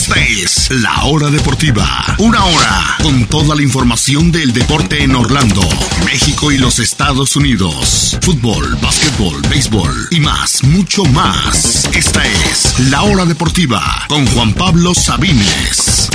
Esta 0.00 0.18
es 0.18 0.70
La 0.70 1.04
Hora 1.04 1.28
Deportiva. 1.28 1.84
Una 2.20 2.42
hora 2.42 2.96
con 3.02 3.26
toda 3.26 3.54
la 3.54 3.60
información 3.60 4.32
del 4.32 4.54
deporte 4.54 5.04
en 5.04 5.14
Orlando, 5.14 5.60
México 6.06 6.50
y 6.50 6.56
los 6.56 6.78
Estados 6.78 7.36
Unidos. 7.36 8.16
Fútbol, 8.22 8.76
básquetbol, 8.80 9.42
béisbol 9.50 10.08
y 10.10 10.20
más, 10.20 10.64
mucho 10.64 11.04
más. 11.04 11.84
Esta 11.94 12.24
es 12.24 12.80
La 12.88 13.02
Hora 13.02 13.26
Deportiva 13.26 13.82
con 14.08 14.26
Juan 14.28 14.54
Pablo 14.54 14.94
Sabines. 14.94 16.08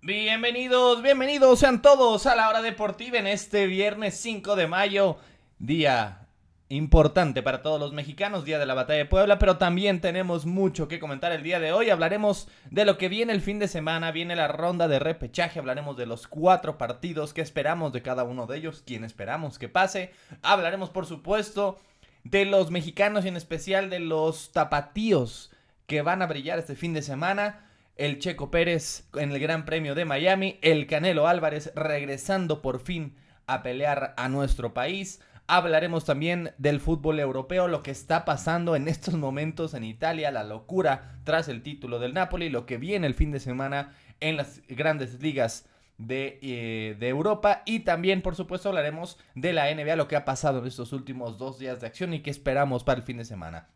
Bienvenidos, 0.00 1.02
bienvenidos 1.02 1.58
sean 1.58 1.82
todos 1.82 2.24
a 2.24 2.36
la 2.36 2.48
hora 2.48 2.62
deportiva 2.62 3.18
en 3.18 3.26
este 3.26 3.66
viernes 3.66 4.18
5 4.18 4.56
de 4.56 4.66
mayo, 4.66 5.18
día 5.58 6.17
importante 6.68 7.42
para 7.42 7.62
todos 7.62 7.80
los 7.80 7.92
mexicanos, 7.92 8.44
día 8.44 8.58
de 8.58 8.66
la 8.66 8.74
batalla 8.74 8.98
de 8.98 9.06
Puebla, 9.06 9.38
pero 9.38 9.56
también 9.56 10.00
tenemos 10.00 10.44
mucho 10.44 10.86
que 10.86 10.98
comentar 10.98 11.32
el 11.32 11.42
día 11.42 11.60
de 11.60 11.72
hoy. 11.72 11.90
Hablaremos 11.90 12.48
de 12.70 12.84
lo 12.84 12.98
que 12.98 13.08
viene 13.08 13.32
el 13.32 13.40
fin 13.40 13.58
de 13.58 13.68
semana, 13.68 14.12
viene 14.12 14.36
la 14.36 14.48
ronda 14.48 14.88
de 14.88 14.98
repechaje, 14.98 15.58
hablaremos 15.58 15.96
de 15.96 16.06
los 16.06 16.26
cuatro 16.26 16.76
partidos 16.76 17.32
que 17.32 17.40
esperamos 17.40 17.92
de 17.92 18.02
cada 18.02 18.24
uno 18.24 18.46
de 18.46 18.58
ellos, 18.58 18.82
quién 18.86 19.04
esperamos 19.04 19.58
que 19.58 19.68
pase. 19.68 20.12
Hablaremos, 20.42 20.90
por 20.90 21.06
supuesto, 21.06 21.78
de 22.24 22.44
los 22.44 22.70
mexicanos 22.70 23.24
y 23.24 23.28
en 23.28 23.36
especial 23.36 23.88
de 23.88 24.00
los 24.00 24.52
tapatíos 24.52 25.50
que 25.86 26.02
van 26.02 26.20
a 26.20 26.26
brillar 26.26 26.58
este 26.58 26.76
fin 26.76 26.92
de 26.92 27.02
semana 27.02 27.64
el 27.98 28.20
Checo 28.20 28.50
Pérez 28.50 29.08
en 29.14 29.32
el 29.32 29.40
Gran 29.40 29.64
Premio 29.64 29.94
de 29.94 30.04
Miami, 30.04 30.58
el 30.62 30.86
Canelo 30.86 31.26
Álvarez 31.26 31.72
regresando 31.74 32.62
por 32.62 32.78
fin 32.78 33.16
a 33.46 33.62
pelear 33.62 34.14
a 34.16 34.28
nuestro 34.28 34.72
país. 34.72 35.20
Hablaremos 35.50 36.04
también 36.04 36.52
del 36.58 36.78
fútbol 36.78 37.18
europeo, 37.18 37.68
lo 37.68 37.82
que 37.82 37.90
está 37.90 38.26
pasando 38.26 38.76
en 38.76 38.86
estos 38.86 39.14
momentos 39.14 39.72
en 39.72 39.82
Italia, 39.82 40.30
la 40.30 40.44
locura 40.44 41.18
tras 41.24 41.48
el 41.48 41.62
título 41.62 41.98
del 41.98 42.12
Napoli, 42.12 42.50
lo 42.50 42.66
que 42.66 42.76
viene 42.76 43.06
el 43.06 43.14
fin 43.14 43.32
de 43.32 43.40
semana 43.40 43.94
en 44.20 44.36
las 44.36 44.60
grandes 44.68 45.22
ligas 45.22 45.66
de, 45.96 46.38
eh, 46.42 46.98
Europa 47.00 47.62
y 47.64 47.80
también 47.80 48.20
por 48.20 48.36
supuesto 48.36 48.68
hablaremos 48.68 49.18
de 49.34 49.54
la 49.54 49.74
NBA, 49.74 49.96
lo 49.96 50.06
que 50.06 50.16
ha 50.16 50.26
pasado 50.26 50.58
en 50.58 50.66
estos 50.66 50.92
últimos 50.92 51.38
dos 51.38 51.58
días 51.58 51.80
de 51.80 51.86
acción 51.86 52.12
y 52.12 52.20
qué 52.20 52.28
esperamos 52.28 52.84
para 52.84 53.00
el 53.00 53.06
fin 53.06 53.16
de 53.16 53.24
semana 53.24 53.68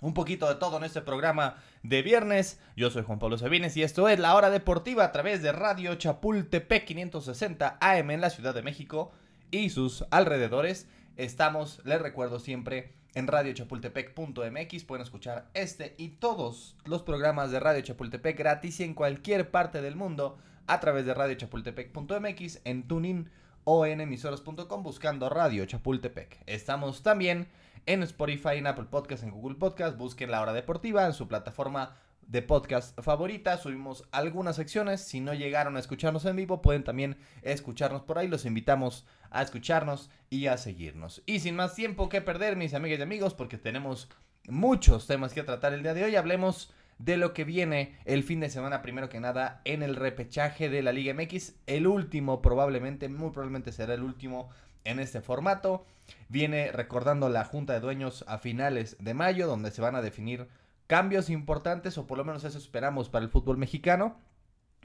un 0.00 0.14
poquito 0.14 0.48
de 0.48 0.56
todo 0.56 0.78
en 0.78 0.82
este 0.82 1.02
programa 1.02 1.54
de 1.84 2.02
viernes. 2.02 2.58
Yo 2.76 2.90
soy 2.90 3.04
Juan 3.04 3.20
Pablo 3.20 3.38
Sabines 3.38 3.76
y 3.76 3.84
esto 3.84 4.08
es 4.08 4.18
La 4.18 4.34
Hora 4.34 4.50
Deportiva 4.50 5.04
a 5.04 5.12
través 5.12 5.40
de 5.40 5.52
Radio 5.52 5.94
Chapultepec 5.94 6.84
560 6.84 7.78
AM 7.80 8.10
en 8.10 8.20
la 8.20 8.30
Ciudad 8.30 8.52
de 8.52 8.62
México 8.62 9.12
y 9.52 9.70
sus 9.70 10.04
alrededores. 10.10 10.88
Estamos, 11.22 11.80
les 11.84 12.02
recuerdo 12.02 12.40
siempre, 12.40 12.94
en 13.14 13.28
radiochapultepec.mx. 13.28 14.84
Pueden 14.84 15.04
escuchar 15.04 15.48
este 15.54 15.94
y 15.96 16.08
todos 16.08 16.74
los 16.84 17.04
programas 17.04 17.52
de 17.52 17.60
Radio 17.60 17.80
Chapultepec 17.80 18.36
gratis 18.36 18.80
y 18.80 18.82
en 18.82 18.94
cualquier 18.94 19.52
parte 19.52 19.80
del 19.82 19.94
mundo 19.94 20.38
a 20.66 20.80
través 20.80 21.06
de 21.06 21.14
radiochapultepec.mx, 21.14 22.62
en 22.64 22.88
tuning 22.88 23.30
o 23.62 23.86
en 23.86 24.00
emisoras.com 24.00 24.82
buscando 24.82 25.28
Radio 25.28 25.64
Chapultepec. 25.64 26.42
Estamos 26.46 27.04
también 27.04 27.46
en 27.86 28.02
Spotify, 28.02 28.56
en 28.56 28.66
Apple 28.66 28.86
Podcast, 28.90 29.22
en 29.22 29.30
Google 29.30 29.54
Podcast. 29.54 29.96
Busquen 29.96 30.28
La 30.28 30.42
Hora 30.42 30.52
Deportiva 30.52 31.06
en 31.06 31.12
su 31.12 31.28
plataforma 31.28 31.94
de 32.26 32.42
podcast 32.42 32.98
favorita. 33.00 33.58
Subimos 33.58 34.08
algunas 34.10 34.56
secciones. 34.56 35.02
Si 35.02 35.20
no 35.20 35.34
llegaron 35.34 35.76
a 35.76 35.80
escucharnos 35.80 36.24
en 36.24 36.34
vivo, 36.34 36.62
pueden 36.62 36.82
también 36.82 37.16
escucharnos 37.42 38.02
por 38.02 38.18
ahí. 38.18 38.26
Los 38.26 38.44
invitamos 38.44 39.06
escucharnos 39.40 40.10
y 40.28 40.48
a 40.48 40.58
seguirnos. 40.58 41.22
Y 41.24 41.40
sin 41.40 41.56
más 41.56 41.74
tiempo 41.74 42.10
que 42.10 42.20
perder, 42.20 42.56
mis 42.56 42.74
amigas 42.74 42.98
y 42.98 43.02
amigos, 43.02 43.32
porque 43.32 43.56
tenemos 43.56 44.10
muchos 44.48 45.06
temas 45.06 45.32
que 45.32 45.42
tratar 45.42 45.72
el 45.72 45.82
día 45.82 45.94
de 45.94 46.04
hoy, 46.04 46.16
hablemos 46.16 46.74
de 46.98 47.16
lo 47.16 47.32
que 47.32 47.44
viene 47.44 47.96
el 48.04 48.22
fin 48.22 48.40
de 48.40 48.50
semana, 48.50 48.82
primero 48.82 49.08
que 49.08 49.20
nada, 49.20 49.60
en 49.64 49.82
el 49.82 49.96
repechaje 49.96 50.68
de 50.68 50.82
la 50.82 50.92
Liga 50.92 51.14
MX. 51.14 51.54
El 51.66 51.86
último, 51.86 52.42
probablemente, 52.42 53.08
muy 53.08 53.30
probablemente 53.30 53.72
será 53.72 53.94
el 53.94 54.02
último 54.02 54.50
en 54.84 55.00
este 55.00 55.20
formato. 55.20 55.84
Viene 56.28 56.70
recordando 56.72 57.28
la 57.28 57.44
Junta 57.44 57.72
de 57.72 57.80
Dueños 57.80 58.24
a 58.28 58.38
finales 58.38 58.96
de 59.00 59.14
mayo, 59.14 59.46
donde 59.46 59.70
se 59.70 59.82
van 59.82 59.96
a 59.96 60.02
definir 60.02 60.48
cambios 60.86 61.30
importantes, 61.30 61.98
o 61.98 62.06
por 62.06 62.18
lo 62.18 62.24
menos 62.24 62.44
eso 62.44 62.58
esperamos 62.58 63.08
para 63.08 63.24
el 63.24 63.30
fútbol 63.30 63.56
mexicano. 63.56 64.18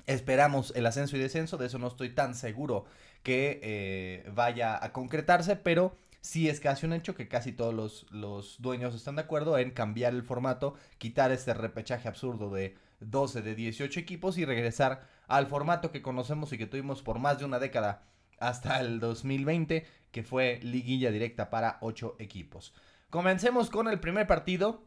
Esperamos 0.06 0.72
el 0.76 0.86
ascenso 0.86 1.18
y 1.18 1.20
descenso, 1.20 1.58
de 1.58 1.66
eso 1.68 1.80
no 1.80 1.88
estoy 1.88 2.10
tan 2.10 2.34
seguro 2.34 2.86
que 3.24 3.60
eh, 3.64 4.30
vaya 4.34 4.84
a 4.84 4.94
concretarse, 4.94 5.56
pero 5.56 5.96
sí 6.22 6.50
es 6.50 6.60
casi 6.60 6.86
un 6.86 6.94
hecho 6.94 7.16
que 7.16 7.28
casi 7.28 7.52
todos 7.52 7.74
los, 7.74 8.06
los, 8.12 8.62
dueños 8.62 8.96
están 8.96 9.16
de 9.16 9.22
acuerdo 9.22 9.58
en 9.58 9.72
cambiar 9.72 10.14
el 10.14 10.24
formato, 10.24 10.76
quitar 10.98 11.32
este 11.32 11.54
repechaje 11.54 12.08
absurdo 12.08 12.50
de 12.50 12.76
12 13.00 13.42
de 13.42 13.56
18 13.56 14.00
equipos 14.00 14.38
y 14.38 14.46
regresar 14.46 15.08
al 15.28 15.48
formato 15.48 15.92
que 15.92 16.02
conocemos 16.02 16.52
y 16.54 16.58
que 16.58 16.68
tuvimos 16.68 17.02
por 17.02 17.20
más 17.20 17.40
de 17.40 17.46
una 17.46 17.60
década 17.60 18.04
hasta 18.40 18.80
el 18.80 19.00
2020, 19.00 19.86
que 20.12 20.24
fue 20.24 20.60
liguilla 20.64 21.12
directa 21.12 21.50
para 21.50 21.78
8 21.82 22.16
equipos. 22.20 22.74
Comencemos 23.10 23.70
con 23.70 23.88
el 23.88 24.00
primer 24.00 24.28
partido, 24.28 24.84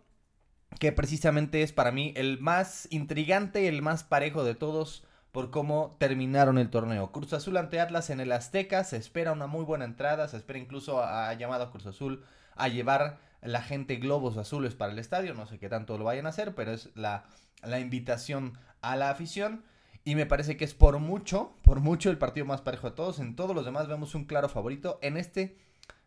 que 0.78 0.92
precisamente 0.92 1.62
es 1.62 1.72
para 1.72 1.90
mí 1.90 2.12
el 2.16 2.38
más 2.38 2.86
intrigante 2.90 3.66
el 3.66 3.82
más 3.82 4.04
parejo 4.04 4.44
de 4.44 4.54
todos 4.54 5.04
por 5.32 5.50
cómo 5.50 5.96
terminaron 5.98 6.58
el 6.58 6.70
torneo. 6.70 7.12
Cruz 7.12 7.32
Azul 7.32 7.56
ante 7.56 7.80
Atlas 7.80 8.10
en 8.10 8.20
el 8.20 8.32
Azteca, 8.32 8.84
se 8.84 8.96
espera 8.96 9.32
una 9.32 9.46
muy 9.46 9.64
buena 9.64 9.84
entrada, 9.84 10.28
se 10.28 10.36
espera 10.36 10.58
incluso 10.58 11.02
a, 11.02 11.32
llamado 11.34 11.64
a 11.64 11.70
Cruz 11.70 11.86
Azul 11.86 12.24
a 12.56 12.68
llevar 12.68 13.18
la 13.42 13.62
gente 13.62 13.96
globos 13.96 14.36
azules 14.36 14.74
para 14.74 14.92
el 14.92 14.98
estadio, 14.98 15.34
no 15.34 15.46
sé 15.46 15.58
qué 15.58 15.68
tanto 15.68 15.96
lo 15.96 16.04
vayan 16.04 16.26
a 16.26 16.30
hacer, 16.30 16.54
pero 16.54 16.72
es 16.72 16.90
la, 16.94 17.24
la 17.62 17.80
invitación 17.80 18.58
a 18.82 18.96
la 18.96 19.10
afición. 19.10 19.64
Y 20.04 20.14
me 20.14 20.26
parece 20.26 20.56
que 20.56 20.64
es 20.64 20.74
por 20.74 20.98
mucho, 20.98 21.52
por 21.62 21.80
mucho 21.80 22.10
el 22.10 22.18
partido 22.18 22.46
más 22.46 22.62
parejo 22.62 22.90
de 22.90 22.96
todos. 22.96 23.18
En 23.18 23.36
todos 23.36 23.54
los 23.54 23.64
demás 23.64 23.86
vemos 23.86 24.14
un 24.14 24.24
claro 24.24 24.48
favorito. 24.48 24.98
En 25.02 25.16
este, 25.16 25.58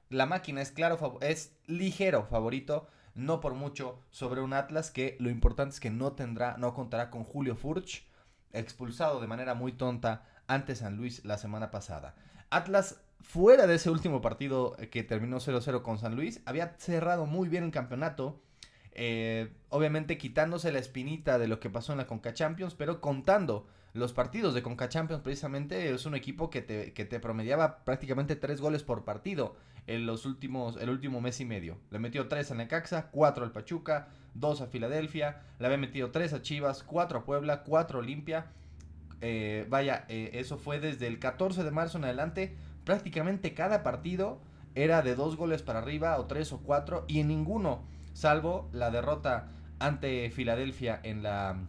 la 0.09 0.25
máquina 0.25 0.61
es 0.61 0.71
claro, 0.71 1.19
es 1.21 1.55
ligero 1.67 2.25
favorito. 2.25 2.87
No 3.15 3.39
por 3.39 3.53
mucho 3.53 3.99
sobre 4.09 4.41
un 4.41 4.53
Atlas 4.53 4.89
que 4.89 5.15
lo 5.19 5.29
importante 5.29 5.75
es 5.75 5.79
que 5.79 5.91
no 5.91 6.13
tendrá, 6.13 6.57
no 6.57 6.73
contará 6.73 7.11
con 7.11 7.23
Julio 7.23 7.55
Furch, 7.55 8.07
expulsado 8.53 9.19
de 9.19 9.27
manera 9.27 9.53
muy 9.53 9.73
tonta 9.73 10.25
ante 10.47 10.75
San 10.75 10.97
Luis 10.97 11.25
la 11.25 11.37
semana 11.37 11.71
pasada. 11.71 12.15
Atlas 12.49 13.01
fuera 13.21 13.67
de 13.67 13.75
ese 13.75 13.89
último 13.89 14.21
partido 14.21 14.75
que 14.91 15.03
terminó 15.03 15.37
0-0 15.37 15.81
con 15.81 15.97
San 15.97 16.15
Luis, 16.15 16.41
había 16.45 16.75
cerrado 16.77 17.25
muy 17.25 17.49
bien 17.49 17.63
el 17.63 17.71
campeonato 17.71 18.41
eh, 18.95 19.51
obviamente 19.69 20.19
quitándose 20.19 20.71
la 20.71 20.79
espinita 20.79 21.39
de 21.39 21.47
lo 21.47 21.59
que 21.59 21.69
pasó 21.69 21.93
en 21.93 21.97
la 21.97 22.07
Conca 22.07 22.33
Champions, 22.33 22.75
pero 22.75 23.01
contando 23.01 23.67
los 23.93 24.13
partidos 24.13 24.53
de 24.53 24.61
Conca 24.61 24.89
Champions, 24.89 25.23
precisamente 25.23 25.91
es 25.91 26.05
un 26.05 26.15
equipo 26.15 26.49
que 26.49 26.61
te, 26.61 26.93
que 26.93 27.05
te 27.05 27.19
promediaba 27.19 27.83
prácticamente 27.85 28.35
tres 28.35 28.61
goles 28.61 28.83
por 28.83 29.03
partido 29.03 29.55
en 29.87 30.05
los 30.05 30.25
últimos, 30.25 30.77
el 30.77 30.89
último 30.89 31.21
mes 31.21 31.39
y 31.39 31.45
medio. 31.45 31.77
Le 31.91 31.99
metió 31.99 32.27
tres 32.27 32.51
a 32.51 32.55
Necaxa, 32.55 33.09
cuatro 33.11 33.43
al 33.43 33.51
Pachuca, 33.51 34.07
dos 34.33 34.61
a 34.61 34.67
Filadelfia, 34.67 35.41
le 35.59 35.65
había 35.65 35.77
metido 35.77 36.11
tres 36.11 36.33
a 36.33 36.41
Chivas, 36.41 36.83
cuatro 36.83 37.19
a 37.19 37.25
Puebla, 37.25 37.63
cuatro 37.63 37.99
a 37.99 38.01
Olimpia. 38.01 38.47
Eh, 39.21 39.65
vaya, 39.69 40.05
eh, 40.09 40.31
eso 40.33 40.57
fue 40.57 40.79
desde 40.79 41.07
el 41.07 41.19
14 41.19 41.63
de 41.63 41.71
marzo 41.71 41.97
en 41.97 42.05
adelante. 42.05 42.55
Prácticamente 42.83 43.53
cada 43.53 43.83
partido 43.83 44.41
era 44.75 45.01
de 45.01 45.15
dos 45.15 45.37
goles 45.37 45.61
para 45.61 45.79
arriba, 45.79 46.17
o 46.19 46.25
tres 46.25 46.51
o 46.51 46.59
cuatro, 46.59 47.05
y 47.07 47.19
en 47.19 47.27
ninguno 47.27 47.83
salvo 48.13 48.69
la 48.73 48.91
derrota 48.91 49.49
ante 49.79 50.29
Filadelfia 50.31 50.99
en 51.03 51.23
la, 51.23 51.67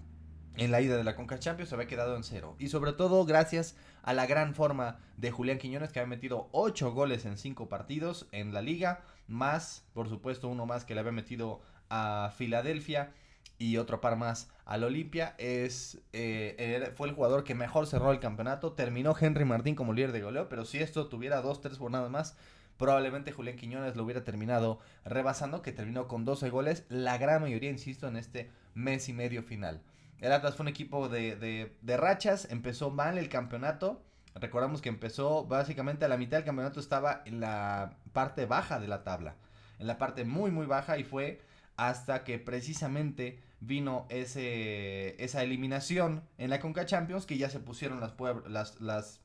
en 0.57 0.71
la 0.71 0.81
ida 0.81 0.97
de 0.97 1.05
la 1.05 1.17
Conca 1.17 1.39
Champions, 1.39 1.69
se 1.69 1.75
había 1.75 1.87
quedado 1.87 2.17
en 2.17 2.25
cero. 2.25 2.57
Y 2.59 2.69
sobre 2.69 2.93
todo 2.93 3.25
gracias 3.25 3.77
a 4.05 4.13
la 4.13 4.27
gran 4.27 4.55
forma 4.55 4.99
de 5.17 5.31
Julián 5.31 5.59
Quiñones, 5.59 5.91
que 5.91 5.99
había 5.99 6.11
metido 6.11 6.49
8 6.53 6.93
goles 6.93 7.25
en 7.25 7.39
5 7.39 7.69
partidos 7.69 8.29
en 8.33 8.53
la 8.53 8.61
liga, 8.61 9.03
más, 9.27 9.87
por 9.95 10.09
supuesto, 10.09 10.49
uno 10.49 10.67
más 10.67 10.85
que 10.85 10.95
le 10.95 11.01
había 11.01 11.13
metido 11.13 11.63
a 11.89 12.31
Filadelfia 12.37 13.13
y 13.59 13.79
otro 13.79 14.01
par 14.03 14.17
más 14.17 14.51
al 14.67 14.85
Olimpia. 14.85 15.35
Es, 15.39 16.03
eh, 16.13 16.93
fue 16.97 17.09
el 17.09 17.15
jugador 17.15 17.45
que 17.45 17.55
mejor 17.55 17.87
cerró 17.87 18.13
el 18.13 18.21
campeonato. 18.21 18.73
Terminó 18.73 19.15
Henry 19.19 19.47
Martín 19.47 19.75
como 19.75 19.95
líder 19.95 20.13
de 20.13 20.21
goleo, 20.21 20.49
pero 20.51 20.67
si 20.67 20.79
esto 20.79 21.09
tuviera 21.09 21.43
2-3 21.43 21.79
jornadas 21.79 22.11
más, 22.11 22.37
probablemente 22.77 23.33
Julián 23.33 23.57
Quiñones 23.57 23.97
lo 23.97 24.05
hubiera 24.05 24.25
terminado 24.25 24.81
rebasando, 25.05 25.63
que 25.63 25.73
terminó 25.73 26.09
con 26.09 26.27
12 26.27 26.51
goles, 26.51 26.85
la 26.91 27.17
gran 27.17 27.41
mayoría, 27.41 27.71
insisto, 27.71 28.07
en 28.07 28.17
este 28.17 28.51
mes 28.75 29.09
y 29.09 29.15
medio 29.15 29.43
final. 29.43 29.81
El 30.21 30.33
Atlas 30.33 30.55
fue 30.55 30.65
un 30.65 30.69
equipo 30.69 31.09
de, 31.09 31.37
de, 31.83 31.97
rachas, 31.97 32.49
empezó 32.51 32.91
mal 32.91 33.19
el 33.19 33.29
campeonato, 33.29 34.03
recordamos 34.35 34.81
que 34.81 34.89
empezó 34.89 35.45
básicamente 35.45 36.05
a 36.05 36.09
la 36.09 36.17
mitad 36.17 36.39
del 36.39 36.47
campeonato 36.47 36.81
estaba 36.81 37.23
en 37.27 37.41
la 37.41 37.97
parte 38.13 38.47
baja 38.47 38.81
de 38.81 38.89
la 38.89 39.05
tabla, 39.05 39.37
en 39.79 39.87
la 39.87 39.99
parte 39.99 40.25
muy 40.25 40.51
muy 40.51 40.67
baja 40.67 40.99
y 40.99 41.05
fue 41.05 41.41
hasta 41.77 42.25
que 42.25 42.39
precisamente 42.39 43.41
vino 43.61 44.07
ese, 44.09 45.23
esa 45.23 45.43
eliminación 45.43 46.23
en 46.39 46.51
la 46.51 46.61
Conca 46.61 46.87
Champions 46.87 47.27
que 47.27 47.39
ya 47.39 47.51
se 47.51 47.61
pusieron 47.61 48.01
las, 48.01 48.15
las, 48.47 48.81
las 48.81 49.21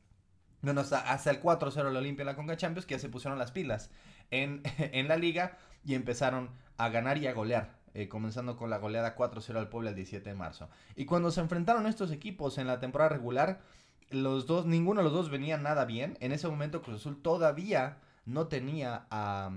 bueno, 0.61 0.81
hasta, 0.81 1.31
el 1.31 1.41
4-0 1.41 1.91
la 1.91 1.99
Olimpia 1.99 2.23
en 2.23 2.27
la 2.27 2.35
Conca 2.35 2.57
Champions, 2.57 2.85
que 2.85 2.95
ya 2.95 2.99
se 2.99 3.09
pusieron 3.09 3.39
las 3.39 3.51
pilas 3.51 3.89
en, 4.31 4.61
en, 4.77 5.07
la 5.07 5.17
liga 5.17 5.57
y 5.85 5.95
empezaron 5.95 6.49
a 6.77 6.89
ganar 6.89 7.17
y 7.17 7.27
a 7.27 7.33
golear 7.33 7.78
eh, 7.99 8.09
comenzando 8.09 8.55
con 8.55 8.69
la 8.69 8.77
goleada 8.77 9.15
4-0 9.15 9.57
al 9.57 9.69
Puebla 9.69 9.89
el 9.89 9.95
17 9.95 10.29
de 10.29 10.35
marzo. 10.35 10.69
Y 10.95 11.05
cuando 11.05 11.31
se 11.31 11.41
enfrentaron 11.41 11.87
estos 11.87 12.11
equipos 12.11 12.57
en 12.57 12.67
la 12.67 12.79
temporada 12.79 13.09
regular, 13.09 13.61
los 14.09 14.45
dos, 14.45 14.65
ninguno 14.65 15.01
de 15.01 15.05
los 15.05 15.13
dos 15.13 15.29
venía 15.29 15.57
nada 15.57 15.85
bien. 15.85 16.17
En 16.19 16.31
ese 16.31 16.47
momento 16.47 16.81
Cruz 16.81 17.01
Azul 17.01 17.21
todavía 17.21 17.97
no 18.25 18.47
tenía 18.47 19.07
a... 19.11 19.51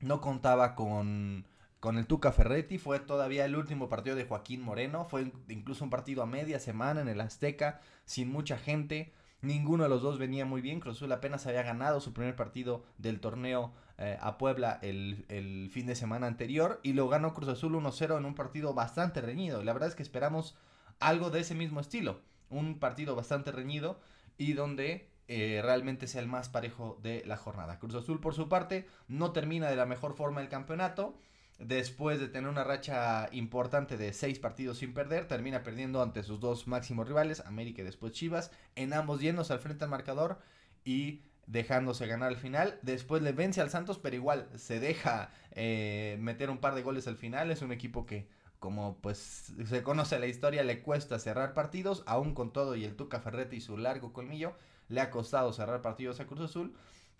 no 0.00 0.20
contaba 0.20 0.74
con 0.74 1.44
con 1.80 1.98
el 1.98 2.06
Tuca 2.06 2.32
Ferretti. 2.32 2.78
Fue 2.78 3.00
todavía 3.00 3.44
el 3.44 3.56
último 3.56 3.88
partido 3.88 4.16
de 4.16 4.24
Joaquín 4.24 4.62
Moreno. 4.62 5.04
Fue 5.04 5.32
incluso 5.48 5.84
un 5.84 5.90
partido 5.90 6.22
a 6.22 6.26
media 6.26 6.58
semana 6.58 7.00
en 7.00 7.08
el 7.08 7.20
Azteca, 7.20 7.80
sin 8.04 8.30
mucha 8.30 8.58
gente. 8.58 9.12
Ninguno 9.40 9.84
de 9.84 9.88
los 9.88 10.02
dos 10.02 10.18
venía 10.18 10.44
muy 10.44 10.60
bien. 10.60 10.80
Cruz 10.80 10.96
Azul 10.96 11.12
apenas 11.12 11.46
había 11.46 11.62
ganado 11.62 12.00
su 12.00 12.12
primer 12.12 12.34
partido 12.34 12.84
del 12.98 13.20
torneo 13.20 13.72
eh, 13.98 14.16
a 14.20 14.38
Puebla 14.38 14.78
el, 14.82 15.24
el, 15.28 15.70
fin 15.70 15.86
de 15.86 15.94
semana 15.94 16.26
anterior. 16.26 16.80
Y 16.82 16.92
lo 16.92 17.08
ganó 17.08 17.34
Cruz 17.34 17.48
Azul 17.48 17.74
1-0 17.74 18.16
en 18.16 18.24
un 18.24 18.34
partido 18.34 18.74
bastante 18.74 19.20
reñido. 19.20 19.62
La 19.62 19.72
verdad 19.72 19.88
es 19.88 19.94
que 19.94 20.02
esperamos 20.02 20.56
algo 21.00 21.30
de 21.30 21.40
ese 21.40 21.54
mismo 21.54 21.80
estilo. 21.80 22.20
Un 22.48 22.78
partido 22.78 23.14
bastante 23.14 23.52
reñido 23.52 24.00
y 24.38 24.52
donde 24.52 25.08
eh, 25.26 25.60
realmente 25.62 26.06
sea 26.06 26.22
el 26.22 26.28
más 26.28 26.48
parejo 26.48 26.98
de 27.02 27.22
la 27.26 27.36
jornada. 27.36 27.78
Cruz 27.78 27.94
Azul, 27.94 28.20
por 28.20 28.34
su 28.34 28.48
parte, 28.48 28.86
no 29.08 29.32
termina 29.32 29.68
de 29.68 29.76
la 29.76 29.84
mejor 29.84 30.14
forma 30.14 30.40
el 30.40 30.48
campeonato 30.48 31.14
después 31.58 32.20
de 32.20 32.28
tener 32.28 32.48
una 32.48 32.64
racha 32.64 33.28
importante 33.32 33.96
de 33.96 34.12
seis 34.12 34.38
partidos 34.38 34.78
sin 34.78 34.94
perder, 34.94 35.26
termina 35.26 35.62
perdiendo 35.62 36.02
ante 36.02 36.22
sus 36.22 36.40
dos 36.40 36.66
máximos 36.68 37.08
rivales, 37.08 37.40
América 37.40 37.82
y 37.82 37.84
después 37.84 38.12
Chivas, 38.12 38.52
en 38.76 38.92
ambos 38.92 39.20
yéndose 39.20 39.52
al 39.52 39.58
frente 39.58 39.84
al 39.84 39.90
marcador 39.90 40.38
y 40.84 41.22
dejándose 41.48 42.06
ganar 42.06 42.28
al 42.28 42.36
final. 42.36 42.78
Después 42.82 43.22
le 43.22 43.32
vence 43.32 43.60
al 43.60 43.70
Santos, 43.70 43.98
pero 43.98 44.14
igual 44.14 44.48
se 44.56 44.78
deja 44.78 45.30
eh, 45.52 46.16
meter 46.20 46.50
un 46.50 46.58
par 46.58 46.74
de 46.74 46.82
goles 46.82 47.08
al 47.08 47.16
final. 47.16 47.50
Es 47.50 47.62
un 47.62 47.72
equipo 47.72 48.06
que, 48.06 48.28
como 48.58 48.98
pues 49.00 49.52
se 49.66 49.82
conoce 49.82 50.18
la 50.18 50.26
historia, 50.26 50.62
le 50.62 50.82
cuesta 50.82 51.18
cerrar 51.18 51.54
partidos, 51.54 52.04
aún 52.06 52.34
con 52.34 52.52
todo 52.52 52.76
y 52.76 52.84
el 52.84 52.94
Tuca 52.94 53.20
Ferretti 53.20 53.56
y 53.56 53.60
su 53.60 53.76
largo 53.76 54.12
colmillo, 54.12 54.54
le 54.88 55.00
ha 55.00 55.10
costado 55.10 55.52
cerrar 55.52 55.82
partidos 55.82 56.20
a 56.20 56.26
Cruz 56.26 56.40
Azul. 56.40 56.74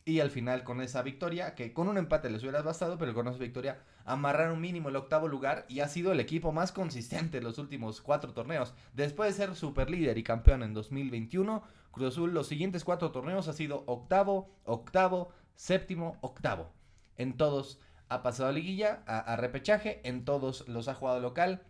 Y 0.09 0.21
al 0.21 0.31
final 0.31 0.65
con 0.65 0.81
esa 0.81 1.03
victoria, 1.03 1.55
que 1.55 1.75
con 1.75 1.87
un 1.87 1.99
empate 1.99 2.31
les 2.31 2.41
hubiera 2.41 2.63
bastado, 2.63 2.97
pero 2.97 3.13
con 3.13 3.29
esa 3.29 3.37
victoria 3.37 3.83
amarraron 4.07 4.59
mínimo 4.59 4.89
el 4.89 4.97
octavo 4.97 5.29
lugar 5.29 5.67
y 5.69 5.81
ha 5.81 5.89
sido 5.89 6.13
el 6.13 6.19
equipo 6.19 6.51
más 6.51 6.73
consistente 6.73 7.37
en 7.37 7.45
los 7.45 7.59
últimos 7.59 8.01
cuatro 8.01 8.33
torneos. 8.33 8.73
Después 8.95 9.37
de 9.37 9.45
ser 9.45 9.55
super 9.55 9.91
líder 9.91 10.17
y 10.17 10.23
campeón 10.23 10.63
en 10.63 10.73
2021, 10.73 11.63
Cruz 11.91 12.15
Azul 12.15 12.33
los 12.33 12.47
siguientes 12.47 12.85
cuatro 12.85 13.11
torneos 13.11 13.49
ha 13.49 13.53
sido 13.53 13.85
octavo, 13.87 14.49
octavo, 14.65 15.29
séptimo, 15.57 16.17
octavo. 16.23 16.73
En 17.19 17.37
todos 17.37 17.79
ha 18.09 18.23
pasado 18.23 18.49
a 18.49 18.53
liguilla, 18.53 19.03
a, 19.07 19.37
repechaje, 19.37 20.01
en 20.09 20.25
todos 20.25 20.67
los 20.69 20.89
ha 20.89 20.95
jugado 20.95 21.21
local. 21.21 21.61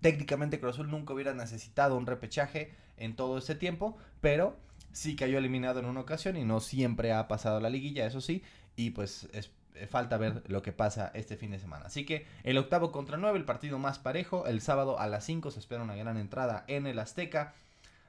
Técnicamente 0.00 0.58
Cruz 0.60 0.76
Azul 0.76 0.90
nunca 0.90 1.12
hubiera 1.12 1.34
necesitado 1.34 1.98
un 1.98 2.06
repechaje 2.06 2.74
en 2.96 3.16
todo 3.16 3.36
ese 3.36 3.54
tiempo, 3.54 3.98
pero 4.22 4.56
sí 4.96 5.14
cayó 5.14 5.36
eliminado 5.36 5.78
en 5.78 5.84
una 5.84 6.00
ocasión 6.00 6.38
y 6.38 6.44
no 6.44 6.60
siempre 6.60 7.12
ha 7.12 7.28
pasado 7.28 7.60
la 7.60 7.68
liguilla, 7.68 8.06
eso 8.06 8.22
sí, 8.22 8.42
y 8.76 8.90
pues 8.90 9.28
es, 9.34 9.50
eh, 9.74 9.86
falta 9.86 10.16
ver 10.16 10.42
lo 10.46 10.62
que 10.62 10.72
pasa 10.72 11.10
este 11.14 11.36
fin 11.36 11.50
de 11.50 11.58
semana. 11.58 11.84
Así 11.86 12.06
que 12.06 12.26
el 12.44 12.56
octavo 12.56 12.92
contra 12.92 13.18
nueve, 13.18 13.38
el 13.38 13.44
partido 13.44 13.78
más 13.78 13.98
parejo, 13.98 14.46
el 14.46 14.62
sábado 14.62 14.98
a 14.98 15.06
las 15.06 15.24
5 15.24 15.50
se 15.50 15.60
espera 15.60 15.82
una 15.82 15.96
gran 15.96 16.16
entrada 16.16 16.64
en 16.66 16.86
el 16.86 16.98
Azteca, 16.98 17.54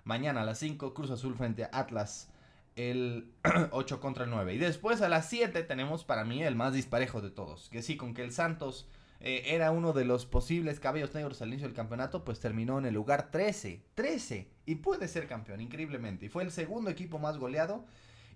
mañana 0.06 0.42
a 0.42 0.46
las 0.46 0.60
5 0.60 0.94
Cruz 0.94 1.12
Azul 1.12 1.36
frente 1.36 1.66
a 1.66 1.70
Atlas 1.74 2.30
el 2.78 3.34
8 3.72 4.00
contra 4.00 4.24
el 4.24 4.30
9. 4.30 4.54
Y 4.54 4.58
después 4.58 5.02
a 5.02 5.10
las 5.10 5.28
7 5.28 5.64
tenemos 5.64 6.06
para 6.06 6.24
mí 6.24 6.42
el 6.42 6.56
más 6.56 6.72
disparejo 6.72 7.20
de 7.22 7.32
todos. 7.32 7.68
Que 7.70 7.82
sí, 7.82 7.98
con 7.98 8.14
que 8.14 8.24
el 8.24 8.32
Santos 8.32 8.88
eh, 9.20 9.44
era 9.48 9.72
uno 9.72 9.92
de 9.92 10.06
los 10.06 10.26
posibles 10.26 10.80
cabellos 10.80 11.14
negros 11.14 11.42
al 11.42 11.50
inicio 11.50 11.68
del 11.68 11.76
campeonato, 11.76 12.24
pues 12.24 12.40
terminó 12.40 12.78
en 12.78 12.86
el 12.86 12.94
lugar 12.94 13.30
13. 13.30 13.82
13. 13.96 14.57
Y 14.68 14.76
puede 14.76 15.08
ser 15.08 15.28
campeón, 15.28 15.62
increíblemente. 15.62 16.26
Y 16.26 16.30
fue 16.30 16.44
el 16.44 16.52
segundo 16.52 16.90
equipo 16.90 17.20
más 17.20 17.38
goleado. 17.38 17.86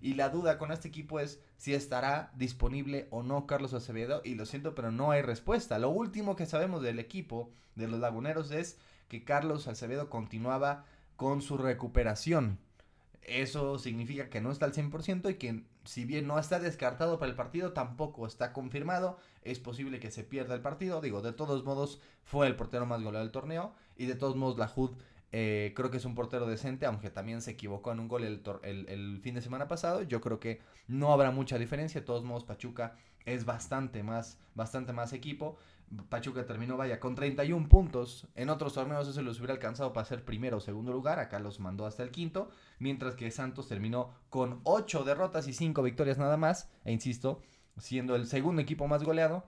Y 0.00 0.14
la 0.14 0.30
duda 0.30 0.56
con 0.56 0.72
este 0.72 0.88
equipo 0.88 1.20
es 1.20 1.38
si 1.58 1.74
estará 1.74 2.32
disponible 2.34 3.06
o 3.10 3.22
no 3.22 3.46
Carlos 3.46 3.74
Acevedo. 3.74 4.22
Y 4.24 4.34
lo 4.34 4.46
siento, 4.46 4.74
pero 4.74 4.90
no 4.90 5.10
hay 5.10 5.20
respuesta. 5.20 5.78
Lo 5.78 5.90
último 5.90 6.34
que 6.34 6.46
sabemos 6.46 6.82
del 6.82 6.98
equipo 6.98 7.50
de 7.74 7.86
los 7.86 8.00
Laguneros 8.00 8.50
es 8.50 8.78
que 9.08 9.24
Carlos 9.24 9.68
Acevedo 9.68 10.08
continuaba 10.08 10.86
con 11.16 11.42
su 11.42 11.58
recuperación. 11.58 12.58
Eso 13.20 13.78
significa 13.78 14.30
que 14.30 14.40
no 14.40 14.50
está 14.50 14.64
al 14.64 14.72
100% 14.72 15.30
y 15.30 15.34
que 15.34 15.64
si 15.84 16.06
bien 16.06 16.26
no 16.26 16.38
está 16.38 16.60
descartado 16.60 17.18
para 17.18 17.30
el 17.30 17.36
partido, 17.36 17.74
tampoco 17.74 18.26
está 18.26 18.54
confirmado. 18.54 19.18
Es 19.42 19.58
posible 19.58 20.00
que 20.00 20.10
se 20.10 20.24
pierda 20.24 20.54
el 20.54 20.62
partido. 20.62 21.02
Digo, 21.02 21.20
de 21.20 21.34
todos 21.34 21.62
modos, 21.62 22.00
fue 22.24 22.46
el 22.46 22.56
portero 22.56 22.86
más 22.86 23.02
goleado 23.02 23.22
del 23.22 23.32
torneo. 23.32 23.74
Y 23.98 24.06
de 24.06 24.14
todos 24.14 24.34
modos, 24.34 24.56
la 24.56 24.72
HUD 24.74 24.92
eh, 25.34 25.72
creo 25.74 25.90
que 25.90 25.96
es 25.96 26.04
un 26.04 26.14
portero 26.14 26.46
decente, 26.46 26.84
aunque 26.84 27.08
también 27.08 27.40
se 27.40 27.52
equivocó 27.52 27.90
en 27.90 28.00
un 28.00 28.08
gol 28.08 28.24
el, 28.24 29.20
fin 29.22 29.34
de 29.34 29.40
semana 29.40 29.66
pasado. 29.66 30.02
Yo 30.02 30.20
creo 30.20 30.38
que 30.38 30.60
no 30.86 31.12
habrá 31.12 31.30
mucha 31.30 31.58
diferencia. 31.58 32.02
De 32.02 32.06
todos 32.06 32.22
modos, 32.22 32.44
Pachuca 32.44 32.96
es 33.24 33.46
bastante 33.46 34.02
más, 34.02 34.38
bastante 34.54 34.92
más 34.92 35.14
equipo. 35.14 35.56
Pachuca 36.10 36.46
terminó, 36.46 36.76
vaya, 36.76 37.00
con 37.00 37.14
31 37.14 37.68
puntos. 37.68 38.28
En 38.34 38.50
otros 38.50 38.74
torneos 38.74 39.08
eso 39.08 39.22
los 39.22 39.38
hubiera 39.38 39.54
alcanzado 39.54 39.94
para 39.94 40.04
ser 40.04 40.22
primero 40.22 40.58
o 40.58 40.60
segundo 40.60 40.92
lugar. 40.92 41.18
Acá 41.18 41.38
los 41.38 41.60
mandó 41.60 41.86
hasta 41.86 42.02
el 42.02 42.10
quinto. 42.10 42.50
Mientras 42.78 43.14
que 43.14 43.30
Santos 43.30 43.68
terminó 43.68 44.10
con 44.28 44.60
8 44.64 45.04
derrotas 45.04 45.48
y 45.48 45.54
5 45.54 45.82
victorias 45.82 46.18
nada 46.18 46.36
más. 46.36 46.70
E 46.84 46.92
insisto, 46.92 47.40
siendo 47.78 48.16
el 48.16 48.26
segundo 48.26 48.60
equipo 48.60 48.86
más 48.86 49.02
goleado. 49.02 49.44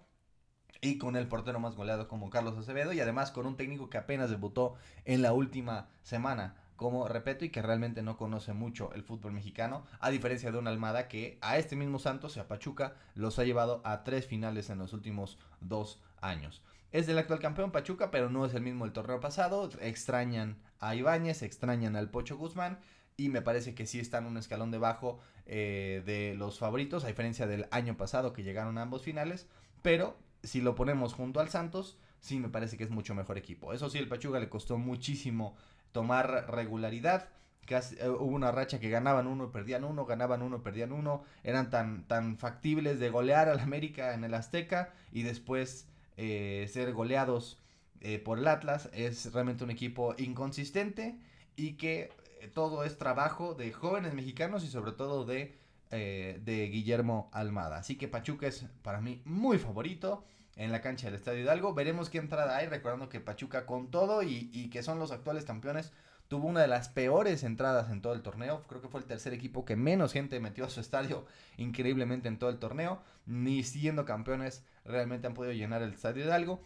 Y 0.84 0.98
con 0.98 1.16
el 1.16 1.28
portero 1.28 1.60
más 1.60 1.74
goleado 1.74 2.08
como 2.08 2.30
Carlos 2.30 2.58
Acevedo. 2.58 2.92
Y 2.92 3.00
además 3.00 3.30
con 3.30 3.46
un 3.46 3.56
técnico 3.56 3.88
que 3.88 3.98
apenas 3.98 4.30
debutó 4.30 4.74
en 5.04 5.22
la 5.22 5.32
última 5.32 5.88
semana 6.02 6.56
como 6.76 7.06
repito 7.06 7.44
y 7.44 7.50
que 7.50 7.62
realmente 7.62 8.02
no 8.02 8.16
conoce 8.16 8.52
mucho 8.52 8.92
el 8.94 9.04
fútbol 9.04 9.32
mexicano, 9.32 9.84
a 10.00 10.10
diferencia 10.10 10.50
de 10.50 10.58
una 10.58 10.70
Almada 10.70 11.08
que 11.08 11.38
a 11.40 11.56
este 11.56 11.76
mismo 11.76 11.98
Santos 11.98 12.36
y 12.36 12.40
a 12.40 12.48
Pachuca 12.48 12.94
los 13.14 13.38
ha 13.38 13.44
llevado 13.44 13.80
a 13.84 14.02
tres 14.02 14.26
finales 14.26 14.70
en 14.70 14.78
los 14.78 14.92
últimos 14.92 15.38
dos 15.60 16.00
años. 16.20 16.62
Es 16.90 17.06
del 17.06 17.18
actual 17.18 17.40
campeón 17.40 17.72
Pachuca, 17.72 18.10
pero 18.10 18.30
no 18.30 18.44
es 18.44 18.54
el 18.54 18.62
mismo 18.62 18.84
del 18.84 18.92
torneo 18.92 19.20
pasado. 19.20 19.68
Extrañan 19.80 20.58
a 20.78 20.94
Ibáñez, 20.94 21.42
extrañan 21.42 21.96
al 21.96 22.10
Pocho 22.10 22.36
Guzmán 22.36 22.78
y 23.16 23.28
me 23.28 23.42
parece 23.42 23.74
que 23.74 23.86
sí 23.86 23.98
están 23.98 24.26
un 24.26 24.36
escalón 24.36 24.70
debajo 24.70 25.18
eh, 25.46 26.02
de 26.06 26.34
los 26.36 26.58
favoritos, 26.58 27.04
a 27.04 27.08
diferencia 27.08 27.46
del 27.46 27.66
año 27.70 27.96
pasado 27.96 28.32
que 28.32 28.42
llegaron 28.42 28.78
a 28.78 28.82
ambos 28.82 29.02
finales. 29.02 29.48
Pero 29.82 30.16
si 30.44 30.60
lo 30.60 30.74
ponemos 30.74 31.14
junto 31.14 31.40
al 31.40 31.48
Santos, 31.48 31.98
sí 32.20 32.38
me 32.38 32.48
parece 32.48 32.76
que 32.76 32.84
es 32.84 32.90
mucho 32.90 33.14
mejor 33.14 33.38
equipo. 33.38 33.72
Eso 33.72 33.90
sí, 33.90 33.98
el 33.98 34.08
Pachuca 34.08 34.38
le 34.38 34.48
costó 34.48 34.78
muchísimo 34.78 35.56
tomar 35.92 36.50
regularidad. 36.50 37.28
Eh, 37.68 38.08
hubo 38.08 38.34
una 38.34 38.52
racha 38.52 38.78
que 38.78 38.90
ganaban 38.90 39.26
uno, 39.26 39.50
perdían 39.50 39.84
uno, 39.84 40.04
ganaban 40.04 40.42
uno, 40.42 40.62
perdían 40.62 40.92
uno. 40.92 41.24
Eran 41.42 41.70
tan, 41.70 42.06
tan 42.06 42.38
factibles 42.38 42.98
de 42.98 43.10
golear 43.10 43.48
al 43.48 43.60
América 43.60 44.14
en 44.14 44.24
el 44.24 44.34
Azteca 44.34 44.92
y 45.12 45.22
después 45.22 45.88
eh, 46.16 46.68
ser 46.72 46.92
goleados 46.92 47.58
eh, 48.00 48.18
por 48.18 48.38
el 48.38 48.48
Atlas. 48.48 48.90
Es 48.92 49.32
realmente 49.32 49.64
un 49.64 49.70
equipo 49.70 50.14
inconsistente 50.18 51.18
y 51.56 51.74
que 51.74 52.10
todo 52.52 52.84
es 52.84 52.98
trabajo 52.98 53.54
de 53.54 53.72
jóvenes 53.72 54.14
mexicanos 54.14 54.64
y 54.64 54.68
sobre 54.68 54.92
todo 54.92 55.24
de, 55.24 55.56
de 55.90 56.68
Guillermo 56.72 57.30
Almada. 57.32 57.78
Así 57.78 57.96
que 57.96 58.08
Pachuca 58.08 58.46
es 58.46 58.66
para 58.82 59.00
mí 59.00 59.22
muy 59.24 59.58
favorito 59.58 60.24
en 60.56 60.72
la 60.72 60.80
cancha 60.80 61.06
del 61.06 61.16
Estadio 61.16 61.42
Hidalgo. 61.42 61.74
Veremos 61.74 62.10
qué 62.10 62.18
entrada 62.18 62.56
hay, 62.56 62.66
recordando 62.66 63.08
que 63.08 63.20
Pachuca 63.20 63.66
con 63.66 63.90
todo 63.90 64.22
y, 64.22 64.68
que 64.70 64.82
son 64.82 64.98
los 64.98 65.10
actuales 65.10 65.44
campeones, 65.44 65.92
tuvo 66.28 66.48
una 66.48 66.60
de 66.60 66.68
las 66.68 66.88
peores 66.88 67.42
entradas 67.42 67.90
en 67.90 68.00
todo 68.00 68.12
el 68.12 68.22
torneo. 68.22 68.64
Creo 68.68 68.80
que 68.80 68.88
fue 68.88 69.00
el 69.00 69.06
tercer 69.06 69.34
equipo 69.34 69.64
que 69.64 69.76
menos 69.76 70.12
gente 70.12 70.40
metió 70.40 70.64
a 70.64 70.70
su 70.70 70.80
estadio 70.80 71.26
increíblemente 71.56 72.28
en 72.28 72.38
todo 72.38 72.50
el 72.50 72.58
torneo. 72.58 73.02
Ni 73.26 73.62
siendo 73.62 74.04
campeones 74.04 74.64
realmente 74.84 75.26
han 75.26 75.34
podido 75.34 75.54
llenar 75.54 75.82
el 75.82 75.92
Estadio 75.92 76.24
Hidalgo. 76.24 76.62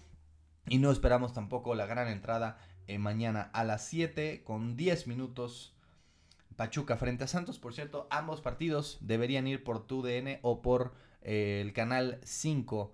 Y 0.66 0.78
no 0.78 0.90
esperamos 0.90 1.32
tampoco 1.32 1.74
la 1.74 1.86
gran 1.86 2.08
entrada 2.08 2.58
eh, 2.86 2.98
mañana 2.98 3.50
a 3.54 3.64
las 3.64 3.86
7 3.86 4.42
con 4.44 4.76
10 4.76 5.06
minutos. 5.06 5.74
Pachuca 6.58 6.96
frente 6.96 7.22
a 7.22 7.28
Santos. 7.28 7.60
Por 7.60 7.72
cierto, 7.72 8.08
ambos 8.10 8.40
partidos 8.40 8.98
deberían 9.00 9.46
ir 9.46 9.62
por 9.62 9.86
TUDN 9.86 10.40
o 10.42 10.60
por 10.60 10.92
eh, 11.22 11.60
el 11.64 11.72
canal 11.72 12.18
5 12.24 12.90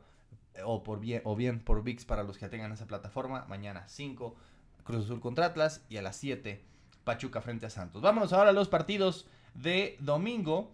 o, 0.66 0.82
por 0.82 1.00
bien, 1.00 1.22
o 1.24 1.34
bien 1.34 1.60
por 1.60 1.82
VIX 1.82 2.04
para 2.04 2.24
los 2.24 2.36
que 2.36 2.50
tengan 2.50 2.72
esa 2.72 2.86
plataforma. 2.86 3.46
Mañana 3.48 3.88
5, 3.88 4.36
Cruz 4.84 5.06
Azul 5.06 5.18
contra 5.18 5.46
Atlas 5.46 5.82
y 5.88 5.96
a 5.96 6.02
las 6.02 6.16
7, 6.16 6.62
Pachuca 7.04 7.40
frente 7.40 7.64
a 7.64 7.70
Santos. 7.70 8.02
Vámonos 8.02 8.34
ahora 8.34 8.50
a 8.50 8.52
los 8.52 8.68
partidos 8.68 9.26
de 9.54 9.96
domingo. 9.98 10.70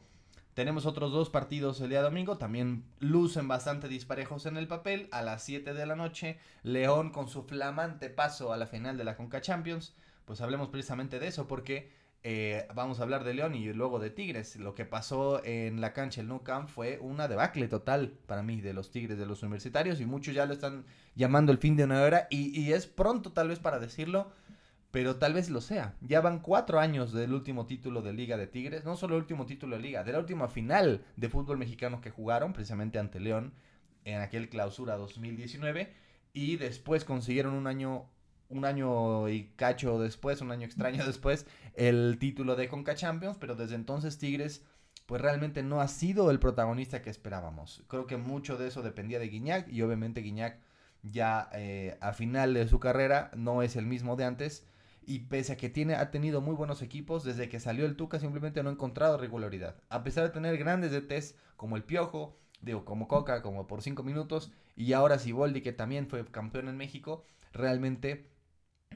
Tenemos 0.55 0.85
otros 0.85 1.13
dos 1.13 1.31
partidos 1.31 1.81
el 1.81 1.91
día 1.91 2.03
domingo, 2.03 2.39
también 2.39 2.83
lucen 2.99 3.47
bastante 3.47 3.87
disparejos 3.87 4.47
en 4.47 4.57
el 4.57 4.67
papel. 4.67 5.09
A 5.13 5.23
las 5.23 5.45
7 5.45 5.75
de 5.75 5.87
la 5.87 5.95
noche, 5.95 6.41
León 6.65 7.11
con 7.11 7.29
su 7.29 7.45
flamante 7.45 8.11
paso 8.11 8.53
a 8.53 8.57
la 8.57 8.67
final 8.67 8.99
de 8.99 9.05
la 9.05 9.17
Conca 9.17 9.41
Champions. 9.41 9.95
Pues 10.25 10.41
hablemos 10.41 10.71
precisamente 10.71 11.21
de 11.21 11.29
eso, 11.29 11.47
porque 11.47 12.00
eh, 12.23 12.67
vamos 12.75 13.01
a 13.01 13.03
hablar 13.03 13.25
de 13.25 13.33
León 13.33 13.55
y 13.55 13.73
luego 13.73 13.99
de 13.99 14.11
Tigres. 14.11 14.57
Lo 14.57 14.75
que 14.75 14.85
pasó 14.85 15.43
en 15.45 15.81
la 15.81 15.93
cancha 15.93 16.21
el 16.21 16.29
Nou 16.29 16.43
Camp 16.43 16.69
fue 16.69 16.99
una 17.01 17.29
debacle 17.29 17.67
total 17.69 18.13
para 18.27 18.43
mí 18.43 18.61
de 18.61 18.75
los 18.75 18.91
Tigres, 18.91 19.19
de 19.19 19.27
los 19.27 19.43
universitarios, 19.43 20.01
y 20.01 20.07
muchos 20.07 20.35
ya 20.35 20.45
lo 20.47 20.53
están 20.53 20.85
llamando 21.15 21.51
el 21.53 21.59
fin 21.59 21.77
de 21.77 21.85
una 21.85 22.07
era, 22.07 22.27
y, 22.31 22.59
y 22.61 22.73
es 22.73 22.87
pronto 22.87 23.33
tal 23.33 23.49
vez 23.49 23.59
para 23.59 23.79
decirlo, 23.79 24.33
pero 24.91 25.17
tal 25.17 25.33
vez 25.33 25.49
lo 25.49 25.61
sea. 25.61 25.97
Ya 26.03 26.21
van 26.21 26.41
cuatro 26.41 26.79
años 26.79 27.13
del 27.13 27.33
último 27.33 27.67
título 27.67 28.03
de 28.03 28.13
Liga 28.13 28.37
de 28.37 28.47
Tigres, 28.47 28.85
no 28.85 28.97
solo 28.97 29.15
el 29.17 29.23
último 29.23 29.47
título 29.47 29.77
de 29.77 29.83
Liga, 29.83 30.05
de 30.05 30.13
la 30.13 30.19
última 30.19 30.49
final 30.49 31.05
de 31.17 31.29
fútbol 31.29 31.57
mexicano 31.59 32.01
que 32.01 32.11
jugaron, 32.11 32.53
precisamente 32.53 32.99
ante 32.99 33.21
León, 33.21 33.55
en 34.05 34.21
aquel 34.21 34.49
clausura 34.49 34.97
2019, 34.97 35.93
y 36.33 36.57
después 36.57 37.05
consiguieron 37.05 37.55
un 37.55 37.67
año 37.67 38.11
un 38.51 38.65
año 38.65 39.29
y 39.29 39.53
cacho 39.57 39.99
después, 39.99 40.41
un 40.41 40.53
año 40.53 40.67
extraño 40.67 41.05
después, 41.07 41.47
el 41.75 42.19
título 42.19 42.57
de 42.57 42.69
Conca 42.69 42.95
Champions, 42.95 43.39
pero 43.41 43.55
desde 43.55 43.77
entonces 43.77 44.19
Tigres 44.19 44.65
pues 45.07 45.21
realmente 45.21 45.65
no 45.65 45.81
ha 45.81 45.89
sido 45.89 46.31
el 46.31 46.39
protagonista 46.39 47.03
que 47.03 47.11
esperábamos. 47.11 47.83
Creo 47.89 48.07
que 48.07 48.17
mucho 48.17 48.57
de 48.57 48.69
eso 48.69 48.83
dependía 48.83 49.19
de 49.19 49.29
Guiñac 49.29 49.69
y 49.69 49.83
obviamente 49.83 50.21
Guiñac 50.21 50.61
ya 51.03 51.49
eh, 51.53 51.99
a 52.01 52.13
final 52.13 52.55
de 52.55 52.69
su 52.69 52.79
carrera 52.79 53.33
no 53.35 53.63
es 53.63 53.75
el 53.75 53.87
mismo 53.87 54.15
de 54.15 54.25
antes 54.25 54.65
y 55.05 55.21
pese 55.21 55.55
a 55.55 55.57
que 55.57 55.69
tiene, 55.69 55.95
ha 55.95 56.13
tenido 56.13 56.41
muy 56.41 56.55
buenos 56.55 56.83
equipos, 56.83 57.25
desde 57.25 57.49
que 57.49 57.59
salió 57.59 57.87
el 57.87 57.97
Tuca 57.97 58.21
simplemente 58.21 58.63
no 58.63 58.69
ha 58.69 58.73
encontrado 58.73 59.17
regularidad. 59.19 59.75
A 59.89 60.05
pesar 60.05 60.25
de 60.25 60.31
tener 60.31 60.57
grandes 60.59 60.93
DTs 60.93 61.35
como 61.57 61.77
el 61.77 61.83
Piojo, 61.83 62.37
digo, 62.61 62.85
como 62.85 63.09
Coca, 63.09 63.43
como 63.43 63.67
por 63.67 63.83
5 63.83 64.05
minutos, 64.05 64.53
y 64.77 64.93
ahora 64.93 65.19
Siboldi, 65.19 65.63
que 65.63 65.73
también 65.73 66.07
fue 66.07 66.25
campeón 66.27 66.69
en 66.69 66.77
México, 66.77 67.25
realmente 67.53 68.30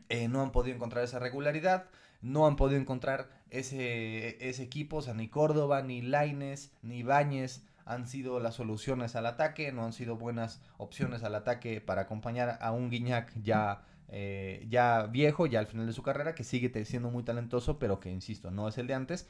eh, 0.08 0.28
no 0.28 0.42
han 0.42 0.52
podido 0.52 0.76
encontrar 0.76 1.04
esa 1.04 1.18
regularidad, 1.18 1.86
no 2.22 2.46
han 2.46 2.56
podido 2.56 2.80
encontrar 2.80 3.28
ese, 3.50 4.48
ese 4.48 4.62
equipo, 4.62 4.98
o 4.98 5.02
sea, 5.02 5.14
ni 5.14 5.28
Córdoba, 5.28 5.82
ni 5.82 6.02
Laines, 6.02 6.72
ni 6.82 7.02
Bañez 7.02 7.62
han 7.86 8.06
sido 8.06 8.40
las 8.40 8.54
soluciones 8.54 9.14
al 9.16 9.26
ataque, 9.26 9.72
no 9.72 9.84
han 9.84 9.92
sido 9.92 10.16
buenas 10.16 10.62
opciones 10.78 11.22
al 11.22 11.34
ataque 11.34 11.80
para 11.80 12.02
acompañar 12.02 12.58
a 12.60 12.72
un 12.72 12.90
Guiñac 12.90 13.32
ya, 13.42 13.82
eh, 14.08 14.66
ya 14.68 15.06
viejo, 15.06 15.46
ya 15.46 15.60
al 15.60 15.66
final 15.66 15.86
de 15.86 15.92
su 15.92 16.02
carrera, 16.02 16.34
que 16.34 16.44
sigue 16.44 16.84
siendo 16.84 17.10
muy 17.10 17.22
talentoso, 17.22 17.78
pero 17.78 18.00
que, 18.00 18.10
insisto, 18.10 18.50
no 18.50 18.68
es 18.68 18.78
el 18.78 18.86
de 18.86 18.94
antes. 18.94 19.28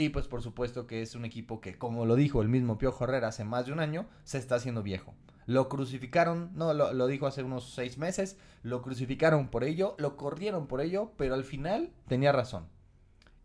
Y 0.00 0.10
pues 0.10 0.28
por 0.28 0.42
supuesto 0.42 0.86
que 0.86 1.02
es 1.02 1.16
un 1.16 1.24
equipo 1.24 1.60
que, 1.60 1.76
como 1.76 2.06
lo 2.06 2.14
dijo 2.14 2.40
el 2.40 2.48
mismo 2.48 2.78
Piojo 2.78 3.02
Herrera 3.02 3.28
hace 3.28 3.42
más 3.44 3.66
de 3.66 3.72
un 3.72 3.80
año, 3.80 4.06
se 4.22 4.38
está 4.38 4.54
haciendo 4.54 4.84
viejo. 4.84 5.12
Lo 5.44 5.68
crucificaron, 5.68 6.52
no, 6.54 6.72
lo, 6.72 7.06
dijo 7.08 7.26
hace 7.26 7.42
unos 7.42 7.74
seis 7.74 7.98
meses, 7.98 8.38
lo 8.62 8.80
crucificaron 8.80 9.48
por 9.48 9.64
ello, 9.64 9.96
lo 9.98 10.16
corrieron 10.16 10.68
por 10.68 10.80
ello, 10.80 11.10
pero 11.16 11.34
al 11.34 11.42
final 11.42 11.90
tenía 12.06 12.30
razón. 12.30 12.68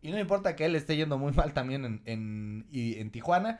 Y 0.04 0.12
no 0.12 0.20
importa 0.20 0.56
que 0.56 0.66
él 0.66 0.76
esté 0.76 0.96
yendo 0.96 1.18
muy 1.18 1.34
mal 1.34 1.54
también 1.54 1.86
en, 1.86 2.02
en, 2.06 2.68
en 2.72 3.10
Tijuana, 3.10 3.60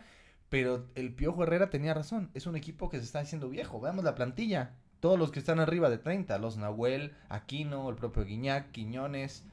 pero 0.50 0.86
el 0.94 1.16
Piojo 1.16 1.42
Herrera 1.42 1.72
tenía 1.72 1.96
razón. 1.96 2.30
Es 2.36 2.46
un 2.46 2.56
equipo 2.56 2.90
que 2.90 3.00
se 3.00 3.06
está 3.06 3.22
haciendo 3.22 3.50
viejo. 3.50 3.82
Veamos 3.82 4.04
la 4.04 4.14
plantilla. 4.14 4.76
Todos 5.00 5.18
los 5.18 5.32
que 5.32 5.40
están 5.40 5.60
arriba 5.60 5.90
de 5.90 5.98
30, 5.98 6.38
los 6.38 6.58
Nahuel, 6.58 7.16
Aquino, 7.28 7.90
el 7.90 7.96
propio 7.96 8.24
Guiñac, 8.24 8.70
Quiñones, 8.70 9.46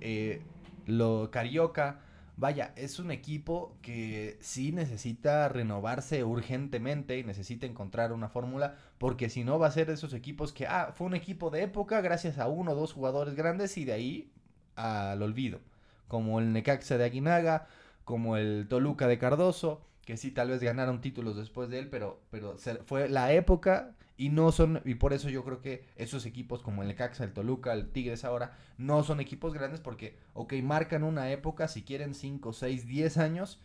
eh, 0.00 0.42
lo 0.86 1.32
Carioca 1.32 2.02
vaya, 2.38 2.72
es 2.76 3.00
un 3.00 3.10
equipo 3.10 3.76
que 3.82 4.38
sí 4.40 4.70
necesita 4.70 5.48
renovarse 5.48 6.22
urgentemente 6.22 7.18
y 7.18 7.24
necesita 7.24 7.66
encontrar 7.66 8.12
una 8.12 8.28
fórmula, 8.28 8.76
porque 8.98 9.28
si 9.28 9.42
no 9.42 9.58
va 9.58 9.66
a 9.66 9.72
ser 9.72 9.88
de 9.88 9.94
esos 9.94 10.14
equipos 10.14 10.52
que, 10.52 10.66
ah, 10.68 10.92
fue 10.94 11.08
un 11.08 11.14
equipo 11.14 11.50
de 11.50 11.64
época 11.64 12.00
gracias 12.00 12.38
a 12.38 12.46
uno 12.46 12.72
o 12.72 12.74
dos 12.76 12.92
jugadores 12.92 13.34
grandes 13.34 13.76
y 13.76 13.84
de 13.84 13.92
ahí 13.92 14.32
al 14.76 15.20
olvido, 15.20 15.60
como 16.06 16.38
el 16.38 16.52
Necaxa 16.52 16.96
de 16.96 17.04
Aguinaga, 17.04 17.66
como 18.04 18.36
el 18.36 18.68
Toluca 18.68 19.08
de 19.08 19.18
Cardoso, 19.18 19.82
que 20.04 20.16
sí 20.16 20.30
tal 20.30 20.50
vez 20.50 20.62
ganaron 20.62 21.00
títulos 21.00 21.36
después 21.36 21.68
de 21.68 21.80
él, 21.80 21.88
pero, 21.90 22.22
pero 22.30 22.56
fue 22.86 23.08
la 23.08 23.32
época 23.32 23.96
y 24.18 24.30
no 24.30 24.52
son, 24.52 24.82
y 24.84 24.96
por 24.96 25.12
eso 25.12 25.30
yo 25.30 25.44
creo 25.44 25.62
que 25.62 25.86
esos 25.96 26.26
equipos 26.26 26.60
como 26.60 26.82
el 26.82 26.94
Caxa, 26.96 27.24
el 27.24 27.32
Toluca, 27.32 27.72
el 27.72 27.90
Tigres 27.90 28.24
ahora, 28.24 28.58
no 28.76 29.04
son 29.04 29.20
equipos 29.20 29.54
grandes 29.54 29.80
porque, 29.80 30.18
ok, 30.34 30.54
marcan 30.62 31.04
una 31.04 31.30
época, 31.30 31.68
si 31.68 31.84
quieren 31.84 32.14
5, 32.14 32.52
6, 32.52 32.86
10 32.86 33.16
años, 33.18 33.62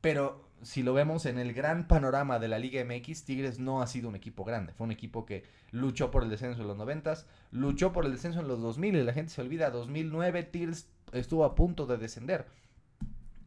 pero 0.00 0.48
si 0.62 0.82
lo 0.82 0.94
vemos 0.94 1.26
en 1.26 1.38
el 1.38 1.52
gran 1.52 1.86
panorama 1.88 2.38
de 2.38 2.48
la 2.48 2.58
Liga 2.58 2.82
MX, 2.82 3.24
Tigres 3.24 3.58
no 3.58 3.82
ha 3.82 3.86
sido 3.86 4.08
un 4.08 4.16
equipo 4.16 4.44
grande. 4.44 4.72
Fue 4.72 4.86
un 4.86 4.92
equipo 4.92 5.26
que 5.26 5.44
luchó 5.72 6.10
por 6.10 6.22
el 6.22 6.30
descenso 6.30 6.62
en 6.62 6.68
los 6.68 6.78
90, 6.78 7.14
luchó 7.50 7.92
por 7.92 8.06
el 8.06 8.12
descenso 8.12 8.40
en 8.40 8.48
los 8.48 8.62
2000 8.62 8.96
y 8.96 9.02
la 9.02 9.12
gente 9.12 9.30
se 9.30 9.42
olvida, 9.42 9.70
2009 9.70 10.42
Tigres 10.44 10.88
estuvo 11.12 11.44
a 11.44 11.54
punto 11.54 11.86
de 11.86 11.98
descender 11.98 12.46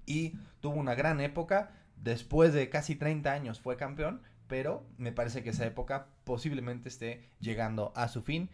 y 0.06 0.38
tuvo 0.60 0.76
una 0.76 0.94
gran 0.94 1.20
época 1.22 1.72
después 1.98 2.54
de 2.54 2.70
casi 2.70 2.96
30 2.96 3.32
años 3.32 3.60
fue 3.60 3.78
campeón, 3.78 4.22
pero 4.48 4.86
me 4.98 5.12
parece 5.12 5.42
que 5.44 5.50
esa 5.50 5.66
época 5.66 6.08
posiblemente 6.26 6.90
esté 6.90 7.30
llegando 7.40 7.94
a 7.96 8.08
su 8.08 8.22
fin, 8.22 8.50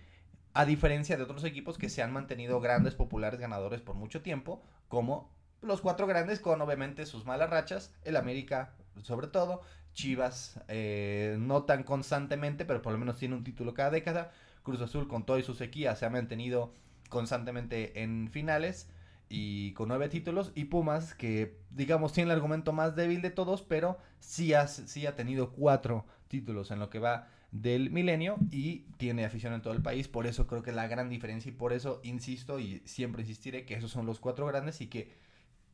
a 0.54 0.66
diferencia 0.66 1.18
de 1.18 1.24
otros 1.24 1.44
equipos 1.44 1.78
que 1.78 1.90
se 1.90 2.04
han 2.04 2.12
mantenido 2.12 2.60
grandes, 2.60 2.94
populares, 2.94 3.40
ganadores 3.40 3.82
por 3.82 3.96
mucho 3.96 4.22
tiempo, 4.22 4.62
como 4.88 5.32
los 5.62 5.82
cuatro 5.82 6.08
grandes 6.08 6.40
con 6.40 6.62
obviamente 6.62 7.06
sus 7.06 7.26
malas 7.26 7.50
rachas, 7.50 7.94
el 8.04 8.18
América 8.18 8.74
sobre 9.02 9.28
todo, 9.28 9.62
Chivas 9.94 10.60
eh, 10.68 11.38
no 11.40 11.64
tan 11.64 11.84
constantemente, 11.84 12.66
pero 12.66 12.82
por 12.82 12.94
lo 12.94 13.00
menos 13.00 13.18
tiene 13.18 13.36
un 13.36 13.44
título 13.44 13.74
cada 13.74 13.90
década, 13.90 14.32
Cruz 14.64 14.82
Azul 14.82 15.08
con 15.08 15.26
todo 15.26 15.40
y 15.40 15.44
su 15.44 15.54
sequía 15.54 15.96
se 15.96 16.06
ha 16.06 16.10
mantenido 16.10 16.74
constantemente 17.10 18.04
en 18.04 18.30
finales, 18.30 18.90
y 19.32 19.72
con 19.74 19.88
nueve 19.88 20.10
títulos. 20.10 20.52
Y 20.56 20.66
Pumas, 20.66 21.16
que 21.16 21.58
digamos 21.72 22.12
tiene 22.12 22.32
el 22.32 22.36
argumento 22.36 22.74
más 22.74 22.96
débil 22.96 23.22
de 23.22 23.32
todos, 23.32 23.62
pero 23.62 23.98
sí 24.20 24.52
sí 24.68 25.06
ha 25.08 25.16
tenido 25.16 25.52
cuatro 25.52 26.06
títulos 26.28 26.70
en 26.70 26.80
lo 26.80 26.90
que 26.90 27.00
va 27.00 27.30
del 27.52 27.92
milenio 27.92 28.38
y 28.50 28.86
tiene 28.98 29.26
afición 29.26 29.54
en 29.54 29.62
todo 29.62 29.74
el 29.74 29.82
país. 29.82 30.08
Por 30.08 30.26
eso 30.26 30.48
creo 30.48 30.64
que 30.64 30.72
la 30.72 30.88
gran 30.88 31.10
diferencia 31.10 31.50
y 31.50 31.54
por 31.54 31.74
eso 31.74 32.00
insisto 32.04 32.60
y 32.60 32.82
siempre 32.86 33.22
insistiré 33.22 33.66
que 33.66 33.76
esos 33.76 33.92
son 33.92 34.06
los 34.06 34.20
cuatro 34.20 34.46
grandes 34.46 34.82
y 34.82 34.88
que 34.88 35.14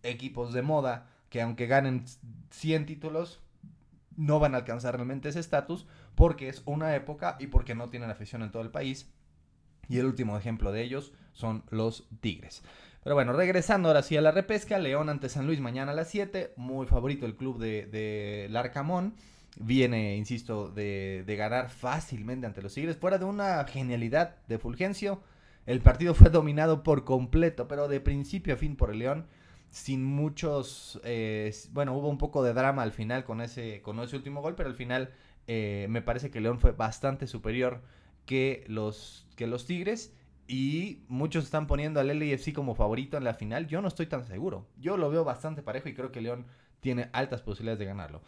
equipos 0.04 0.54
de 0.54 0.62
moda 0.62 1.10
que 1.30 1.42
aunque 1.42 1.68
ganen 1.68 2.06
100 2.52 2.86
títulos 2.86 3.42
no 4.16 4.40
van 4.40 4.56
a 4.56 4.60
alcanzar 4.60 4.96
realmente 4.96 5.30
ese 5.30 5.40
estatus 5.40 5.86
porque 6.16 6.50
es 6.50 6.64
una 6.66 6.96
época 6.96 7.38
y 7.40 7.48
porque 7.48 7.76
no 7.76 7.90
tienen 7.90 8.10
afición 8.10 8.42
en 8.42 8.52
todo 8.52 8.64
el 8.64 8.72
país. 8.72 9.12
Y 9.88 10.00
el 10.00 10.06
último 10.06 10.38
ejemplo 10.38 10.72
de 10.72 10.82
ellos 10.82 11.14
son 11.34 11.64
los 11.70 12.08
Tigres. 12.20 12.64
Pero 13.04 13.16
bueno, 13.16 13.32
regresando 13.32 13.88
ahora 13.88 14.02
sí 14.02 14.18
a 14.18 14.22
la 14.22 14.32
repesca, 14.32 14.80
León 14.80 15.08
ante 15.08 15.30
San 15.30 15.46
Luis 15.46 15.62
mañana 15.62 15.92
a 15.92 15.96
las 15.96 16.10
7, 16.10 16.54
muy 16.58 16.88
favorito 16.88 17.26
el 17.26 17.36
club 17.36 17.60
de, 17.60 17.86
de 17.86 18.48
Larcamón. 18.50 19.14
Viene, 19.60 20.16
insisto, 20.16 20.70
de, 20.70 21.24
de, 21.26 21.36
ganar 21.36 21.70
fácilmente 21.70 22.46
ante 22.46 22.62
los 22.62 22.74
Tigres, 22.74 22.98
fuera 22.98 23.18
de 23.18 23.26
una 23.26 23.64
genialidad 23.66 24.36
de 24.48 24.60
Fulgencio. 24.60 25.22
El 25.66 25.82
partido 25.82 26.14
fue 26.14 26.30
dominado 26.30 26.84
por 26.84 27.04
completo, 27.04 27.68
pero 27.68 27.88
de 27.88 28.00
principio 28.00 28.54
a 28.54 28.58
fin 28.58 28.76
por 28.76 28.92
el 28.92 29.00
León, 29.00 29.26
sin 29.70 30.04
muchos, 30.04 31.00
eh, 31.04 31.54
bueno, 31.72 31.96
hubo 31.96 32.08
un 32.08 32.18
poco 32.18 32.44
de 32.44 32.54
drama 32.54 32.84
al 32.84 32.92
final 32.92 33.24
con 33.24 33.42
ese, 33.42 33.82
con 33.82 34.00
ese 34.00 34.16
último 34.16 34.42
gol, 34.42 34.56
pero 34.56 34.70
al 34.70 34.76
final 34.76 35.12
eh, 35.48 35.88
me 35.90 36.02
parece 36.02 36.30
que 36.30 36.42
León 36.42 36.60
fue 36.60 36.72
bastante 36.72 37.28
superior 37.28 37.82
que 38.26 38.64
los, 38.68 39.28
que 39.36 39.48
los 39.48 39.66
Tigres 39.66 40.14
y 40.48 41.04
muchos 41.08 41.44
están 41.46 41.68
poniendo 41.68 42.00
al 42.00 42.08
LAFC 42.08 42.54
como 42.54 42.76
favorito 42.76 43.18
en 43.18 43.24
la 43.24 43.34
final. 43.34 43.68
Yo 43.68 43.82
no 43.82 43.88
estoy 43.88 44.08
tan 44.08 44.26
seguro. 44.26 44.68
Yo 44.80 44.98
lo 44.98 45.10
veo 45.10 45.24
bastante 45.24 45.62
parejo 45.62 45.90
y 45.90 45.94
creo 45.94 46.12
que 46.12 46.22
León 46.22 46.46
tiene 46.80 47.10
altas 47.12 47.42
posibilidades 47.42 47.80
de 47.80 47.86
ganarlo. 47.86 48.22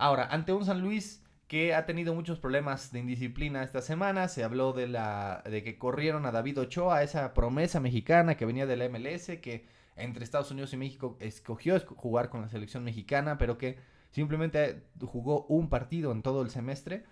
Ahora, 0.00 0.28
ante 0.30 0.54
un 0.54 0.64
San 0.64 0.80
Luis 0.80 1.22
que 1.46 1.74
ha 1.74 1.84
tenido 1.84 2.14
muchos 2.14 2.38
problemas 2.38 2.90
de 2.90 3.00
indisciplina 3.00 3.62
esta 3.62 3.82
semana, 3.82 4.28
se 4.28 4.42
habló 4.42 4.72
de 4.72 4.86
la 4.86 5.42
de 5.44 5.62
que 5.62 5.76
corrieron 5.76 6.24
a 6.24 6.32
David 6.32 6.60
Ochoa, 6.60 7.02
esa 7.02 7.34
promesa 7.34 7.80
mexicana 7.80 8.34
que 8.38 8.46
venía 8.46 8.64
de 8.64 8.78
la 8.78 8.88
MLS, 8.88 9.26
que 9.42 9.66
entre 9.96 10.24
Estados 10.24 10.50
Unidos 10.52 10.72
y 10.72 10.78
México 10.78 11.18
escogió 11.20 11.78
jugar 11.80 12.30
con 12.30 12.40
la 12.40 12.48
selección 12.48 12.82
mexicana, 12.82 13.36
pero 13.36 13.58
que 13.58 13.76
simplemente 14.10 14.84
jugó 15.04 15.44
un 15.48 15.68
partido 15.68 16.12
en 16.12 16.22
todo 16.22 16.40
el 16.40 16.48
semestre 16.48 17.04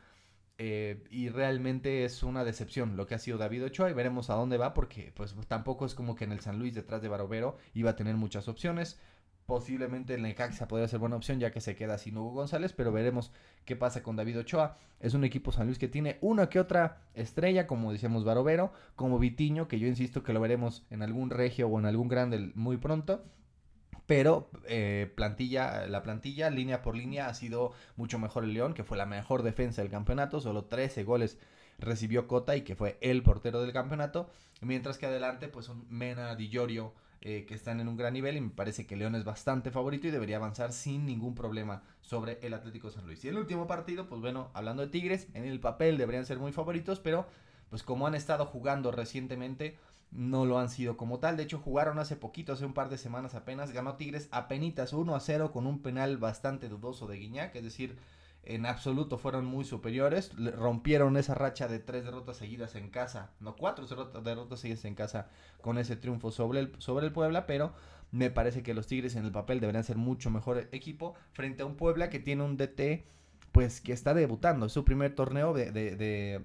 eh, 0.57 1.04
y 1.11 1.28
realmente 1.28 2.07
es 2.07 2.23
una 2.23 2.42
decepción 2.42 2.97
lo 2.97 3.07
que 3.07 3.16
ha 3.16 3.18
sido 3.18 3.37
David 3.37 3.66
Ochoa 3.66 3.90
y 3.90 3.92
veremos 3.92 4.30
a 4.30 4.35
dónde 4.35 4.57
va 4.57 4.73
porque 4.73 5.12
pues 5.14 5.37
tampoco 5.47 5.85
es 5.85 5.95
como 5.95 6.14
que 6.16 6.25
en 6.25 6.33
el 6.33 6.40
San 6.40 6.59
Luis 6.59 6.75
detrás 6.75 7.02
de 7.02 7.09
Barovero 7.09 7.59
iba 7.75 7.90
a 7.90 7.97
tener 7.97 8.16
muchas 8.16 8.49
opciones. 8.49 8.99
Posiblemente 9.48 10.12
el 10.12 10.20
Necaxa 10.20 10.68
podría 10.68 10.88
ser 10.88 10.98
buena 10.98 11.16
opción 11.16 11.40
ya 11.40 11.50
que 11.50 11.62
se 11.62 11.74
queda 11.74 11.96
sin 11.96 12.18
Hugo 12.18 12.32
González, 12.32 12.74
pero 12.74 12.92
veremos 12.92 13.32
qué 13.64 13.76
pasa 13.76 14.02
con 14.02 14.14
David 14.14 14.40
Ochoa. 14.40 14.76
Es 15.00 15.14
un 15.14 15.24
equipo 15.24 15.52
San 15.52 15.64
Luis 15.64 15.78
que 15.78 15.88
tiene 15.88 16.18
una 16.20 16.50
que 16.50 16.60
otra 16.60 16.98
estrella, 17.14 17.66
como 17.66 17.90
decíamos 17.90 18.24
Barovero, 18.24 18.74
como 18.94 19.18
Vitiño, 19.18 19.66
que 19.66 19.78
yo 19.78 19.86
insisto 19.86 20.22
que 20.22 20.34
lo 20.34 20.40
veremos 20.40 20.84
en 20.90 21.00
algún 21.00 21.30
regio 21.30 21.66
o 21.66 21.78
en 21.78 21.86
algún 21.86 22.08
grande 22.08 22.52
muy 22.56 22.76
pronto. 22.76 23.24
Pero 24.04 24.50
eh, 24.66 25.10
plantilla, 25.16 25.86
la 25.86 26.02
plantilla 26.02 26.50
línea 26.50 26.82
por 26.82 26.94
línea 26.94 27.28
ha 27.28 27.32
sido 27.32 27.72
mucho 27.96 28.18
mejor 28.18 28.44
el 28.44 28.52
León, 28.52 28.74
que 28.74 28.84
fue 28.84 28.98
la 28.98 29.06
mejor 29.06 29.42
defensa 29.42 29.80
del 29.80 29.90
campeonato, 29.90 30.42
solo 30.42 30.66
13 30.66 31.04
goles 31.04 31.38
recibió 31.78 32.28
Cota 32.28 32.54
y 32.54 32.64
que 32.64 32.76
fue 32.76 32.98
el 33.00 33.22
portero 33.22 33.62
del 33.62 33.72
campeonato, 33.72 34.28
mientras 34.60 34.98
que 34.98 35.06
adelante 35.06 35.48
pues 35.48 35.64
son 35.64 35.86
Mena, 35.88 36.34
Di 36.34 36.50
Giorgio, 36.50 36.92
eh, 37.20 37.44
que 37.46 37.54
están 37.54 37.80
en 37.80 37.88
un 37.88 37.96
gran 37.96 38.12
nivel 38.12 38.37
y 38.37 38.40
me 38.40 38.50
parece 38.50 38.87
que 38.87 38.96
León 38.96 39.14
es 39.14 39.25
bastante 39.25 39.70
favorito 39.70 40.06
y 40.06 40.10
debería 40.10 40.37
avanzar 40.37 40.72
sin 40.72 41.04
ningún 41.04 41.34
problema 41.34 41.82
sobre 42.00 42.38
el 42.42 42.54
Atlético 42.54 42.90
San 42.90 43.06
Luis. 43.06 43.25
Y 43.25 43.28
el 43.28 43.38
último 43.38 43.66
partido, 43.66 44.08
pues 44.08 44.20
bueno, 44.20 44.50
hablando 44.54 44.82
de 44.82 44.88
Tigres, 44.88 45.26
en 45.34 45.44
el 45.44 45.58
papel 45.58 45.98
deberían 45.98 46.26
ser 46.26 46.38
muy 46.38 46.52
favoritos, 46.52 47.00
pero 47.00 47.26
pues 47.70 47.82
como 47.82 48.06
han 48.06 48.14
estado 48.14 48.46
jugando 48.46 48.92
recientemente, 48.92 49.76
no 50.10 50.46
lo 50.46 50.58
han 50.58 50.70
sido 50.70 50.96
como 50.96 51.18
tal. 51.18 51.37
De 51.37 51.42
hecho, 51.42 51.58
jugaron 51.58 51.98
hace 51.98 52.16
poquito, 52.16 52.52
hace 52.52 52.64
un 52.64 52.72
par 52.72 52.88
de 52.88 52.98
semanas 52.98 53.34
apenas, 53.34 53.72
ganó 53.72 53.96
Tigres 53.96 54.28
a 54.30 54.48
penitas 54.48 54.92
1 54.92 55.14
a 55.14 55.20
0 55.20 55.52
con 55.52 55.66
un 55.66 55.82
penal 55.82 56.18
bastante 56.18 56.68
dudoso 56.68 57.06
de 57.06 57.18
Guiñac, 57.18 57.54
es 57.56 57.64
decir, 57.64 57.96
en 58.48 58.64
absoluto 58.64 59.18
fueron 59.18 59.44
muy 59.44 59.64
superiores. 59.64 60.32
Rompieron 60.56 61.16
esa 61.18 61.34
racha 61.34 61.68
de 61.68 61.78
tres 61.78 62.04
derrotas 62.04 62.38
seguidas 62.38 62.74
en 62.74 62.88
casa, 62.88 63.30
no 63.40 63.56
cuatro 63.56 63.86
derrotas 64.22 64.60
seguidas 64.60 64.86
en 64.86 64.94
casa 64.94 65.28
con 65.60 65.76
ese 65.76 65.96
triunfo 65.96 66.30
sobre 66.30 66.60
el, 66.60 66.72
sobre 66.78 67.06
el 67.06 67.12
Puebla, 67.12 67.46
pero 67.46 67.74
me 68.10 68.30
parece 68.30 68.62
que 68.62 68.72
los 68.72 68.86
Tigres 68.86 69.16
en 69.16 69.26
el 69.26 69.32
papel 69.32 69.60
deberían 69.60 69.84
ser 69.84 69.98
mucho 69.98 70.30
mejor 70.30 70.66
equipo 70.72 71.14
frente 71.32 71.62
a 71.62 71.66
un 71.66 71.76
Puebla 71.76 72.08
que 72.08 72.20
tiene 72.20 72.42
un 72.42 72.56
DT 72.56 73.04
pues 73.52 73.82
que 73.82 73.92
está 73.92 74.14
debutando, 74.14 74.66
es 74.66 74.72
su 74.72 74.84
primer 74.84 75.14
torneo 75.14 75.52
de, 75.52 75.70
de, 75.70 76.40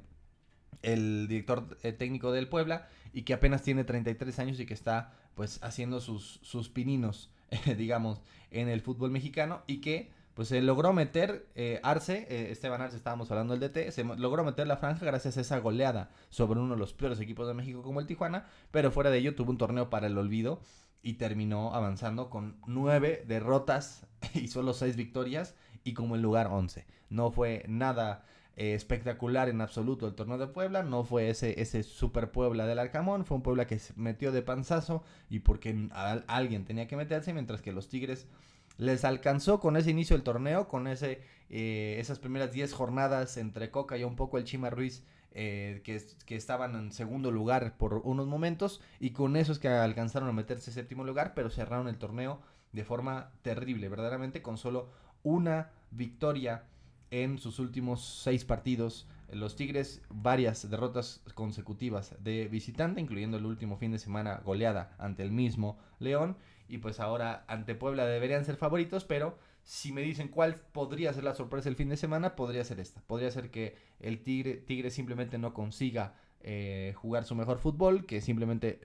el 0.81 1.27
director 1.29 1.77
eh, 1.83 1.93
técnico 1.93 2.33
del 2.33 2.50
Puebla 2.50 2.88
y 3.13 3.22
que 3.22 3.33
apenas 3.33 3.62
tiene 3.62 3.86
33 3.86 4.39
años 4.39 4.60
y 4.60 4.65
que 4.65 4.74
está 4.74 5.13
pues 5.36 5.60
haciendo 5.63 6.01
sus, 6.01 6.41
sus 6.43 6.67
pininos, 6.67 7.29
digamos, 7.77 8.22
en 8.51 8.67
el 8.67 8.81
fútbol 8.81 9.12
mexicano 9.12 9.63
y 9.67 9.79
que 9.79 10.12
pues 10.34 10.48
se 10.48 10.62
logró 10.62 10.94
meter 10.94 11.48
eh, 11.56 11.80
Arce, 11.84 12.28
eh, 12.30 12.52
Esteban 12.52 12.82
Arce, 12.82 12.98
estábamos 12.98 13.30
hablando 13.30 13.56
del 13.56 13.70
DT, 13.70 13.92
se 13.92 14.04
logró 14.04 14.44
meter 14.44 14.66
la 14.68 14.78
franja 14.78 15.06
gracias 15.06 15.38
a 15.38 15.42
esa 15.42 15.60
goleada 15.60 16.10
sobre 16.30 16.60
uno 16.60 16.74
de 16.74 16.80
los 16.80 16.94
peores 16.94 17.20
equipos 17.20 17.48
de 17.48 17.54
México 17.54 17.84
como 17.84 18.00
el 18.00 18.08
Tijuana, 18.08 18.48
pero 18.72 18.92
fuera 18.92 19.10
de 19.10 19.20
ello 19.20 19.36
tuvo 19.36 19.52
un 19.52 19.58
torneo 19.58 19.90
para 19.90 20.08
el 20.08 20.18
olvido 20.18 20.60
y 21.04 21.13
terminó 21.13 21.75
avanzando 21.75 22.30
con 22.30 22.58
nueve 22.66 23.24
derrotas 23.28 24.08
y 24.34 24.48
solo 24.48 24.74
seis 24.74 24.96
victorias 24.96 25.56
y 25.84 25.94
como 25.94 26.16
el 26.16 26.22
lugar 26.22 26.48
once. 26.48 26.86
No 27.10 27.32
fue 27.32 27.63
nada 27.68 28.25
eh, 28.56 28.74
espectacular 28.74 29.50
en 29.50 29.62
absoluto 29.62 30.08
el 30.08 30.16
torneo 30.16 30.38
de 30.38 30.48
Puebla, 30.48 30.82
no 30.82 31.04
fue 31.04 31.30
ese, 31.30 31.60
ese 31.62 31.84
super 31.84 32.32
Puebla 32.32 32.66
del 32.66 32.80
Arcamón, 32.80 33.25
fue 33.25 33.38
un 33.38 33.44
Puebla 33.44 33.68
que 33.68 33.78
se 33.78 33.94
metió 33.96 34.32
de 34.32 34.42
panzazo 34.42 35.04
y 35.30 35.40
porque 35.40 35.90
alguien 36.28 36.66
tenía 36.66 36.88
que 36.88 36.96
meterse, 36.96 37.34
mientras 37.34 37.62
que 37.62 37.72
los 37.72 37.90
Tigres 37.90 38.28
les 38.77 39.06
alcanzó 39.06 39.60
con 39.60 39.77
ese 39.77 39.92
inicio 39.92 40.15
del 40.15 40.24
torneo, 40.24 40.68
con 40.68 40.88
ese, 40.88 41.22
eh, 41.50 41.98
esas 42.00 42.20
primeras 42.20 42.51
10 42.51 42.74
jornadas 42.74 43.38
entre 43.38 43.72
Coca 43.72 43.98
y 43.98 44.03
un 44.03 44.15
poco 44.15 44.38
el 44.38 44.44
Chima 44.44 44.70
Ruiz, 44.70 45.03
eh, 45.36 45.82
que, 45.84 46.36
estaban 46.36 46.75
en 46.75 46.92
segundo 46.92 47.32
lugar 47.32 47.75
por 47.77 48.01
unos 48.03 48.27
momentos, 48.27 48.82
y 49.00 49.12
con 49.12 49.36
esos 49.36 49.60
que 49.60 49.68
alcanzaron 49.68 50.30
a 50.30 50.34
meterse 50.34 50.72
en 50.72 50.75
séptimo 50.75 51.03
lugar, 51.03 51.34
pero 51.36 51.50
cerraron 51.50 51.88
el 51.88 51.98
torneo 51.98 52.39
de 52.72 52.84
forma 52.84 53.32
terrible, 53.42 53.89
verdaderamente 53.89 54.42
con 54.42 54.58
solo 54.58 54.89
una 55.24 55.72
victoria 55.92 56.63
en 57.12 57.38
sus 57.38 57.60
últimos 57.60 58.22
seis 58.24 58.46
partidos. 58.46 59.08
Los 59.32 59.56
Tigres, 59.56 60.01
varias 60.10 60.70
derrotas 60.70 61.22
consecutivas 61.34 62.15
de 62.20 62.48
visitante, 62.48 63.01
incluyendo 63.01 63.38
el 63.38 63.46
último 63.46 63.77
fin 63.77 63.92
de 63.92 64.00
semana 64.00 64.42
goleada 64.44 64.96
ante 65.00 65.24
el 65.24 65.32
mismo 65.32 65.80
León 66.00 66.38
y 66.67 66.79
pues 66.79 67.00
ahora 67.00 67.46
ante 67.48 67.75
Puebla 67.75 68.05
deberían 68.05 68.46
ser 68.46 68.55
favoritos, 68.55 69.05
pero 69.05 69.38
si 69.63 69.91
me 69.91 70.01
dicen 70.01 70.27
cuál 70.27 70.55
podría 70.55 71.13
ser 71.13 71.24
la 71.24 71.34
sorpresa 71.34 71.70
el 71.70 71.75
fin 71.75 71.89
de 71.89 71.98
semana, 71.98 72.36
podría 72.36 72.63
ser 72.63 72.79
esta. 72.79 73.01
Podría 73.01 73.32
ser 73.32 73.50
que 73.50 73.75
el 74.00 74.24
Tigre, 74.24 74.55
tigre 74.55 74.89
simplemente 74.89 75.38
no 75.38 75.53
consiga 75.53 76.15
eh, 76.41 76.93
jugar 76.98 77.24
su 77.24 77.36
mejor 77.36 77.60
fútbol, 77.60 78.05
que 78.05 78.20
simplemente 78.20 78.82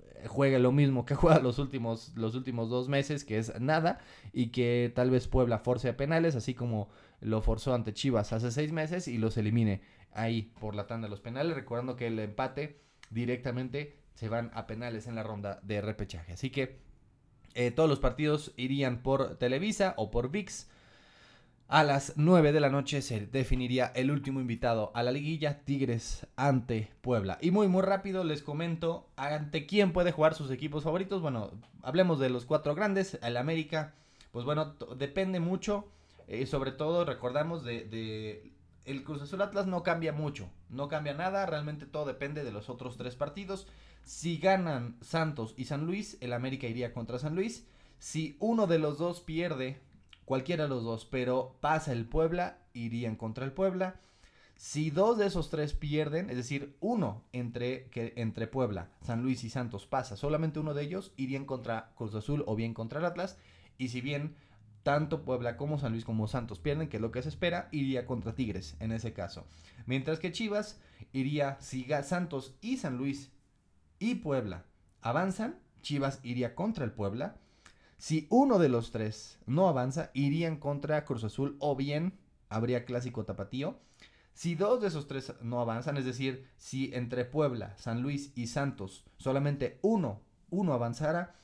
eh, 0.00 0.26
juegue 0.26 0.58
lo 0.58 0.72
mismo 0.72 1.04
que 1.04 1.14
juega 1.16 1.38
los 1.38 1.58
últimos, 1.58 2.12
los 2.16 2.34
últimos 2.34 2.70
dos 2.70 2.88
meses, 2.88 3.24
que 3.24 3.38
es 3.38 3.60
nada, 3.60 3.98
y 4.32 4.48
que 4.48 4.90
tal 4.94 5.10
vez 5.10 5.28
Puebla 5.28 5.58
force 5.58 5.90
a 5.90 5.96
penales, 5.96 6.34
así 6.34 6.54
como 6.54 6.88
lo 7.20 7.42
forzó 7.42 7.74
ante 7.74 7.92
Chivas 7.92 8.32
hace 8.32 8.50
seis 8.50 8.72
meses, 8.72 9.08
y 9.08 9.18
los 9.18 9.36
elimine 9.36 9.82
ahí 10.12 10.54
por 10.60 10.74
la 10.74 10.86
tanda 10.86 11.06
de 11.06 11.10
los 11.10 11.20
penales, 11.20 11.54
recordando 11.54 11.96
que 11.96 12.06
el 12.06 12.18
empate 12.18 12.80
directamente 13.10 13.98
se 14.14 14.30
van 14.30 14.50
a 14.54 14.66
penales 14.66 15.06
en 15.06 15.14
la 15.14 15.22
ronda 15.22 15.60
de 15.62 15.82
repechaje. 15.82 16.32
Así 16.32 16.48
que 16.48 16.85
eh, 17.56 17.70
todos 17.70 17.88
los 17.88 18.00
partidos 18.00 18.52
irían 18.58 18.98
por 18.98 19.36
Televisa 19.36 19.94
o 19.96 20.10
por 20.10 20.30
VIX. 20.30 20.68
A 21.68 21.84
las 21.84 22.12
9 22.16 22.52
de 22.52 22.60
la 22.60 22.68
noche 22.68 23.00
se 23.00 23.26
definiría 23.26 23.86
el 23.96 24.10
último 24.10 24.40
invitado 24.40 24.92
a 24.94 25.02
la 25.02 25.10
liguilla, 25.10 25.64
Tigres 25.64 26.26
ante 26.36 26.92
Puebla. 27.00 27.38
Y 27.40 27.50
muy 27.50 27.66
muy 27.66 27.80
rápido 27.80 28.24
les 28.24 28.42
comento 28.42 29.08
ante 29.16 29.64
quién 29.64 29.94
puede 29.94 30.12
jugar 30.12 30.34
sus 30.34 30.50
equipos 30.50 30.84
favoritos. 30.84 31.22
Bueno, 31.22 31.50
hablemos 31.82 32.20
de 32.20 32.28
los 32.28 32.44
cuatro 32.44 32.74
grandes, 32.74 33.18
el 33.22 33.38
América, 33.38 33.94
pues 34.32 34.44
bueno, 34.44 34.74
depende 34.98 35.40
mucho, 35.40 35.88
eh, 36.28 36.44
sobre 36.44 36.72
todo 36.72 37.06
recordamos 37.06 37.64
de, 37.64 37.84
de, 37.84 38.52
el 38.84 39.02
Cruz 39.02 39.22
Azul 39.22 39.40
Atlas 39.40 39.66
no 39.66 39.82
cambia 39.82 40.12
mucho, 40.12 40.50
no 40.68 40.88
cambia 40.88 41.14
nada, 41.14 41.46
realmente 41.46 41.86
todo 41.86 42.04
depende 42.04 42.44
de 42.44 42.52
los 42.52 42.68
otros 42.68 42.98
tres 42.98 43.16
partidos. 43.16 43.66
Si 44.06 44.36
ganan 44.38 44.96
Santos 45.00 45.52
y 45.56 45.64
San 45.64 45.84
Luis, 45.84 46.16
el 46.20 46.32
América 46.32 46.68
iría 46.68 46.92
contra 46.92 47.18
San 47.18 47.34
Luis. 47.34 47.66
Si 47.98 48.36
uno 48.38 48.68
de 48.68 48.78
los 48.78 48.98
dos 48.98 49.20
pierde, 49.20 49.80
cualquiera 50.24 50.62
de 50.62 50.70
los 50.70 50.84
dos, 50.84 51.04
pero 51.04 51.56
pasa 51.60 51.90
el 51.90 52.06
Puebla, 52.06 52.60
irían 52.72 53.16
contra 53.16 53.44
el 53.44 53.50
Puebla. 53.50 53.98
Si 54.54 54.90
dos 54.90 55.18
de 55.18 55.26
esos 55.26 55.50
tres 55.50 55.72
pierden, 55.72 56.30
es 56.30 56.36
decir, 56.36 56.76
uno 56.78 57.24
entre, 57.32 57.88
que, 57.88 58.12
entre 58.14 58.46
Puebla, 58.46 58.90
San 59.02 59.22
Luis 59.22 59.42
y 59.42 59.50
Santos 59.50 59.86
pasa, 59.86 60.16
solamente 60.16 60.60
uno 60.60 60.72
de 60.72 60.84
ellos 60.84 61.12
irían 61.16 61.44
contra 61.44 61.90
Cruz 61.96 62.14
Azul 62.14 62.44
o 62.46 62.54
bien 62.54 62.74
contra 62.74 63.00
el 63.00 63.06
Atlas. 63.06 63.36
Y 63.76 63.88
si 63.88 64.02
bien 64.02 64.36
tanto 64.84 65.24
Puebla 65.24 65.56
como 65.56 65.80
San 65.80 65.90
Luis 65.90 66.04
como 66.04 66.28
Santos 66.28 66.60
pierden, 66.60 66.88
que 66.88 66.98
es 66.98 67.00
lo 67.00 67.10
que 67.10 67.22
se 67.22 67.28
espera, 67.28 67.68
iría 67.72 68.06
contra 68.06 68.36
Tigres 68.36 68.76
en 68.78 68.92
ese 68.92 69.12
caso. 69.12 69.48
Mientras 69.84 70.20
que 70.20 70.30
Chivas 70.30 70.80
iría, 71.12 71.56
si 71.60 71.88
Santos 72.04 72.54
y 72.60 72.76
San 72.76 72.98
Luis 72.98 73.32
y 73.98 74.16
Puebla 74.16 74.64
avanzan, 75.00 75.58
Chivas 75.82 76.20
iría 76.22 76.54
contra 76.54 76.84
el 76.84 76.92
Puebla. 76.92 77.36
Si 77.98 78.26
uno 78.30 78.58
de 78.58 78.68
los 78.68 78.90
tres 78.90 79.38
no 79.46 79.68
avanza, 79.68 80.10
irían 80.14 80.56
contra 80.56 81.04
Cruz 81.04 81.24
Azul 81.24 81.56
o 81.60 81.76
bien 81.76 82.18
habría 82.48 82.84
clásico 82.84 83.24
tapatío. 83.24 83.78
Si 84.34 84.54
dos 84.54 84.82
de 84.82 84.88
esos 84.88 85.06
tres 85.06 85.32
no 85.40 85.60
avanzan, 85.60 85.96
es 85.96 86.04
decir, 86.04 86.46
si 86.58 86.92
entre 86.92 87.24
Puebla, 87.24 87.74
San 87.78 88.02
Luis 88.02 88.32
y 88.34 88.48
Santos 88.48 89.04
solamente 89.16 89.78
uno, 89.80 90.20
uno 90.50 90.74
avanzara, 90.74 91.36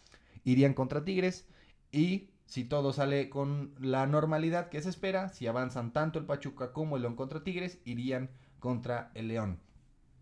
irían 0.45 0.75
contra 0.75 1.05
Tigres. 1.05 1.47
Y 1.91 2.31
si 2.45 2.65
todo 2.65 2.93
sale 2.93 3.31
con 3.31 3.75
la 3.79 4.07
normalidad 4.07 4.69
que 4.69 4.83
se 4.83 4.91
espera, 4.91 5.31
si 5.31 5.47
avanzan 5.47 5.93
tanto 5.93 6.19
el 6.19 6.27
Pachuca 6.27 6.73
como 6.73 6.97
el 6.97 7.03
León 7.03 7.17
contra 7.17 7.43
Tigres, 7.43 7.79
irían 7.85 8.31
contra 8.59 9.11
el 9.15 9.29
León. 9.29 9.61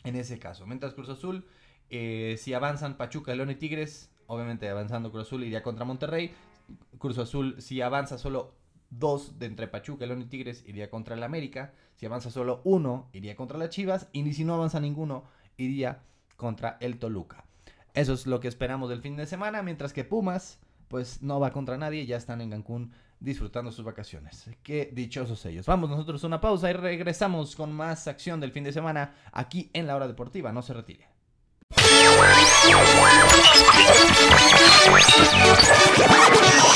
En 0.05 0.14
ese 0.14 0.38
caso, 0.38 0.66
mientras 0.66 0.95
Cruz 0.95 1.09
Azul 1.09 1.45
eh, 1.90 2.37
si 2.38 2.55
avanzan 2.55 2.96
Pachuca, 2.96 3.35
León 3.35 3.50
y 3.50 3.57
Tigres, 3.57 4.11
obviamente 4.26 4.68
avanzando 4.68 5.11
Cruz 5.11 5.26
Azul 5.26 5.44
iría 5.44 5.62
contra 5.62 5.85
Monterrey. 5.85 6.33
Cruz 6.98 7.18
Azul, 7.18 7.57
si 7.61 7.81
avanza 7.81 8.16
solo 8.16 8.55
dos 8.90 9.38
de 9.38 9.46
entre 9.46 9.68
Pachuca, 9.68 10.07
León 10.07 10.22
y 10.22 10.26
Tigres, 10.26 10.64
iría 10.66 10.88
contra 10.88 11.16
el 11.16 11.22
América. 11.22 11.72
Si 11.96 12.07
avanza 12.07 12.31
solo 12.31 12.61
uno, 12.64 13.09
iría 13.12 13.37
contra 13.37 13.59
las 13.59 13.70
Chivas. 13.70 14.09
Y 14.12 14.22
ni 14.22 14.33
si 14.33 14.44
no 14.44 14.55
avanza 14.55 14.81
ninguno, 14.81 15.24
iría 15.57 16.03
contra 16.37 16.79
el 16.81 16.98
Toluca. 16.98 17.44
Eso 17.92 18.12
es 18.12 18.26
lo 18.26 18.40
que 18.40 18.48
esperamos 18.48 18.88
del 18.88 19.03
fin 19.03 19.16
de 19.16 19.26
semana. 19.26 19.62
Mientras 19.62 19.92
que 19.92 20.05
Pumas, 20.05 20.61
pues 20.88 21.22
no 21.22 21.40
va 21.40 21.53
contra 21.53 21.76
nadie. 21.76 22.07
Ya 22.07 22.16
están 22.16 22.40
en 22.40 22.50
Cancún 22.50 22.92
disfrutando 23.18 23.70
sus 23.70 23.85
vacaciones. 23.85 24.48
Qué 24.62 24.90
dichosos 24.92 25.44
ellos. 25.44 25.66
Vamos 25.66 25.90
nosotros 25.90 26.22
a 26.24 26.26
una 26.26 26.40
pausa 26.40 26.70
y 26.70 26.72
regresamos 26.72 27.55
con 27.57 27.72
más 27.72 28.09
acción 28.09 28.40
del 28.40 28.53
fin 28.53 28.64
de 28.64 28.72
semana 28.72 29.14
aquí 29.33 29.70
en 29.72 29.87
la 29.87 29.96
hora 29.96 30.09
deportiva. 30.09 30.53
No 30.53 30.62
se 30.62 30.72
retire. 30.72 31.10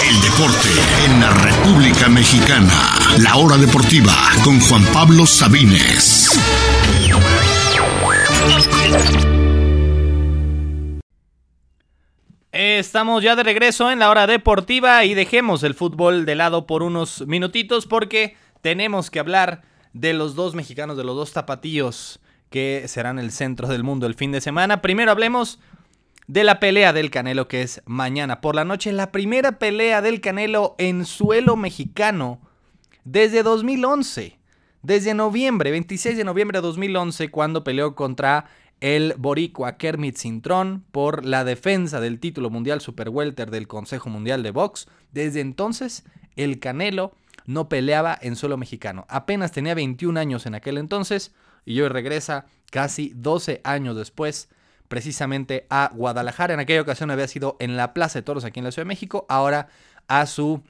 El 0.03 0.21
deporte 0.21 0.69
en 1.07 1.21
la 1.21 1.31
República 1.31 2.09
Mexicana. 2.09 2.71
La 3.19 3.37
hora 3.37 3.57
deportiva 3.57 4.15
con 4.45 4.61
Juan 4.61 4.85
Pablo 4.93 5.27
Sabines. 5.27 6.39
Estamos 12.53 13.23
ya 13.23 13.35
de 13.35 13.43
regreso 13.43 13.91
en 13.91 13.99
la 14.01 14.11
hora 14.11 14.27
deportiva 14.27 15.05
y 15.05 15.15
dejemos 15.15 15.63
el 15.63 15.75
fútbol 15.75 16.27
de 16.27 16.35
lado 16.35 16.67
por 16.67 16.83
unos 16.83 17.27
minutitos 17.27 17.87
porque 17.87 18.37
tenemos 18.61 19.11
que 19.11 19.19
hablar 19.19 19.63
de 19.93 20.13
los 20.13 20.35
dos 20.35 20.55
mexicanos, 20.55 20.97
de 20.97 21.05
los 21.05 21.17
dos 21.17 21.33
tapatíos 21.33 22.21
que 22.55 22.85
serán 22.87 23.19
el 23.19 23.33
centro 23.33 23.67
del 23.67 23.83
mundo 23.83 24.07
el 24.07 24.15
fin 24.15 24.31
de 24.31 24.41
semana. 24.41 24.81
Primero 24.81 25.11
hablemos 25.11 25.59
de 26.29 26.45
la 26.45 26.61
pelea 26.61 26.93
del 26.93 27.11
Canelo 27.11 27.49
que 27.49 27.63
es 27.63 27.83
mañana 27.85 28.41
por 28.41 28.55
la 28.55 28.65
noche. 28.65 28.93
La 28.93 29.11
primera 29.11 29.59
pelea 29.59 30.01
del 30.01 30.21
Canelo 30.21 30.77
en 30.79 31.05
suelo 31.05 31.57
mexicano 31.57 32.41
desde 33.03 33.43
2011. 33.43 34.39
Desde 34.83 35.15
noviembre, 35.15 35.73
26 35.73 36.17
de 36.17 36.23
noviembre 36.23 36.59
de 36.59 36.63
2011, 36.63 37.29
cuando 37.33 37.65
peleó 37.65 37.97
contra 37.97 38.45
el 38.79 39.15
boricua 39.19 39.77
Kermit 39.77 40.17
Cintrón 40.17 40.85
por 40.93 41.25
la 41.25 41.43
defensa 41.43 41.99
del 41.99 42.21
título 42.21 42.51
mundial 42.51 42.81
Super 42.81 43.09
Welter 43.09 43.51
del 43.51 43.67
Consejo 43.67 44.11
Mundial 44.11 44.45
de 44.45 44.53
Box. 44.53 44.87
Desde 45.11 45.41
entonces, 45.41 46.05
el 46.37 46.61
Canelo 46.61 47.17
no 47.47 47.69
peleaba 47.69 48.17
en 48.23 48.37
suelo 48.37 48.57
mexicano. 48.57 49.07
Apenas 49.09 49.51
tenía 49.51 49.75
21 49.75 50.21
años 50.21 50.47
en 50.47 50.55
aquel 50.55 50.79
entonces 50.79 51.35
y 51.65 51.81
hoy 51.81 51.89
regresa 51.89 52.47
casi 52.71 53.13
12 53.15 53.61
años 53.65 53.97
después 53.97 54.49
precisamente 54.89 55.67
a 55.71 55.91
Guadalajara. 55.95 56.55
En 56.55 56.61
aquella 56.61 56.83
ocasión 56.83 57.11
había 57.11 57.29
sido 57.29 57.57
en 57.61 57.77
la 57.77 57.95
Plaza 57.95 58.19
de 58.19 58.23
Toros 58.23 58.45
aquí 58.45 58.61
en 58.61 58.65
la 58.65 58.73
Ciudad 58.73 58.85
de 58.85 58.89
México, 58.89 59.27
ahora 59.29 59.69
a 60.09 60.27
su 60.27 60.63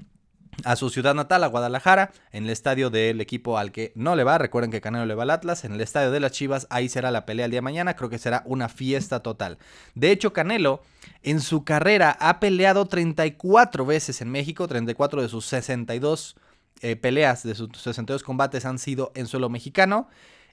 a 0.64 0.76
su 0.76 0.88
ciudad 0.88 1.14
natal, 1.14 1.42
a 1.42 1.48
Guadalajara, 1.48 2.12
en 2.30 2.44
el 2.44 2.50
estadio 2.50 2.88
del 2.88 3.20
equipo 3.20 3.58
al 3.58 3.72
que 3.72 3.92
no 3.96 4.14
le 4.14 4.22
va. 4.22 4.38
Recuerden 4.38 4.70
que 4.70 4.80
Canelo 4.80 5.04
le 5.04 5.14
va 5.14 5.24
al 5.24 5.30
Atlas, 5.30 5.64
en 5.64 5.72
el 5.72 5.80
estadio 5.80 6.12
de 6.12 6.20
las 6.20 6.30
Chivas, 6.30 6.68
ahí 6.70 6.88
será 6.88 7.10
la 7.10 7.26
pelea 7.26 7.46
el 7.46 7.50
día 7.50 7.58
de 7.58 7.62
mañana. 7.62 7.96
Creo 7.96 8.08
que 8.08 8.18
será 8.18 8.42
una 8.46 8.68
fiesta 8.68 9.20
total. 9.20 9.58
De 9.96 10.12
hecho, 10.12 10.32
Canelo 10.32 10.82
en 11.22 11.40
su 11.40 11.64
carrera 11.64 12.16
ha 12.20 12.38
peleado 12.38 12.86
34 12.86 13.84
veces 13.84 14.20
en 14.20 14.30
México, 14.30 14.68
34 14.68 15.22
de 15.22 15.28
sus 15.28 15.44
62 15.46 16.36
eh, 16.82 16.96
peleas, 16.96 17.42
de 17.42 17.54
sus 17.54 17.70
62 17.72 18.22
combates 18.22 18.64
han 18.64 18.78
sido 18.78 19.12
en 19.14 19.26
suelo 19.26 19.48
mexicano 19.48 20.08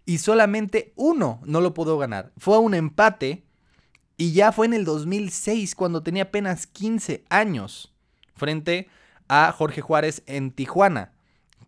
y 0.05 0.17
solamente 0.17 0.93
uno 0.95 1.41
no 1.45 1.61
lo 1.61 1.73
pudo 1.73 1.97
ganar. 1.97 2.31
Fue 2.37 2.57
un 2.57 2.73
empate 2.73 3.43
y 4.17 4.33
ya 4.33 4.51
fue 4.51 4.67
en 4.67 4.73
el 4.73 4.85
2006 4.85 5.75
cuando 5.75 6.03
tenía 6.03 6.23
apenas 6.23 6.67
15 6.67 7.23
años 7.29 7.93
frente 8.35 8.87
a 9.27 9.51
Jorge 9.51 9.81
Juárez 9.81 10.23
en 10.25 10.51
Tijuana, 10.51 11.13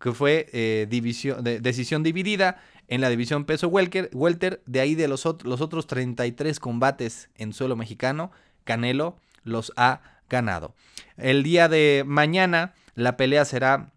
que 0.00 0.12
fue 0.12 0.48
eh, 0.52 0.86
decisión 0.88 2.02
dividida 2.02 2.60
en 2.88 3.00
la 3.00 3.08
división 3.08 3.44
peso 3.44 3.68
welter, 3.68 4.62
de 4.66 4.80
ahí 4.80 4.94
de 4.94 5.08
los, 5.08 5.24
los 5.44 5.60
otros 5.60 5.86
33 5.86 6.60
combates 6.60 7.30
en 7.36 7.52
suelo 7.52 7.76
mexicano, 7.76 8.30
Canelo 8.64 9.16
los 9.42 9.72
ha 9.76 10.02
ganado. 10.28 10.74
El 11.16 11.42
día 11.42 11.68
de 11.68 12.04
mañana 12.06 12.74
la 12.94 13.16
pelea 13.16 13.44
será 13.44 13.93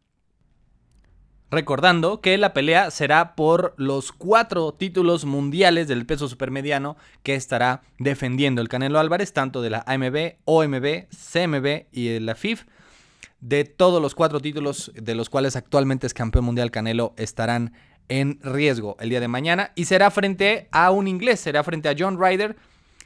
Recordando 1.50 2.20
que 2.20 2.38
la 2.38 2.54
pelea 2.54 2.92
será 2.92 3.34
por 3.36 3.74
los 3.78 4.12
cuatro 4.12 4.74
títulos 4.74 5.24
mundiales 5.24 5.88
del 5.88 6.06
peso 6.06 6.28
supermediano 6.28 6.98
que 7.24 7.36
estará 7.36 7.84
defendiendo 8.00 8.62
el 8.62 8.68
Canelo 8.68 9.00
Álvarez, 9.00 9.32
tanto 9.32 9.62
de 9.62 9.70
la 9.70 9.84
AMB, 9.88 10.36
OMB, 10.44 11.08
CMB 11.10 11.86
y 11.94 12.20
la 12.20 12.36
FIF. 12.36 12.66
De 13.40 13.64
todos 13.64 14.02
los 14.02 14.14
cuatro 14.14 14.42
títulos 14.42 14.92
de 14.94 15.16
los 15.16 15.30
cuales 15.30 15.56
actualmente 15.56 16.06
es 16.06 16.14
campeón 16.14 16.44
mundial 16.44 16.72
Canelo 16.72 17.14
estarán 17.18 17.72
en 18.10 18.40
riesgo 18.42 18.98
el 19.00 19.10
día 19.10 19.20
de 19.20 19.28
mañana 19.28 19.72
y 19.76 19.86
será 19.86 20.12
frente 20.12 20.68
a 20.72 20.92
un 20.92 21.08
inglés, 21.08 21.40
será 21.40 21.64
frente 21.64 21.88
a 21.88 21.96
John 21.98 22.20
Ryder. 22.22 22.58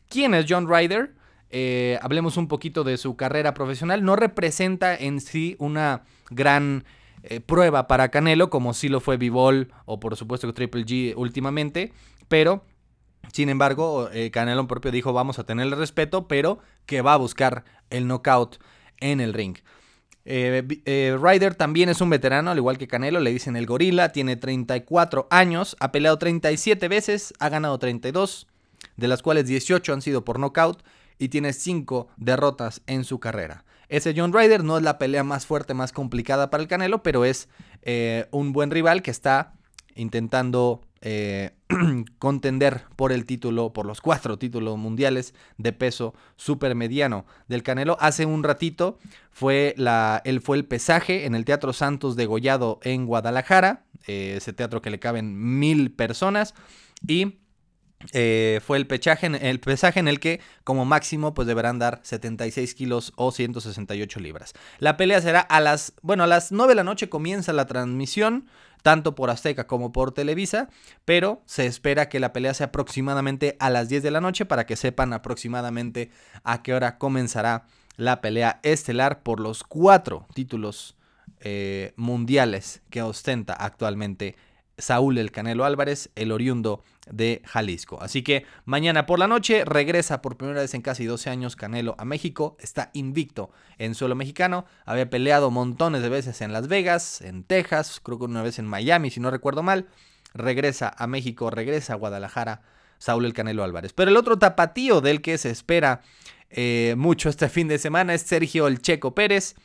¿Quién 0.10 0.34
es 0.34 0.46
John 0.50 0.68
Ryder? 0.68 1.14
Eh, 1.52 2.00
hablemos 2.02 2.38
un 2.38 2.48
poquito 2.48 2.84
de 2.84 2.98
su 2.98 3.16
carrera 3.16 3.54
profesional. 3.54 4.04
No 4.04 4.16
representa 4.16 4.96
en 4.96 5.22
sí 5.22 5.56
una 5.60 6.04
gran 6.30 6.86
eh, 7.24 7.40
prueba 7.40 7.88
para 7.88 8.10
Canelo, 8.10 8.50
como 8.50 8.74
sí 8.74 8.90
lo 8.90 9.00
fue 9.00 9.18
Bivol 9.18 9.72
o 9.86 10.00
por 10.00 10.16
supuesto 10.16 10.54
Triple 10.54 10.86
G 10.86 11.14
últimamente, 11.16 11.94
pero 12.28 12.64
sin 13.32 13.50
embargo, 13.50 14.10
eh, 14.12 14.32
Canelo 14.32 14.68
propio 14.68 14.92
dijo 14.92 15.14
vamos 15.14 15.40
a 15.40 15.46
tenerle 15.46 15.76
respeto, 15.76 16.28
pero 16.28 16.60
que 16.86 17.02
va 17.02 17.14
a 17.14 17.18
buscar 17.18 17.64
el 17.90 18.08
knockout 18.08 18.58
en 19.00 19.22
el 19.22 19.34
ring. 19.34 19.58
Eh, 20.26 21.18
Ryder 21.20 21.56
también 21.56 21.90
es 21.90 22.02
un 22.02 22.10
veterano, 22.10 22.52
al 22.52 22.58
igual 22.58 22.78
que 22.78 22.88
Canelo, 22.88 23.20
le 23.20 23.32
dicen 23.32 23.56
el 23.56 23.66
gorila, 23.66 24.12
tiene 24.12 24.36
34 24.36 25.28
años, 25.32 25.76
ha 25.80 25.92
peleado 25.92 26.18
37 26.18 26.88
veces, 26.88 27.34
ha 27.40 27.50
ganado 27.50 27.80
32, 27.80 28.48
de 28.98 29.08
las 29.08 29.22
cuales 29.22 29.48
18 29.48 29.94
han 29.94 30.02
sido 30.02 30.24
por 30.26 30.40
knockout 30.40 30.84
y 31.18 31.30
tiene 31.30 31.54
5 31.54 32.08
derrotas 32.18 32.82
en 32.88 33.04
su 33.04 33.20
carrera. 33.20 33.64
Ese 33.92 34.14
John 34.16 34.32
Ryder 34.32 34.64
no 34.64 34.78
es 34.78 34.84
la 34.84 34.98
pelea 34.98 35.26
más 35.26 35.46
fuerte, 35.46 35.74
más 35.74 35.92
complicada 35.92 36.50
para 36.50 36.64
el 36.64 36.70
Canelo, 36.70 37.04
pero 37.04 37.26
es 37.26 37.50
eh, 37.82 38.26
un 38.32 38.54
buen 38.54 38.72
rival 38.72 39.02
que 39.02 39.12
está 39.12 39.52
intentando 39.96 40.80
eh, 41.02 41.52
contender 42.18 42.84
por 42.96 43.12
el 43.12 43.26
título, 43.26 43.74
por 43.74 43.86
los 43.86 44.00
cuatro 44.00 44.38
títulos 44.38 44.78
mundiales 44.78 45.34
de 45.58 45.74
peso 45.74 46.14
supermediano 46.38 47.26
del 47.50 47.64
Canelo. 47.64 47.98
Hace 48.00 48.26
un 48.26 48.44
ratito 48.44 48.98
fue 49.30 49.74
la, 49.76 50.22
él 50.24 50.40
fue 50.40 50.56
el 50.56 50.64
pesaje 50.64 51.26
en 51.26 51.36
el 51.36 51.44
Teatro 51.44 51.74
Santos 51.74 52.16
de 52.16 52.28
Gollado 52.28 52.80
en 52.84 53.06
Guadalajara, 53.06 53.84
eh, 54.08 54.36
ese 54.38 54.54
teatro 54.54 54.82
que 54.82 54.90
le 54.90 55.00
caben 55.00 55.60
mil 55.60 55.92
personas 55.92 56.54
y 57.06 57.41
eh, 58.14 58.60
fue 58.66 58.78
el, 58.78 58.88
pesaje 58.88 59.28
en 59.28 60.08
el 60.08 60.20
que 60.20 60.40
como 60.64 60.86
máximo 60.86 61.34
pues 61.34 61.48
deberán 61.48 61.80
dar 61.80 62.00
76 62.04 62.74
kilos 62.76 63.14
o 63.16 63.32
168 63.32 64.20
libras. 64.20 64.54
La 64.80 64.98
pelea 64.98 65.22
será 65.22 65.42
a 65.42 65.60
las, 65.60 65.94
bueno, 66.02 66.24
a 66.24 66.28
las 66.28 66.52
9 66.52 66.72
de 66.72 66.76
la 66.76 66.84
noche 66.84 67.10
comienza 67.10 67.54
la 67.54 67.66
transmisión, 67.66 68.48
tanto 68.82 69.16
por 69.16 69.30
Azteca 69.30 69.68
como 69.68 69.92
por 69.92 70.14
Televisa, 70.14 70.70
pero 71.06 71.42
se 71.46 71.66
espera 71.66 72.10
que 72.10 72.20
la 72.20 72.34
pelea 72.34 72.54
sea 72.54 72.68
aproximadamente 72.68 73.56
a 73.60 73.70
las 73.70 73.90
10 73.90 74.04
de 74.04 74.12
la 74.12 74.22
noche 74.22 74.46
para 74.46 74.66
que 74.66 74.76
sepan 74.76 75.14
aproximadamente 75.14 76.12
a 76.44 76.64
qué 76.64 76.74
hora 76.74 76.98
comenzará 76.98 77.66
la 77.98 78.22
pelea 78.22 78.60
estelar 78.64 79.22
por 79.22 79.40
los 79.40 79.64
cuatro 79.64 80.26
títulos 80.34 80.96
eh, 81.42 81.94
mundiales 81.96 82.82
que 82.90 83.02
ostenta 83.02 83.54
actualmente 83.54 84.36
Saúl 84.82 85.18
El 85.18 85.32
Canelo 85.32 85.64
Álvarez, 85.64 86.10
el 86.16 86.32
oriundo 86.32 86.84
de 87.10 87.42
Jalisco. 87.46 88.02
Así 88.02 88.24
que 88.24 88.46
mañana 88.66 89.06
por 89.06 89.20
la 89.20 89.28
noche 89.28 89.64
regresa 89.66 90.22
por 90.22 90.38
primera 90.38 90.62
vez 90.62 90.74
en 90.74 90.82
casi 90.82 91.06
12 91.06 91.30
años 91.30 91.56
Canelo 91.56 91.96
a 91.98 92.06
México. 92.06 92.58
Está 92.60 92.90
invicto 92.94 93.52
en 93.78 93.96
suelo 93.96 94.16
mexicano. 94.16 94.66
Había 94.86 95.10
peleado 95.10 95.52
montones 95.52 96.02
de 96.02 96.10
veces 96.10 96.42
en 96.42 96.54
Las 96.54 96.68
Vegas, 96.68 97.22
en 97.22 97.44
Texas, 97.44 98.00
creo 98.04 98.20
que 98.20 98.26
una 98.26 98.44
vez 98.44 98.60
en 98.60 98.66
Miami, 98.66 99.12
si 99.12 99.20
no 99.20 99.32
recuerdo 99.32 99.64
mal. 99.64 99.88
Regresa 100.34 100.94
a 100.98 101.08
México, 101.08 101.50
regresa 101.50 101.94
a 101.94 101.98
Guadalajara 101.98 102.62
Saúl 102.98 103.26
El 103.26 103.34
Canelo 103.34 103.64
Álvarez. 103.64 103.94
Pero 103.94 104.12
el 104.12 104.18
otro 104.18 104.38
tapatío 104.38 105.02
del 105.02 105.22
que 105.22 105.38
se 105.38 105.50
espera 105.50 106.02
eh, 106.50 106.96
mucho 106.98 107.30
este 107.30 107.50
fin 107.50 107.68
de 107.68 107.80
semana 107.80 108.14
es 108.14 108.22
Sergio 108.22 108.68
El 108.68 108.82
Checo 108.82 109.16
Pérez. 109.16 109.56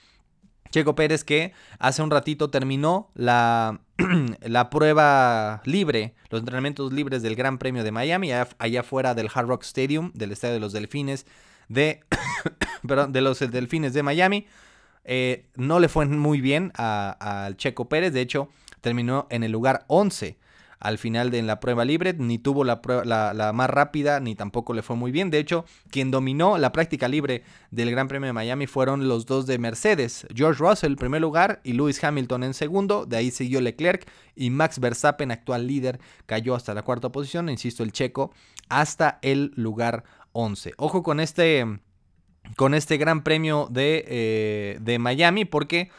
Checo 0.77 0.95
Pérez 0.95 1.25
que 1.25 1.55
hace 1.79 2.03
un 2.03 2.11
ratito 2.11 2.51
terminó 2.51 3.09
la, 3.15 3.81
la 4.43 4.69
prueba 4.69 5.63
libre, 5.65 6.13
los 6.29 6.41
entrenamientos 6.41 6.93
libres 6.93 7.23
del 7.23 7.35
Gran 7.35 7.57
Premio 7.57 7.83
de 7.83 7.93
Miami, 7.93 8.31
allá, 8.31 8.83
fuera 8.83 9.15
del 9.15 9.31
Hard 9.33 9.47
Rock 9.47 9.63
Stadium, 9.63 10.13
del 10.13 10.33
Estadio 10.33 10.53
de 10.53 10.61
los 10.61 10.75
Delfines 10.75 11.25
de, 11.71 12.01
de 12.83 13.21
los 13.23 13.39
Delfines 13.39 13.95
de 13.95 14.03
Miami. 14.03 14.47
Eh, 15.05 15.47
no 15.55 15.81
le 15.81 15.89
fue 15.89 16.05
muy 16.05 16.43
bien 16.43 16.73
al 16.75 17.57
Checo 17.57 17.89
Pérez, 17.89 18.13
de 18.13 18.21
hecho 18.21 18.51
terminó 18.83 19.29
en 19.31 19.45
el 19.45 19.53
lugar 19.53 19.87
11 19.87 20.37
al 20.79 20.99
final 20.99 21.31
de 21.31 21.43
la 21.43 21.61
prueba 21.61 21.85
libre, 21.85 22.15
ni 22.15 22.39
tuvo 22.39 22.65
la, 22.65 22.81
la, 23.05 23.53
más 23.53 23.71
rápida, 23.71 24.21
ni 24.21 24.35
tampoco 24.35 24.75
le 24.75 24.83
fue 24.83 24.97
muy 24.97 25.11
bien. 25.11 25.31
De 25.31 25.39
hecho, 25.39 25.65
quien 25.91 26.11
dominó 26.11 26.59
la 26.59 26.73
práctica 26.73 27.09
libre 27.09 27.43
del 27.71 27.91
Gran 27.91 28.09
Premio 28.09 28.27
de 28.27 28.33
Miami 28.33 28.67
fueron 28.67 29.09
los 29.09 29.27
dos 29.27 29.47
de 29.47 29.59
Mercedes, 29.59 30.27
George 30.35 30.61
Russell 30.63 30.93
en 30.93 30.97
primer 30.97 31.21
lugar 31.21 31.61
y 31.65 31.73
Lewis 31.73 32.03
Hamilton 32.03 32.45
en 32.45 32.55
segundo, 32.55 33.07
de 33.07 33.17
ahí 33.17 33.31
siguió 33.31 33.61
Leclerc 33.61 34.07
y 34.35 34.51
Max 34.51 34.79
Verstappen, 34.79 35.31
actual 35.31 35.67
líder, 35.67 35.99
cayó 36.27 36.55
hasta 36.55 36.75
la 36.75 36.83
cuarta 36.83 37.11
posición, 37.11 37.49
insisto, 37.49 37.83
el 37.83 37.93
checo, 37.93 38.33
hasta 38.69 39.19
el 39.23 39.53
lugar 39.57 40.05
11. 40.33 40.75
Ojo 40.77 41.03
con 41.03 41.21
este, 41.21 41.65
con 42.57 42.75
este 42.75 42.99
Gran 42.99 43.25
Premio 43.25 43.69
de, 43.71 44.05
eh, 44.07 44.79
de 44.81 44.99
Miami 44.99 45.45
porque 45.45 45.91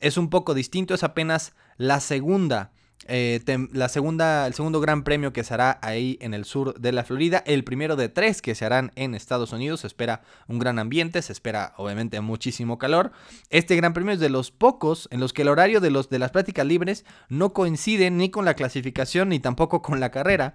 es 0.00 0.16
un 0.16 0.28
poco 0.28 0.54
distinto, 0.54 0.94
es 0.94 1.04
apenas 1.04 1.54
la 1.76 2.00
segunda 2.00 2.72
eh, 3.06 3.42
la 3.72 3.88
segunda, 3.88 4.46
el 4.46 4.54
segundo 4.54 4.80
gran 4.80 5.04
premio 5.04 5.32
que 5.32 5.44
se 5.44 5.52
hará 5.52 5.78
ahí 5.82 6.16
en 6.20 6.32
el 6.32 6.44
sur 6.44 6.78
de 6.80 6.92
la 6.92 7.04
Florida, 7.04 7.42
el 7.46 7.64
primero 7.64 7.96
de 7.96 8.08
tres 8.08 8.40
que 8.40 8.54
se 8.54 8.64
harán 8.64 8.92
en 8.96 9.14
Estados 9.14 9.52
Unidos, 9.52 9.80
se 9.80 9.86
espera 9.86 10.22
un 10.48 10.58
gran 10.58 10.78
ambiente, 10.78 11.20
se 11.20 11.32
espera 11.32 11.74
obviamente 11.76 12.20
muchísimo 12.20 12.78
calor. 12.78 13.12
Este 13.50 13.76
gran 13.76 13.92
premio 13.92 14.14
es 14.14 14.20
de 14.20 14.30
los 14.30 14.50
pocos 14.50 15.08
en 15.10 15.20
los 15.20 15.32
que 15.32 15.42
el 15.42 15.48
horario 15.48 15.80
de, 15.80 15.90
los, 15.90 16.08
de 16.08 16.18
las 16.18 16.30
prácticas 16.30 16.66
libres 16.66 17.04
no 17.28 17.52
coincide 17.52 18.10
ni 18.10 18.30
con 18.30 18.44
la 18.44 18.54
clasificación 18.54 19.28
ni 19.28 19.38
tampoco 19.38 19.82
con 19.82 20.00
la 20.00 20.10
carrera 20.10 20.54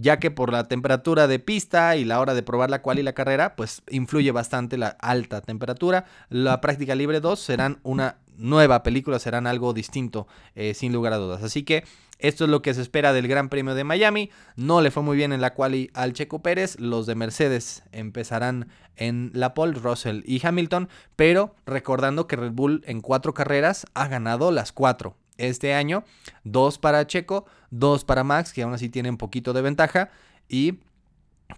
ya 0.00 0.20
que 0.20 0.30
por 0.30 0.52
la 0.52 0.68
temperatura 0.68 1.26
de 1.26 1.40
pista 1.40 1.96
y 1.96 2.04
la 2.04 2.20
hora 2.20 2.34
de 2.34 2.44
probar 2.44 2.70
la 2.70 2.82
cual 2.82 3.00
y 3.00 3.02
la 3.02 3.14
carrera, 3.14 3.56
pues 3.56 3.82
influye 3.90 4.30
bastante 4.30 4.78
la 4.78 4.96
alta 5.00 5.40
temperatura. 5.40 6.04
La 6.28 6.60
práctica 6.60 6.94
libre 6.94 7.18
2 7.18 7.40
serán 7.40 7.80
una 7.82 8.18
nueva 8.38 8.82
película, 8.82 9.18
serán 9.18 9.46
algo 9.46 9.74
distinto, 9.74 10.26
eh, 10.54 10.72
sin 10.74 10.92
lugar 10.92 11.12
a 11.12 11.18
dudas. 11.18 11.42
Así 11.42 11.64
que 11.64 11.84
esto 12.18 12.44
es 12.44 12.50
lo 12.50 12.62
que 12.62 12.74
se 12.74 12.82
espera 12.82 13.12
del 13.12 13.28
Gran 13.28 13.48
Premio 13.48 13.74
de 13.74 13.84
Miami. 13.84 14.30
No 14.56 14.80
le 14.80 14.90
fue 14.90 15.02
muy 15.02 15.16
bien 15.16 15.32
en 15.32 15.40
la 15.40 15.54
quali 15.54 15.90
al 15.94 16.14
Checo 16.14 16.40
Pérez. 16.40 16.78
Los 16.80 17.06
de 17.06 17.14
Mercedes 17.14 17.84
empezarán 17.92 18.68
en 18.96 19.30
la 19.34 19.54
pole, 19.54 19.78
Russell 19.78 20.22
y 20.24 20.44
Hamilton. 20.44 20.88
Pero 21.14 21.54
recordando 21.64 22.26
que 22.26 22.36
Red 22.36 22.52
Bull 22.52 22.82
en 22.86 23.00
cuatro 23.00 23.34
carreras 23.34 23.86
ha 23.94 24.08
ganado 24.08 24.50
las 24.50 24.72
cuatro 24.72 25.16
este 25.36 25.74
año. 25.74 26.02
Dos 26.42 26.78
para 26.78 27.06
Checo, 27.06 27.46
dos 27.70 28.04
para 28.04 28.24
Max, 28.24 28.52
que 28.52 28.62
aún 28.62 28.74
así 28.74 28.88
tiene 28.88 29.10
un 29.10 29.16
poquito 29.16 29.52
de 29.52 29.62
ventaja. 29.62 30.10
Y 30.48 30.80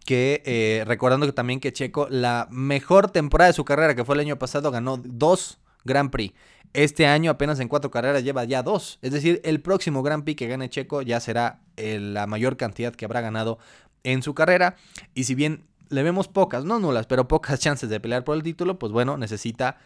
que 0.04 0.42
eh, 0.44 0.84
recordando 0.86 1.24
que 1.24 1.32
también 1.32 1.60
que 1.60 1.72
Checo, 1.72 2.06
la 2.10 2.48
mejor 2.50 3.10
temporada 3.10 3.48
de 3.48 3.54
su 3.54 3.64
carrera, 3.64 3.94
que 3.94 4.04
fue 4.04 4.14
el 4.14 4.20
año 4.20 4.38
pasado, 4.38 4.70
ganó 4.70 4.98
dos 4.98 5.58
Grand 5.84 6.10
Prix. 6.10 6.34
Este 6.72 7.06
año 7.06 7.32
apenas 7.32 7.58
en 7.58 7.68
cuatro 7.68 7.90
carreras 7.90 8.22
lleva 8.22 8.44
ya 8.44 8.62
dos. 8.62 8.98
Es 9.02 9.12
decir, 9.12 9.40
el 9.44 9.60
próximo 9.60 10.02
Grand 10.02 10.22
Prix 10.22 10.38
que 10.38 10.46
gane 10.46 10.70
Checo 10.70 11.02
ya 11.02 11.18
será 11.18 11.62
eh, 11.76 11.98
la 11.98 12.26
mayor 12.26 12.56
cantidad 12.56 12.94
que 12.94 13.04
habrá 13.04 13.20
ganado 13.20 13.58
en 14.04 14.22
su 14.22 14.34
carrera. 14.34 14.76
Y 15.14 15.24
si 15.24 15.34
bien 15.34 15.66
le 15.88 16.02
vemos 16.02 16.28
pocas, 16.28 16.64
no 16.64 16.78
nulas, 16.78 17.06
pero 17.06 17.26
pocas 17.26 17.58
chances 17.60 17.90
de 17.90 17.98
pelear 18.00 18.24
por 18.24 18.36
el 18.36 18.42
título, 18.42 18.78
pues 18.78 18.92
bueno, 18.92 19.16
necesita 19.16 19.78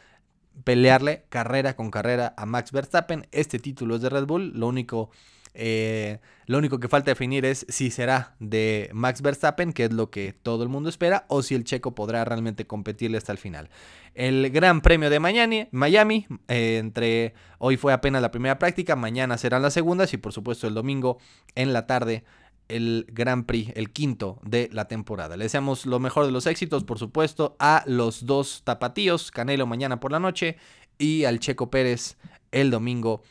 pelearle 0.62 1.24
carrera 1.30 1.74
con 1.74 1.90
carrera 1.90 2.34
a 2.36 2.46
Max 2.46 2.70
Verstappen. 2.70 3.26
Este 3.32 3.58
título 3.58 3.96
es 3.96 4.02
de 4.02 4.10
Red 4.10 4.26
Bull. 4.26 4.52
Lo 4.54 4.68
único 4.68 5.10
eh, 5.54 6.18
lo 6.46 6.58
único 6.58 6.80
que 6.80 6.88
falta 6.88 7.10
definir 7.10 7.44
es 7.44 7.64
si 7.68 7.90
será 7.90 8.34
de 8.40 8.90
Max 8.92 9.22
Verstappen, 9.22 9.72
que 9.72 9.84
es 9.84 9.92
lo 9.92 10.10
que 10.10 10.32
todo 10.32 10.62
el 10.62 10.68
mundo 10.68 10.88
espera, 10.88 11.24
o 11.28 11.42
si 11.42 11.54
el 11.54 11.64
checo 11.64 11.94
podrá 11.94 12.24
realmente 12.24 12.66
competirle 12.66 13.16
hasta 13.16 13.32
el 13.32 13.38
final. 13.38 13.70
El 14.14 14.50
Gran 14.50 14.80
Premio 14.80 15.10
de 15.10 15.20
Miami, 15.20 15.68
Miami 15.70 16.26
eh, 16.48 16.78
entre 16.78 17.34
hoy 17.58 17.76
fue 17.76 17.92
apenas 17.92 18.20
la 18.20 18.30
primera 18.30 18.58
práctica, 18.58 18.96
mañana 18.96 19.38
serán 19.38 19.62
las 19.62 19.74
segundas 19.74 20.12
y 20.12 20.18
por 20.18 20.32
supuesto 20.32 20.66
el 20.66 20.74
domingo 20.74 21.18
en 21.54 21.72
la 21.72 21.86
tarde 21.86 22.24
el 22.68 23.06
Gran 23.10 23.44
Prix, 23.44 23.72
el 23.76 23.90
quinto 23.90 24.40
de 24.42 24.68
la 24.72 24.88
temporada. 24.88 25.36
Le 25.36 25.44
deseamos 25.44 25.86
lo 25.86 26.00
mejor 26.00 26.26
de 26.26 26.32
los 26.32 26.46
éxitos, 26.46 26.84
por 26.84 26.98
supuesto, 26.98 27.56
a 27.58 27.84
los 27.86 28.26
dos 28.26 28.62
tapatíos, 28.64 29.30
Canelo 29.30 29.66
mañana 29.66 30.00
por 30.00 30.12
la 30.12 30.20
noche 30.20 30.56
y 30.98 31.24
al 31.24 31.40
Checo 31.40 31.70
Pérez 31.70 32.16
el 32.52 32.70
domingo 32.70 33.22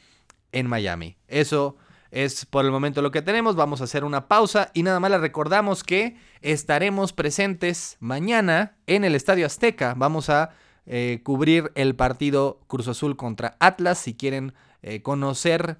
en 0.52 0.68
Miami. 0.68 1.18
Eso 1.28 1.78
es 2.14 2.46
por 2.46 2.64
el 2.64 2.72
momento 2.72 3.02
lo 3.02 3.10
que 3.10 3.24
tenemos. 3.24 3.56
Vamos 3.56 3.82
a 3.82 3.86
hacer 3.86 4.04
una 4.04 4.28
pausa 4.28 4.70
y 4.76 4.84
nada 4.84 5.00
más 5.00 5.10
les 5.10 5.20
recordamos 5.20 5.84
que 5.84 6.16
estaremos 6.42 7.12
presentes 7.12 7.98
mañana 8.00 8.78
en 8.86 9.04
el 9.04 9.16
Estadio 9.16 9.48
Azteca. 9.48 9.96
Vamos 9.98 10.30
a 10.30 10.52
eh, 10.86 11.22
cubrir 11.24 11.72
el 11.74 11.96
partido 11.96 12.60
Cruz 12.68 12.88
Azul 12.88 13.18
contra 13.18 13.58
Atlas. 13.60 13.98
Si 13.98 14.14
quieren 14.14 14.54
eh, 14.84 15.02
conocer 15.02 15.80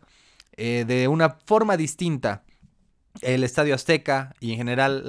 eh, 0.58 0.86
de 0.88 1.08
una 1.08 1.38
forma 1.46 1.78
distinta 1.78 2.44
el 3.22 3.44
Estadio 3.44 3.76
Azteca 3.76 4.34
y 4.40 4.54
en 4.54 4.58
general 4.58 5.04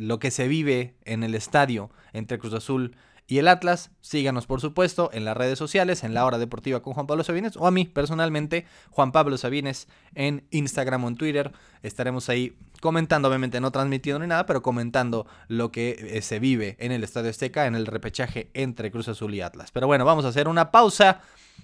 lo 0.00 0.18
que 0.18 0.30
se 0.30 0.46
vive 0.46 0.94
en 1.06 1.22
el 1.22 1.34
estadio 1.34 1.90
entre 2.12 2.38
Cruz 2.38 2.52
Azul 2.52 2.94
y 3.15 3.15
el 3.28 3.48
Atlas. 3.48 3.90
Síganos, 4.00 4.46
por 4.46 4.60
supuesto, 4.60 5.10
en 5.12 5.24
las 5.24 5.36
redes 5.36 5.58
sociales, 5.58 6.04
en 6.04 6.14
la 6.14 6.24
hora 6.24 6.38
deportiva 6.38 6.80
con 6.80 6.94
Juan 6.94 7.06
Pablo 7.06 7.24
Sabines, 7.24 7.56
o 7.56 7.66
a 7.66 7.70
mí 7.70 7.84
personalmente, 7.84 8.66
Juan 8.90 9.12
Pablo 9.12 9.36
Sabines, 9.36 9.88
en 10.14 10.46
Instagram 10.50 11.04
o 11.04 11.08
en 11.08 11.16
Twitter. 11.16 11.52
Estaremos 11.82 12.28
ahí 12.28 12.56
comentando, 12.80 13.28
obviamente 13.28 13.60
no 13.60 13.70
transmitiendo 13.72 14.20
ni 14.20 14.28
nada, 14.28 14.46
pero 14.46 14.62
comentando 14.62 15.26
lo 15.48 15.72
que 15.72 15.96
eh, 15.98 16.22
se 16.22 16.38
vive 16.38 16.76
en 16.78 16.92
el 16.92 17.02
Estadio 17.02 17.30
Azteca, 17.30 17.66
en 17.66 17.74
el 17.74 17.86
repechaje 17.86 18.50
entre 18.54 18.90
Cruz 18.90 19.08
Azul 19.08 19.34
y 19.34 19.40
Atlas. 19.40 19.70
Pero 19.72 19.86
bueno, 19.86 20.04
vamos 20.04 20.24
a 20.24 20.28
hacer 20.28 20.48
una 20.48 20.70
pausa. 20.70 21.20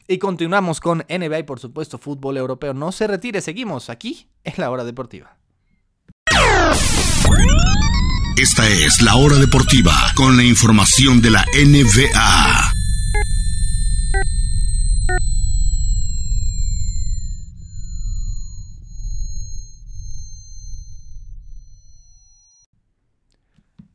Y 0.08 0.18
continuamos 0.18 0.80
con 0.80 1.04
NBA 1.08 1.40
y 1.40 1.42
por 1.44 1.60
supuesto 1.60 1.98
fútbol 1.98 2.36
europeo. 2.36 2.74
No 2.74 2.92
se 2.92 3.06
retire, 3.06 3.40
seguimos 3.40 3.90
aquí 3.90 4.28
en 4.42 4.54
la 4.56 4.70
hora 4.70 4.84
deportiva. 4.84 5.36
Esta 8.36 8.66
es 8.66 9.02
la 9.02 9.14
hora 9.16 9.36
deportiva 9.36 9.92
con 10.14 10.38
la 10.38 10.42
información 10.42 11.20
de 11.20 11.30
la 11.30 11.44
NBA. 11.54 12.72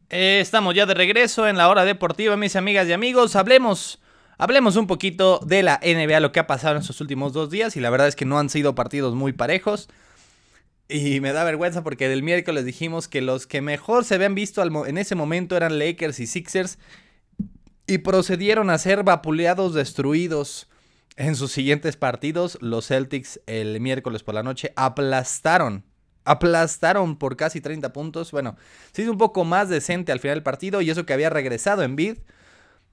Eh, 0.10 0.39
estamos 0.39 0.76
ya 0.76 0.86
de 0.86 0.93
regreso 0.93 1.47
en 1.47 1.58
la 1.58 1.67
hora 1.67 1.84
deportiva, 1.84 2.38
mis 2.38 2.56
amigas 2.56 2.88
y 2.88 2.93
amigos. 2.93 3.36
Hablemos, 3.36 4.00
hablemos 4.38 4.76
un 4.76 4.86
poquito 4.86 5.39
de 5.43 5.63
la 5.63 5.80
NBA, 5.84 6.19
lo 6.19 6.32
que 6.32 6.39
ha 6.39 6.47
pasado 6.47 6.76
en 6.76 6.82
estos 6.82 7.02
últimos 7.02 7.34
dos 7.34 7.50
días. 7.50 7.76
Y 7.76 7.80
la 7.80 7.89
verdad 7.89 8.08
es 8.08 8.15
que 8.15 8.26
no 8.26 8.38
han 8.38 8.50
sido 8.50 8.76
partidos 8.76 9.15
muy 9.15 9.34
parejos. 9.34 9.89
Y 10.89 11.19
me 11.19 11.34
da 11.34 11.43
vergüenza 11.43 11.84
porque 11.84 12.08
del 12.08 12.23
miércoles 12.23 12.63
dijimos 12.63 13.08
que 13.08 13.21
los 13.21 13.45
que 13.45 13.62
mejor 13.62 14.06
se 14.06 14.15
habían 14.15 14.36
visto 14.36 14.63
en 14.86 14.97
ese 14.97 15.15
momento 15.15 15.58
eran 15.58 15.80
Lakers 15.80 16.19
y 16.19 16.28
Sixers. 16.28 16.80
Y 17.88 18.00
procedieron 18.00 18.69
a 18.69 18.78
ser 18.78 19.04
vapuleados, 19.04 19.73
destruidos 19.73 20.69
en 21.17 21.36
sus 21.36 21.52
siguientes 21.52 21.97
partidos. 21.97 22.58
Los 22.62 22.88
Celtics 22.88 23.41
el 23.47 23.80
miércoles 23.82 24.23
por 24.23 24.36
la 24.36 24.43
noche 24.43 24.71
aplastaron. 24.76 25.84
Aplastaron 26.23 27.17
por 27.17 27.36
casi 27.38 27.62
30 27.62 27.91
puntos. 27.93 28.32
Bueno, 28.32 28.56
se 28.91 29.02
hizo 29.02 29.12
un 29.12 29.17
poco 29.17 29.43
más 29.45 29.69
decente 29.69 30.12
al 30.12 30.19
final 30.19 30.36
del 30.36 30.43
partido. 30.43 30.82
Y 30.82 30.89
eso 30.89 31.06
que 31.06 31.13
había 31.13 31.30
regresado 31.30 31.84
en 31.84 31.95
bid. 31.95 32.17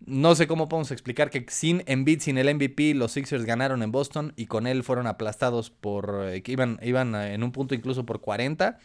No 0.06 0.34
sé 0.34 0.46
cómo 0.46 0.68
podemos 0.68 0.90
explicar 0.90 1.30
que 1.30 1.46
sin 1.48 1.82
Embiid, 1.86 2.20
sin 2.20 2.36
el 2.36 2.54
MVP, 2.54 2.94
los 2.94 3.12
Sixers 3.12 3.44
ganaron 3.44 3.82
en 3.82 3.90
Boston 3.90 4.34
y 4.36 4.46
con 4.46 4.66
él 4.66 4.82
fueron 4.82 5.06
aplastados 5.06 5.70
por. 5.70 6.26
Eh, 6.26 6.42
que 6.42 6.52
iban, 6.52 6.78
iban 6.82 7.14
en 7.14 7.42
un 7.42 7.52
punto 7.52 7.74
incluso 7.74 8.04
por 8.04 8.20
40. 8.20 8.78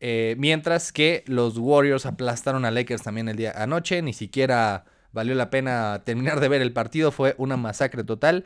Eh, 0.00 0.34
mientras 0.38 0.92
que 0.92 1.24
los 1.26 1.58
Warriors 1.58 2.06
aplastaron 2.06 2.64
a 2.64 2.70
Lakers 2.70 3.02
también 3.02 3.28
el 3.28 3.36
día 3.36 3.52
anoche. 3.54 4.00
Ni 4.02 4.12
siquiera 4.12 4.84
valió 5.12 5.34
la 5.34 5.50
pena 5.50 6.02
terminar 6.04 6.40
de 6.40 6.48
ver 6.48 6.62
el 6.62 6.72
partido. 6.72 7.12
Fue 7.12 7.34
una 7.38 7.56
masacre 7.56 8.04
total. 8.04 8.44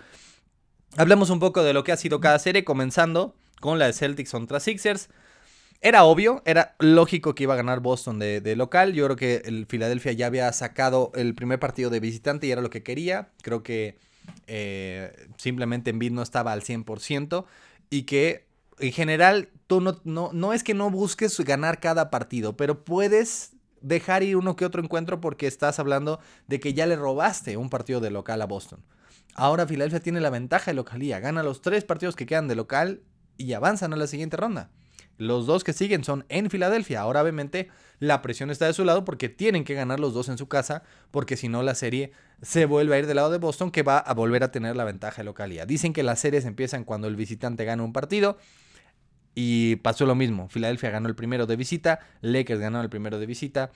Hablemos 0.97 1.31
un 1.31 1.39
poco 1.39 1.63
de 1.63 1.73
lo 1.73 1.85
que 1.85 1.93
ha 1.93 1.97
sido 1.97 2.21
cada 2.21 2.39
serie, 2.39 2.65
comenzando 2.65 3.37
con 3.61 3.79
la 3.79 3.87
de 3.87 3.93
Celtics 3.93 4.33
contra 4.33 4.59
Sixers. 4.59 5.11
Era 5.83 6.05
obvio, 6.05 6.43
era 6.45 6.77
lógico 6.79 7.35
que 7.35 7.45
iba 7.45 7.55
a 7.55 7.57
ganar 7.57 7.81
Boston 7.81 8.19
de, 8.19 8.55
local. 8.55 8.93
Yo 8.93 9.07
creo 9.07 9.17
que 9.17 9.43
el 9.47 9.67
Philadelphia 9.67 10.13
ya 10.13 10.27
había 10.27 10.53
sacado 10.53 11.11
el 11.15 11.35
primer 11.35 11.59
partido 11.59 11.89
de 11.89 12.01
visitante 12.01 12.47
y 12.47 12.51
era 12.51 12.61
lo 12.61 12.69
que 12.69 12.83
quería. 12.83 13.31
Creo 13.43 13.63
que 13.63 13.97
eh, 14.47 15.29
simplemente 15.39 15.89
Embiid 15.91 16.13
no 16.13 16.23
estaba 16.23 16.53
al 16.53 16.61
100% 16.63 17.47
y 17.89 18.03
que 18.03 18.47
en 18.79 18.93
general 18.93 19.49
tú 19.67 19.81
no, 19.81 20.01
no, 20.05 20.31
no 20.35 20.53
es 20.53 20.63
que 20.63 20.75
no 20.75 20.91
busques 20.91 21.39
ganar 21.41 21.81
cada 21.81 22.11
partido, 22.11 22.59
pero 22.59 22.85
puedes 22.85 23.53
dejar 23.81 24.23
ir 24.23 24.37
uno 24.37 24.57
que 24.57 24.67
otro 24.67 24.83
encuentro 24.83 25.23
porque 25.23 25.47
estás 25.47 25.79
hablando 25.79 26.21
de 26.47 26.61
que 26.61 26.75
ya 26.75 26.87
le 26.87 26.97
robaste 26.97 27.57
un 27.57 27.71
partido 27.71 28.01
de 28.01 28.11
local 28.11 28.43
a 28.43 28.47
Boston. 28.47 28.85
Ahora 29.35 29.67
Philadelphia 29.67 30.01
tiene 30.01 30.21
la 30.21 30.29
ventaja 30.29 30.73
de 30.73 30.75
localía, 30.75 31.21
gana 31.21 31.43
los 31.43 31.63
tres 31.63 31.85
partidos 31.85 32.17
que 32.17 32.27
quedan 32.27 32.49
de 32.49 32.57
local 32.57 33.01
y 33.39 33.55
avanzan 33.55 33.95
a 33.95 33.97
la 33.97 34.07
siguiente 34.07 34.37
ronda. 34.37 34.71
Los 35.21 35.45
dos 35.45 35.65
que 35.65 35.75
siguen 35.75 36.03
son 36.03 36.25
en 36.31 36.49
Filadelfia. 36.49 37.03
Ahora 37.03 37.21
obviamente 37.21 37.69
la 37.99 38.23
presión 38.23 38.49
está 38.51 38.65
de 38.65 38.73
su 38.73 38.87
lado 38.87 39.05
porque 39.05 39.29
tienen 39.29 39.65
que 39.65 39.75
ganar 39.75 40.01
los 40.01 40.15
dos 40.15 40.31
en 40.31 40.39
su 40.39 40.49
casa, 40.49 40.83
porque 41.11 41.37
si 41.37 41.51
no 41.51 41.63
la 41.63 41.75
serie 41.75 42.13
se 42.41 42.65
vuelve 42.65 42.97
a 42.97 43.01
ir 43.01 43.07
del 43.07 43.17
lado 43.17 43.31
de 43.31 43.37
Boston 43.37 43.71
que 43.71 43.83
va 43.83 43.99
a 43.99 44.15
volver 44.15 44.43
a 44.45 44.51
tener 44.51 44.77
la 44.77 44.85
ventaja 44.85 45.19
de 45.19 45.25
localidad. 45.25 45.67
Dicen 45.67 45.93
que 45.93 46.03
las 46.03 46.21
series 46.21 46.47
empiezan 46.47 46.85
cuando 46.85 47.07
el 47.07 47.17
visitante 47.17 47.67
gana 47.67 47.83
un 47.83 47.93
partido 47.93 48.39
y 49.35 49.77
pasó 49.77 50.07
lo 50.07 50.15
mismo. 50.15 50.49
Filadelfia 50.49 50.89
ganó 50.89 51.07
el 51.07 51.15
primero 51.15 51.45
de 51.45 51.57
visita, 51.57 52.01
Lakers 52.23 52.59
ganó 52.59 52.81
el 52.81 52.89
primero 52.89 53.19
de 53.19 53.27
visita 53.27 53.73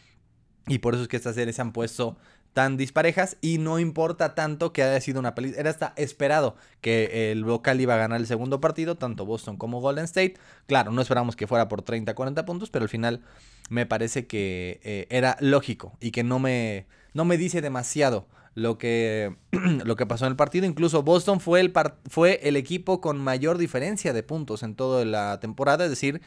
y 0.67 0.79
por 0.79 0.95
eso 0.95 1.03
es 1.03 1.09
que 1.11 1.19
estas 1.19 1.35
series 1.35 1.57
se 1.57 1.61
han 1.61 1.75
puesto 1.75 2.17
tan 2.55 2.77
disparejas 2.77 3.37
y 3.41 3.59
no 3.59 3.79
importa 3.79 4.35
tanto 4.35 4.73
que 4.73 4.83
haya 4.83 5.01
sido 5.01 5.21
una 5.21 5.35
película. 5.35 5.61
Era 5.61 5.71
hasta 5.71 5.93
esperado 5.97 6.57
que 6.81 7.33
el 7.33 7.41
local 7.41 7.81
iba 7.81 7.95
a 7.95 7.99
ganar 7.99 8.21
el 8.21 8.27
segundo 8.27 8.61
partido, 8.61 8.95
tanto 8.95 9.27
Boston 9.27 9.57
como 9.57 9.81
Golden 9.81 10.05
State. 10.05 10.35
Claro, 10.67 10.93
no 10.93 11.03
esperamos 11.03 11.37
que 11.37 11.47
fuera 11.47 11.69
por 11.69 11.83
30, 11.83 12.15
40 12.15 12.47
puntos, 12.47 12.71
pero 12.71 12.85
al 12.85 12.89
final 12.89 13.23
me 13.69 13.87
parece 13.87 14.27
que 14.27 14.81
eh, 14.85 15.07
era 15.11 15.37
lógico 15.41 15.99
y 16.01 16.13
que 16.13 16.23
no 16.23 16.39
me, 16.39 16.87
no 17.13 17.25
me 17.25 17.37
dice 17.37 17.61
demasiado 17.61 18.29
lo 18.55 18.79
que, 18.79 19.37
lo 19.85 19.97
que 19.97 20.07
pasó 20.07 20.27
en 20.27 20.33
el 20.33 20.37
partido. 20.37 20.65
Incluso 20.65 21.03
Boston 21.03 21.41
fue 21.41 21.61
el, 21.61 21.73
fue 22.09 22.39
el 22.45 22.57
equipo 22.57 23.01
con 23.01 23.19
mayor 23.19 23.59
diferencia 23.59 24.13
de 24.13 24.23
puntos 24.23 24.63
en 24.63 24.77
toda 24.77 25.05
la 25.05 25.41
temporada, 25.41 25.85
es 25.85 25.91
decir, 25.91 26.23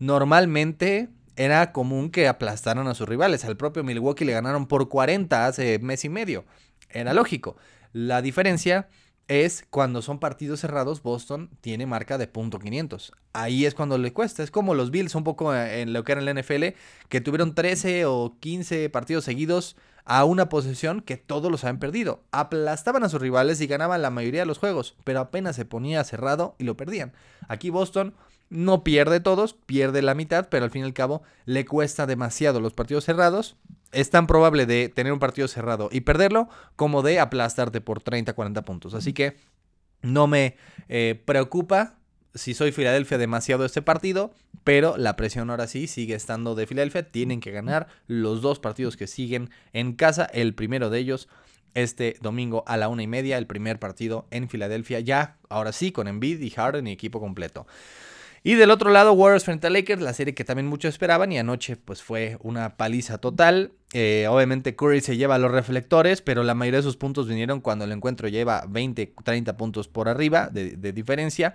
normalmente 0.00 1.10
era 1.36 1.72
común 1.72 2.10
que 2.10 2.28
aplastaran 2.28 2.86
a 2.86 2.94
sus 2.94 3.08
rivales. 3.08 3.44
Al 3.44 3.56
propio 3.56 3.84
Milwaukee 3.84 4.24
le 4.24 4.32
ganaron 4.32 4.66
por 4.66 4.88
40 4.88 5.46
hace 5.46 5.78
mes 5.78 6.04
y 6.04 6.08
medio. 6.08 6.44
Era 6.90 7.14
lógico. 7.14 7.56
La 7.92 8.22
diferencia 8.22 8.88
es 9.30 9.64
cuando 9.70 10.02
son 10.02 10.18
partidos 10.18 10.58
cerrados, 10.58 11.02
Boston 11.04 11.50
tiene 11.60 11.86
marca 11.86 12.18
de 12.18 12.26
punto 12.26 12.58
.500. 12.58 13.12
Ahí 13.32 13.64
es 13.64 13.74
cuando 13.74 13.96
le 13.96 14.12
cuesta. 14.12 14.42
Es 14.42 14.50
como 14.50 14.74
los 14.74 14.90
Bills 14.90 15.14
un 15.14 15.22
poco 15.22 15.54
en 15.54 15.92
lo 15.92 16.02
que 16.02 16.12
era 16.12 16.20
el 16.20 16.36
NFL, 16.36 16.76
que 17.08 17.20
tuvieron 17.20 17.54
13 17.54 18.06
o 18.06 18.36
15 18.40 18.90
partidos 18.90 19.24
seguidos 19.24 19.76
a 20.04 20.24
una 20.24 20.48
posesión 20.48 21.00
que 21.00 21.16
todos 21.16 21.52
los 21.52 21.62
habían 21.62 21.78
perdido. 21.78 22.24
Aplastaban 22.32 23.04
a 23.04 23.08
sus 23.08 23.20
rivales 23.20 23.60
y 23.60 23.68
ganaban 23.68 24.02
la 24.02 24.10
mayoría 24.10 24.40
de 24.40 24.46
los 24.46 24.58
juegos, 24.58 24.96
pero 25.04 25.20
apenas 25.20 25.54
se 25.54 25.64
ponía 25.64 26.02
cerrado 26.02 26.56
y 26.58 26.64
lo 26.64 26.76
perdían. 26.76 27.12
Aquí 27.46 27.70
Boston 27.70 28.14
no 28.50 28.84
pierde 28.84 29.20
todos, 29.20 29.54
pierde 29.54 30.02
la 30.02 30.14
mitad, 30.14 30.48
pero 30.50 30.64
al 30.64 30.70
fin 30.70 30.82
y 30.82 30.84
al 30.84 30.92
cabo 30.92 31.22
le 31.46 31.64
cuesta 31.64 32.06
demasiado 32.06 32.60
los 32.60 32.74
partidos 32.74 33.04
cerrados. 33.04 33.56
Es 33.92 34.10
tan 34.10 34.26
probable 34.26 34.66
de 34.66 34.88
tener 34.88 35.12
un 35.12 35.18
partido 35.18 35.48
cerrado 35.48 35.88
y 35.90 36.02
perderlo 36.02 36.48
como 36.76 37.02
de 37.02 37.20
aplastarte 37.20 37.80
por 37.80 38.02
30, 38.02 38.32
40 38.34 38.62
puntos. 38.62 38.94
Así 38.94 39.12
que 39.12 39.36
no 40.02 40.26
me 40.26 40.56
eh, 40.88 41.20
preocupa 41.24 41.94
si 42.34 42.54
soy 42.54 42.72
Filadelfia 42.72 43.18
demasiado 43.18 43.64
este 43.64 43.82
partido, 43.82 44.32
pero 44.62 44.96
la 44.96 45.16
presión 45.16 45.50
ahora 45.50 45.66
sí 45.66 45.86
sigue 45.86 46.14
estando 46.14 46.54
de 46.54 46.66
Filadelfia. 46.66 47.10
Tienen 47.10 47.40
que 47.40 47.50
ganar 47.50 47.88
los 48.06 48.42
dos 48.42 48.58
partidos 48.58 48.96
que 48.96 49.06
siguen 49.06 49.50
en 49.72 49.94
casa. 49.94 50.24
El 50.24 50.54
primero 50.54 50.90
de 50.90 50.98
ellos 50.98 51.28
este 51.74 52.16
domingo 52.20 52.64
a 52.66 52.76
la 52.76 52.88
una 52.88 53.02
y 53.02 53.06
media, 53.06 53.38
el 53.38 53.46
primer 53.46 53.78
partido 53.78 54.26
en 54.30 54.48
Filadelfia, 54.48 55.00
ya 55.00 55.36
ahora 55.48 55.72
sí 55.72 55.92
con 55.92 56.08
Embiid 56.08 56.40
y 56.40 56.50
Harden 56.50 56.86
y 56.86 56.92
equipo 56.92 57.20
completo. 57.20 57.66
Y 58.42 58.54
del 58.54 58.70
otro 58.70 58.90
lado, 58.90 59.12
Warriors 59.12 59.44
frente 59.44 59.66
a 59.66 59.70
Lakers, 59.70 60.00
la 60.00 60.14
serie 60.14 60.34
que 60.34 60.44
también 60.44 60.66
muchos 60.66 60.88
esperaban 60.94 61.30
y 61.30 61.38
anoche 61.38 61.76
pues 61.76 62.02
fue 62.02 62.38
una 62.40 62.76
paliza 62.76 63.18
total. 63.18 63.72
Eh, 63.92 64.26
obviamente 64.30 64.74
Curry 64.74 65.02
se 65.02 65.18
lleva 65.18 65.38
los 65.38 65.50
reflectores, 65.50 66.22
pero 66.22 66.42
la 66.42 66.54
mayoría 66.54 66.78
de 66.78 66.84
sus 66.84 66.96
puntos 66.96 67.28
vinieron 67.28 67.60
cuando 67.60 67.84
el 67.84 67.92
encuentro 67.92 68.28
lleva 68.28 68.64
20, 68.66 69.14
30 69.22 69.56
puntos 69.58 69.88
por 69.88 70.08
arriba 70.08 70.48
de, 70.48 70.70
de 70.76 70.92
diferencia. 70.92 71.54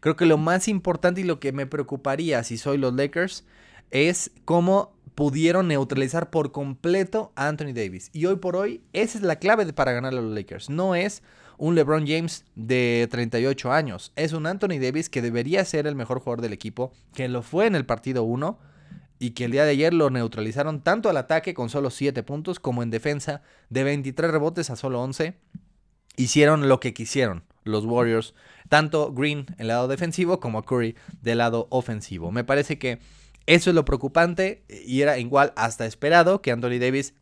Creo 0.00 0.16
que 0.16 0.26
lo 0.26 0.36
más 0.36 0.66
importante 0.66 1.20
y 1.20 1.24
lo 1.24 1.38
que 1.38 1.52
me 1.52 1.66
preocuparía 1.66 2.42
si 2.42 2.58
soy 2.58 2.78
los 2.78 2.94
Lakers 2.94 3.44
es 3.92 4.32
cómo 4.44 4.92
pudieron 5.14 5.68
neutralizar 5.68 6.30
por 6.30 6.50
completo 6.50 7.32
a 7.36 7.46
Anthony 7.46 7.72
Davis. 7.72 8.10
Y 8.12 8.26
hoy 8.26 8.36
por 8.36 8.56
hoy, 8.56 8.82
esa 8.92 9.18
es 9.18 9.24
la 9.24 9.36
clave 9.36 9.72
para 9.72 9.92
ganar 9.92 10.12
a 10.12 10.20
los 10.20 10.34
Lakers. 10.34 10.68
No 10.68 10.96
es 10.96 11.22
un 11.58 11.74
LeBron 11.74 12.06
James 12.06 12.44
de 12.54 13.08
38 13.10 13.72
años. 13.72 14.12
Es 14.16 14.32
un 14.32 14.46
Anthony 14.46 14.78
Davis 14.80 15.08
que 15.08 15.22
debería 15.22 15.64
ser 15.64 15.86
el 15.86 15.94
mejor 15.94 16.20
jugador 16.20 16.40
del 16.40 16.52
equipo, 16.52 16.92
que 17.14 17.28
lo 17.28 17.42
fue 17.42 17.66
en 17.66 17.74
el 17.74 17.86
partido 17.86 18.22
1 18.24 18.58
y 19.18 19.30
que 19.30 19.44
el 19.44 19.52
día 19.52 19.64
de 19.64 19.70
ayer 19.70 19.94
lo 19.94 20.10
neutralizaron 20.10 20.82
tanto 20.82 21.08
al 21.08 21.16
ataque 21.16 21.54
con 21.54 21.70
solo 21.70 21.90
7 21.90 22.22
puntos 22.22 22.60
como 22.60 22.82
en 22.82 22.90
defensa 22.90 23.42
de 23.70 23.84
23 23.84 24.30
rebotes 24.30 24.70
a 24.70 24.76
solo 24.76 25.00
11. 25.02 25.34
Hicieron 26.16 26.68
lo 26.68 26.80
que 26.80 26.94
quisieron 26.94 27.44
los 27.64 27.84
Warriors, 27.84 28.34
tanto 28.68 29.12
Green 29.12 29.46
en 29.54 29.60
el 29.60 29.68
lado 29.68 29.88
defensivo 29.88 30.40
como 30.40 30.62
Curry 30.62 30.96
del 31.22 31.38
lado 31.38 31.66
ofensivo. 31.70 32.30
Me 32.30 32.44
parece 32.44 32.78
que 32.78 32.98
eso 33.46 33.70
es 33.70 33.76
lo 33.76 33.84
preocupante 33.84 34.62
y 34.86 35.02
era 35.02 35.18
igual 35.18 35.52
hasta 35.56 35.84
esperado 35.84 36.40
que 36.40 36.50
Anthony 36.50 36.78
Davis 36.80 37.14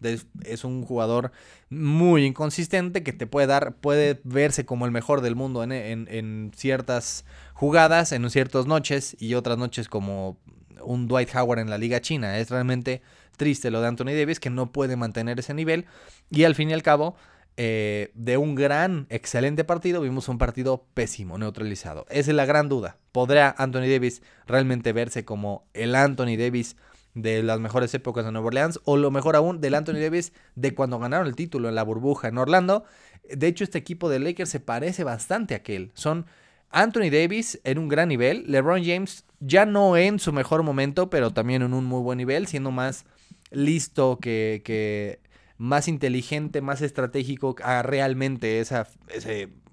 es 0.45 0.65
un 0.65 0.85
jugador 0.85 1.33
muy 1.69 2.25
inconsistente 2.25 3.03
que 3.03 3.13
te 3.13 3.27
puede 3.27 3.47
dar, 3.49 3.75
puede 3.75 4.21
verse 4.23 4.65
como 4.65 4.85
el 4.87 4.93
mejor 4.93 5.21
del 5.21 5.35
mundo 5.35 5.65
en, 5.65 6.53
ciertas 6.55 7.25
jugadas, 7.55 8.13
en 8.13 8.29
ciertas 8.31 8.67
noches 8.67 9.17
y 9.19 9.35
otras 9.35 9.59
noches 9.59 9.89
como 9.89 10.39
un 10.85 11.09
Dwight 11.09 11.35
Howard 11.35 11.59
en 11.59 11.71
la 11.71 11.79
liga 11.79 12.01
china. 12.01 12.39
Es 12.39 12.51
realmente 12.51 13.03
triste 13.37 13.71
lo 13.71 13.81
de 13.81 13.89
Anthony 13.89 14.15
Davis 14.17 14.39
que 14.39 14.51
no 14.51 14.71
puede 14.71 14.97
mantener 14.97 15.41
ese 15.41 15.55
nivel 15.55 15.87
y 16.31 16.45
al 16.45 16.55
fin 16.55 16.71
y 16.71 16.75
al 16.75 16.83
cabo 16.83 17.17
eh, 17.57 18.11
de 18.15 18.37
un 18.37 18.55
gran, 18.55 19.07
excelente 19.11 19.65
partido, 19.65 20.01
vimos 20.01 20.29
un 20.29 20.39
partido 20.39 20.87
pésimo, 20.95 21.39
neutralizado. 21.39 22.07
Esa 22.09 22.31
es 22.31 22.37
la 22.37 22.47
gran 22.47 22.69
duda. 22.69 22.97
¿Podrá 23.13 23.55
Anthony 23.59 23.89
Davis 23.91 24.23
realmente 24.47 24.93
verse 24.93 25.25
como 25.25 25.67
el 25.75 25.95
Anthony 25.95 26.37
Davis 26.39 26.77
de 27.15 27.43
las 27.43 27.61
mejores 27.61 27.93
épocas 27.95 28.25
de 28.25 28.33
Nueva 28.33 28.47
Orleans? 28.47 28.81
O 28.85 28.97
lo 28.97 29.11
mejor 29.11 29.37
aún, 29.37 29.61
del 29.61 29.75
Anthony 29.75 30.01
Davis 30.01 30.33
de 30.55 30.75
cuando 30.75 30.99
ganaron 30.99 31.27
el 31.27 31.37
título 31.37 31.69
en 31.69 31.75
la 31.75 31.83
burbuja 31.83 32.29
en 32.29 32.39
Orlando. 32.39 32.85
De 33.29 33.47
hecho, 33.49 33.65
este 33.65 33.79
equipo 33.79 34.09
de 34.09 34.19
Lakers 34.19 34.51
se 34.51 34.61
parece 34.61 35.05
bastante 35.05 35.55
a 35.55 35.59
aquel. 35.59 35.93
Son 35.95 36.27
Anthony 36.71 37.11
Davis 37.11 37.61
en 37.65 37.79
un 37.79 37.89
gran 37.89 38.09
nivel, 38.09 38.45
LeBron 38.49 38.83
James 38.83 39.27
ya 39.41 39.67
no 39.67 39.97
en 39.97 40.19
su 40.19 40.33
mejor 40.33 40.63
momento, 40.63 41.11
pero 41.11 41.33
también 41.33 41.63
en 41.63 41.75
un 41.75 41.85
muy 41.85 42.01
buen 42.01 42.17
nivel, 42.17 42.47
siendo 42.47 42.71
más 42.71 43.05
listo 43.51 44.19
que, 44.21 44.63
que 44.65 45.21
más 45.63 45.87
inteligente, 45.87 46.61
más 46.61 46.83
estratégico 46.83 47.55
a 47.63 47.83
realmente 47.83 48.59
esa, 48.59 48.89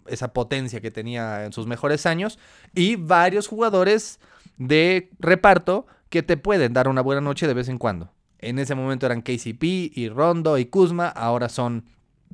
esa 0.06 0.34
potencia 0.34 0.82
que 0.82 0.92
tenía 0.92 1.46
en 1.46 1.52
sus 1.52 1.66
mejores 1.66 2.06
años. 2.06 2.38
Y 2.76 2.96
varios 2.96 3.48
jugadores 3.48 4.20
de 4.58 5.10
reparto 5.18 5.88
que 6.10 6.22
te 6.22 6.38
pueden 6.38 6.74
dar 6.74 6.88
una 6.90 7.02
buena 7.02 7.22
noche 7.22 7.48
de 7.48 7.56
vez 7.56 7.70
en 7.70 7.80
cuando. 7.80 8.14
En 8.38 8.60
ese 8.60 8.76
momento 8.76 9.08
eran 9.08 9.24
KCP 9.24 9.64
y 9.64 10.10
Rondo 10.10 10.60
y 10.60 10.66
Kuzma, 10.66 11.08
ahora 11.08 11.50
son 11.50 11.86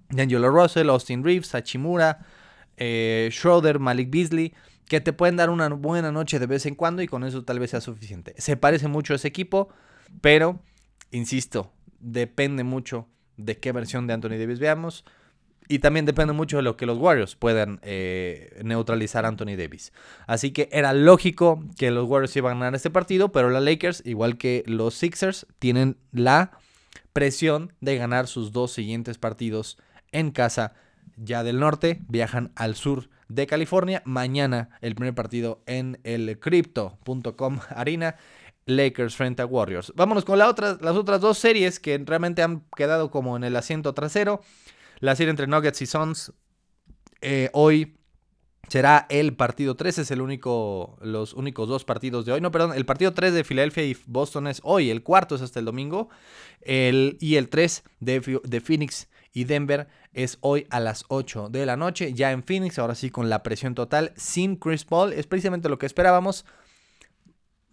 D'Angelo 0.10 0.50
Russell, 0.50 0.90
Austin 0.90 1.24
Reeves, 1.24 1.56
Hachimura, 1.56 2.26
eh, 2.76 3.30
Schroeder, 3.32 3.80
Malik 3.80 4.10
Beasley, 4.12 4.54
que 4.86 5.00
te 5.00 5.14
pueden 5.14 5.38
dar 5.38 5.50
una 5.50 5.70
buena 5.70 6.12
noche 6.12 6.40
de 6.40 6.46
vez 6.46 6.66
en 6.66 6.76
cuando 6.76 7.02
y 7.02 7.08
con 7.08 7.24
eso 7.24 7.46
tal 7.46 7.60
vez 7.60 7.72
sea 7.72 7.80
suficiente. 7.80 8.36
Se 8.38 8.58
parece 8.58 8.90
mucho 8.90 9.14
a 9.14 9.16
ese 9.16 9.30
equipo, 9.30 9.70
pero, 10.20 10.60
insisto, 11.12 11.72
depende 12.00 12.66
mucho 12.66 13.08
de 13.38 13.58
qué 13.58 13.72
versión 13.72 14.08
de 14.08 14.14
Anthony 14.14 14.38
Davis 14.38 14.60
veamos. 14.60 15.06
Y 15.68 15.80
también 15.80 16.06
depende 16.06 16.34
mucho 16.34 16.58
de 16.58 16.64
lo 16.64 16.78
que 16.78 16.86
los 16.86 17.00
Warriors 17.00 17.36
puedan 17.36 17.80
eh, 17.82 18.62
neutralizar 18.64 19.26
a 19.26 19.30
Anthony 19.30 19.56
Davis. 19.58 19.94
Así 20.28 20.52
que 20.52 20.70
era 20.72 20.94
lógico 20.94 21.64
que 21.78 21.90
los 21.90 22.08
Warriors 22.08 22.36
iban 22.36 22.58
a 22.58 22.60
ganar 22.60 22.76
este 22.76 22.92
partido, 22.92 23.32
pero 23.32 23.50
los 23.50 23.64
Lakers, 23.64 24.04
igual 24.06 24.38
que 24.38 24.64
los 24.68 24.94
Sixers, 24.94 25.48
tienen 25.58 25.98
la 26.12 26.52
presión 27.14 27.74
de 27.82 27.98
ganar 27.98 28.28
sus 28.28 28.52
dos 28.52 28.74
siguientes 28.74 29.18
partidos 29.18 29.78
en 30.12 30.32
casa 30.32 30.74
ya 31.18 31.44
del 31.44 31.60
norte. 31.60 32.02
Viajan 32.10 32.52
al 32.56 32.76
sur 32.76 33.10
de 33.28 33.48
California. 33.48 34.02
Mañana 34.06 34.70
el 34.82 34.96
primer 34.96 35.16
partido 35.16 35.64
en 35.66 36.00
el 36.04 36.40
Crypto.com 36.40 37.60
Arena. 37.70 38.16
Lakers 38.66 39.16
frente 39.16 39.42
a 39.42 39.46
Warriors. 39.46 39.94
Vámonos 39.96 40.26
con 40.26 40.40
las 40.40 40.50
otras 40.50 41.22
dos 41.22 41.38
series 41.38 41.80
que 41.80 42.02
realmente 42.04 42.42
han 42.42 42.64
quedado 42.76 43.12
como 43.12 43.38
en 43.38 43.44
el 43.44 43.56
asiento 43.56 43.94
trasero. 43.94 44.42
La 45.00 45.16
serie 45.16 45.30
entre 45.30 45.48
Nuggets 45.48 45.82
y 45.82 45.86
Suns 45.86 46.34
eh, 47.22 47.50
hoy 47.54 47.98
será 48.68 49.06
el 49.10 49.36
partido 49.36 49.76
3, 49.76 50.00
es 50.00 50.12
el 50.12 50.22
único, 50.22 50.98
los 51.02 51.34
únicos 51.34 51.70
dos 51.70 51.86
partidos 51.86 52.26
de 52.26 52.34
hoy. 52.34 52.42
No, 52.42 52.52
perdón, 52.52 52.74
el 52.76 52.86
partido 52.86 53.14
3 53.14 53.34
de 53.34 53.44
Filadelfia 53.44 53.84
y 53.84 53.96
Boston 54.08 54.48
es 54.48 54.62
hoy, 54.64 54.90
el 54.90 55.04
cuarto 55.04 55.36
es 55.36 55.42
hasta 55.42 55.60
el 55.60 55.66
domingo. 55.66 56.10
Y 56.66 57.36
el 57.36 57.50
3 57.50 57.84
de, 58.00 58.42
de 58.44 58.62
Phoenix 58.62 59.08
y 59.32 59.44
Denver 59.44 59.88
es 60.14 60.40
hoy 60.42 60.66
a 60.72 60.80
las 60.80 61.06
8 61.10 61.50
de 61.50 61.66
la 61.68 61.78
noche. 61.78 62.14
Ya 62.14 62.32
en 62.32 62.42
Phoenix, 62.42 62.80
ahora 62.80 62.96
sí 62.96 63.12
con 63.12 63.30
la 63.30 63.44
presión 63.44 63.76
total, 63.76 64.14
sin 64.16 64.56
Chris 64.56 64.86
Paul. 64.86 65.14
Es 65.14 65.28
precisamente 65.28 65.70
lo 65.70 65.78
que 65.78 65.86
esperábamos 65.86 66.46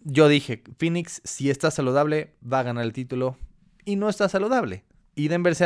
yo 0.03 0.27
dije, 0.27 0.63
Phoenix, 0.77 1.21
si 1.23 1.49
está 1.49 1.71
saludable, 1.71 2.33
va 2.43 2.59
a 2.59 2.63
ganar 2.63 2.83
el 2.83 2.93
título. 2.93 3.37
Y 3.85 3.95
no 3.95 4.09
está 4.09 4.29
saludable. 4.29 4.83
Y 5.15 5.27
Denver 5.27 5.55
se 5.55 5.65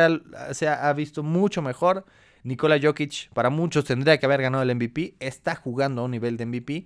ha, 0.67 0.93
visto 0.93 1.23
mucho 1.23 1.61
mejor. 1.61 2.05
Nikola 2.43 2.79
Jokic, 2.81 3.29
para 3.33 3.49
muchos, 3.49 3.85
tendría 3.85 4.17
que 4.19 4.25
haber 4.25 4.41
ganado 4.41 4.63
el 4.63 4.75
MVP. 4.75 5.15
Está 5.19 5.55
jugando 5.55 6.01
a 6.01 6.05
un 6.05 6.11
nivel 6.11 6.37
de 6.37 6.45
MVP. 6.45 6.85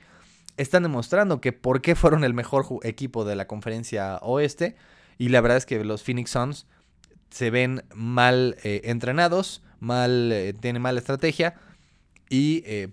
Están 0.58 0.84
demostrando 0.84 1.42
que 1.42 1.54
por 1.54 1.82
qué 1.82 1.96
fueron 1.96 2.24
el 2.24 2.34
mejor 2.34 2.66
equipo 2.84 3.26
de 3.26 3.36
la 3.36 3.48
conferencia 3.48 4.18
oeste. 4.18 4.76
Y 5.18 5.30
la 5.30 5.42
verdad 5.42 5.58
es 5.58 5.66
que 5.66 5.84
los 5.84 6.04
Phoenix 6.04 6.32
Suns 6.32 6.68
se 7.30 7.50
ven 7.50 7.84
mal 7.94 8.58
eh, 8.64 8.82
entrenados, 8.86 9.64
mal, 9.80 10.32
eh, 10.32 10.54
tienen 10.54 10.82
mala 10.82 11.00
estrategia 11.00 11.56
y 12.34 12.64
eh, 12.66 12.88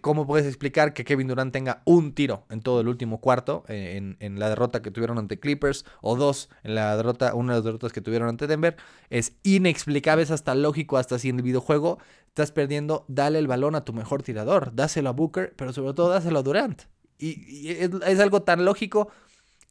¿cómo 0.00 0.24
puedes 0.24 0.46
explicar 0.46 0.94
que 0.94 1.04
Kevin 1.04 1.26
Durant 1.26 1.52
tenga 1.52 1.82
un 1.84 2.14
tiro 2.14 2.44
en 2.48 2.60
todo 2.60 2.80
el 2.80 2.86
último 2.86 3.20
cuarto 3.20 3.64
en, 3.66 4.38
la 4.38 4.48
derrota 4.48 4.82
que 4.82 4.92
tuvieron 4.92 5.18
ante 5.18 5.40
Clippers 5.40 5.84
o 6.00 6.14
dos 6.14 6.48
en 6.62 6.76
la 6.76 6.96
derrota, 6.96 7.34
una 7.34 7.54
de 7.54 7.58
las 7.58 7.64
derrotas 7.64 7.92
que 7.92 8.00
tuvieron 8.00 8.28
ante 8.28 8.46
Denver? 8.46 8.76
Es 9.10 9.32
inexplicable, 9.42 10.22
es 10.22 10.30
hasta 10.30 10.54
lógico, 10.54 10.96
hasta 10.96 11.18
si 11.18 11.30
en 11.30 11.38
el 11.38 11.42
videojuego 11.42 11.98
estás 12.28 12.52
perdiendo, 12.52 13.04
dale 13.08 13.40
el 13.40 13.48
balón 13.48 13.74
a 13.74 13.84
tu 13.84 13.92
mejor 13.92 14.22
tirador, 14.22 14.70
dáselo 14.76 15.08
a 15.08 15.12
Booker, 15.12 15.54
pero 15.56 15.72
sobre 15.72 15.92
todo 15.92 16.10
dáselo 16.10 16.38
a 16.38 16.42
Durant. 16.44 16.82
Y, 17.18 17.70
es, 17.70 18.20
algo 18.20 18.42
tan 18.42 18.64
lógico 18.64 19.08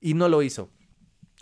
y 0.02 0.16
no 0.16 0.28
lo 0.28 0.42
hizo. 0.42 0.70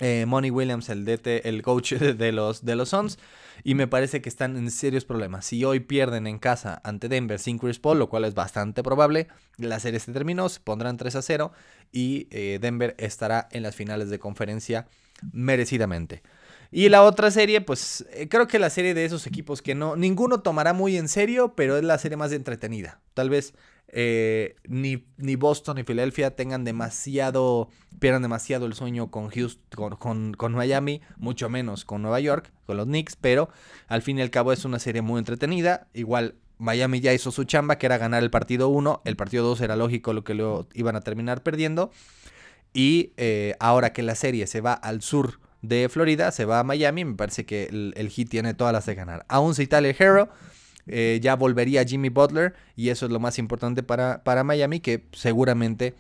Eh, 0.04 0.26
Money 0.26 0.50
Williams, 0.50 0.90
el 0.90 1.06
DT, 1.06 1.48
el 1.48 1.62
coach 1.62 1.94
de 1.94 2.32
los, 2.32 2.66
de 2.66 2.76
los 2.76 2.90
Suns, 2.90 3.20
y 3.64 3.76
me 3.76 3.88
parece 3.88 4.20
que 4.20 4.30
están 4.30 4.58
en 4.58 4.72
serios 4.72 5.06
problemas. 5.06 5.46
Si 5.46 5.64
hoy 5.64 5.80
pierden 5.80 6.26
en 6.26 6.40
casa 6.40 6.82
ante 6.84 7.08
Denver 7.08 7.38
sin 7.38 7.60
Chris 7.60 7.78
Paul, 7.78 8.00
lo 8.00 8.10
cual 8.10 8.26
es 8.26 8.34
bastante 8.34 8.82
probable, 8.82 9.28
la 9.58 9.80
serie 9.80 10.00
se 10.00 10.12
terminó, 10.12 10.50
se 10.50 10.60
pondrán 10.60 10.98
3 10.98 11.16
a 11.16 11.22
0 11.22 11.52
y 11.92 12.28
eh, 12.32 12.58
Denver 12.60 12.96
estará 12.98 13.48
en 13.52 13.62
las 13.62 13.76
finales 13.76 14.10
de 14.10 14.18
conferencia 14.18 14.88
merecidamente. 15.32 16.24
Y 16.72 16.88
la 16.88 17.04
otra 17.04 17.30
serie, 17.32 17.60
pues 17.60 18.06
eh, 18.12 18.30
creo 18.30 18.48
que 18.48 18.58
la 18.58 18.70
serie 18.70 18.94
de 18.94 19.04
esos 19.04 19.28
equipos 19.28 19.62
que 19.62 19.76
no, 19.76 19.98
ninguno 19.98 20.40
tomará 20.40 20.72
muy 20.72 20.96
en 20.96 21.10
serio, 21.10 21.54
pero 21.54 21.78
es 21.78 21.84
la 21.84 21.98
serie 21.98 22.16
más 22.16 22.32
entretenida. 22.32 23.02
Tal 23.14 23.30
vez 23.30 23.54
eh, 23.90 24.56
ni, 24.70 25.06
ni, 25.18 25.36
Boston 25.36 25.76
ni 25.76 25.84
Filadelfia 25.84 26.34
tengan 26.34 26.64
demasiado, 26.64 27.70
pierdan 28.00 28.22
demasiado 28.22 28.66
el 28.66 28.74
sueño 28.74 29.12
con, 29.12 29.30
Houston, 29.30 29.98
con, 29.98 30.34
con, 30.34 30.54
Miami, 30.54 31.02
mucho 31.18 31.50
menos 31.50 31.84
con 31.84 32.02
Nueva 32.02 32.22
York, 32.22 32.54
con 32.66 32.78
los 32.78 32.86
Knicks, 32.86 33.18
pero 33.18 33.50
al 33.88 34.02
fin 34.02 34.20
y 34.20 34.22
al 34.22 34.30
cabo 34.30 34.54
es 34.54 34.64
una 34.64 34.80
serie 34.80 35.02
muy 35.02 35.20
entretenida. 35.20 35.88
Igual 35.94 36.36
Miami 36.58 37.02
ya 37.02 37.14
hizo 37.14 37.32
su 37.32 37.44
chamba, 37.44 37.78
que 37.78 37.88
era 37.88 37.98
ganar 37.98 38.24
el 38.24 38.32
partido 38.32 38.70
1, 38.70 39.02
el 39.04 39.18
partido 39.18 39.46
2 39.46 39.60
era 39.60 39.76
lógico 39.76 40.14
lo 40.14 40.24
que 40.24 40.36
lo 40.36 40.68
iban 40.74 40.96
a 40.96 41.02
terminar 41.02 41.44
perdiendo. 41.44 41.92
Y 42.74 43.12
eh, 43.18 43.56
ahora 43.60 43.92
que 43.92 44.04
la 44.04 44.16
serie 44.16 44.48
se 44.48 44.62
va 44.62 44.72
al 44.72 45.02
sur 45.02 45.42
de 45.62 45.90
Florida, 45.90 46.32
se 46.32 46.46
va 46.46 46.60
a 46.60 46.64
Miami, 46.64 47.06
me 47.06 47.16
parece 47.16 47.46
que 47.46 47.66
el, 47.66 48.10
Heat 48.10 48.30
tiene 48.30 48.54
todas 48.54 48.74
las 48.74 48.86
de 48.86 48.96
ganar. 48.96 49.26
Aún 49.28 49.56
si 49.56 49.68
Tyler 49.68 49.96
Hero 49.98 50.30
eh, 50.88 51.20
ya 51.22 51.36
volvería 51.36 51.84
Jimmy 51.84 52.10
Butler 52.10 52.54
y 52.76 52.90
eso 52.90 53.06
es 53.06 53.12
lo 53.12 53.20
más 53.20 53.38
importante 53.38 53.84
para, 53.84 54.24
para 54.24 54.44
Miami, 54.44 54.80
que 54.80 55.06
seguramente 55.14 55.94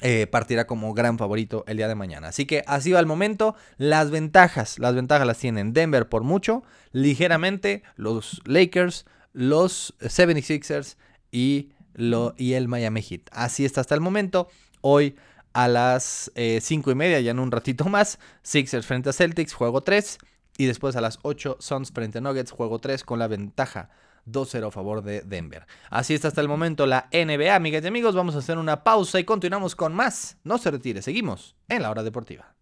eh, 0.00 0.26
partirá 0.26 0.66
como 0.66 0.92
gran 0.92 1.18
favorito 1.18 1.64
el 1.66 1.76
día 1.76 1.88
de 1.88 1.94
mañana. 1.94 2.28
Así 2.28 2.46
que 2.46 2.64
así 2.66 2.92
va 2.92 3.00
el 3.00 3.06
momento. 3.06 3.54
Las 3.78 4.10
ventajas, 4.10 4.78
las 4.78 4.94
ventajas 4.94 5.26
las 5.26 5.38
tienen 5.38 5.72
Denver 5.72 6.08
por 6.08 6.24
mucho, 6.24 6.62
ligeramente 6.92 7.82
los 7.96 8.42
Lakers, 8.44 9.06
los 9.32 9.94
76ers 10.00 10.96
y, 11.30 11.70
lo, 11.94 12.34
y 12.36 12.54
el 12.54 12.68
Miami 12.68 13.02
Heat. 13.02 13.22
Así 13.30 13.64
está 13.64 13.80
hasta 13.80 13.94
el 13.94 14.00
momento. 14.00 14.48
Hoy 14.80 15.16
a 15.54 15.68
las 15.68 16.30
5 16.34 16.90
y 16.90 16.94
media, 16.94 17.20
ya 17.20 17.30
en 17.30 17.38
un 17.38 17.50
ratito 17.50 17.86
más, 17.86 18.18
Sixers 18.42 18.84
frente 18.84 19.08
a 19.08 19.12
Celtics, 19.14 19.54
juego 19.54 19.82
3. 19.82 20.18
Y 20.56 20.66
después 20.66 20.94
a 20.94 21.00
las 21.00 21.18
8, 21.22 21.56
Suns 21.58 21.90
frente 21.90 22.18
a 22.18 22.20
Nuggets, 22.20 22.52
juego 22.52 22.78
3 22.78 23.02
con 23.02 23.18
la 23.18 23.26
ventaja 23.26 23.90
2-0 24.26 24.68
a 24.68 24.70
favor 24.70 25.02
de 25.02 25.22
Denver. 25.22 25.66
Así 25.90 26.14
está 26.14 26.28
hasta 26.28 26.40
el 26.40 26.48
momento 26.48 26.86
la 26.86 27.08
NBA, 27.12 27.54
amigas 27.54 27.82
y 27.82 27.88
amigos. 27.88 28.14
Vamos 28.14 28.36
a 28.36 28.38
hacer 28.38 28.58
una 28.58 28.84
pausa 28.84 29.18
y 29.18 29.24
continuamos 29.24 29.74
con 29.74 29.94
más. 29.94 30.36
No 30.44 30.58
se 30.58 30.70
retire, 30.70 31.02
seguimos 31.02 31.56
en 31.68 31.82
la 31.82 31.90
hora 31.90 32.04
deportiva. 32.04 32.54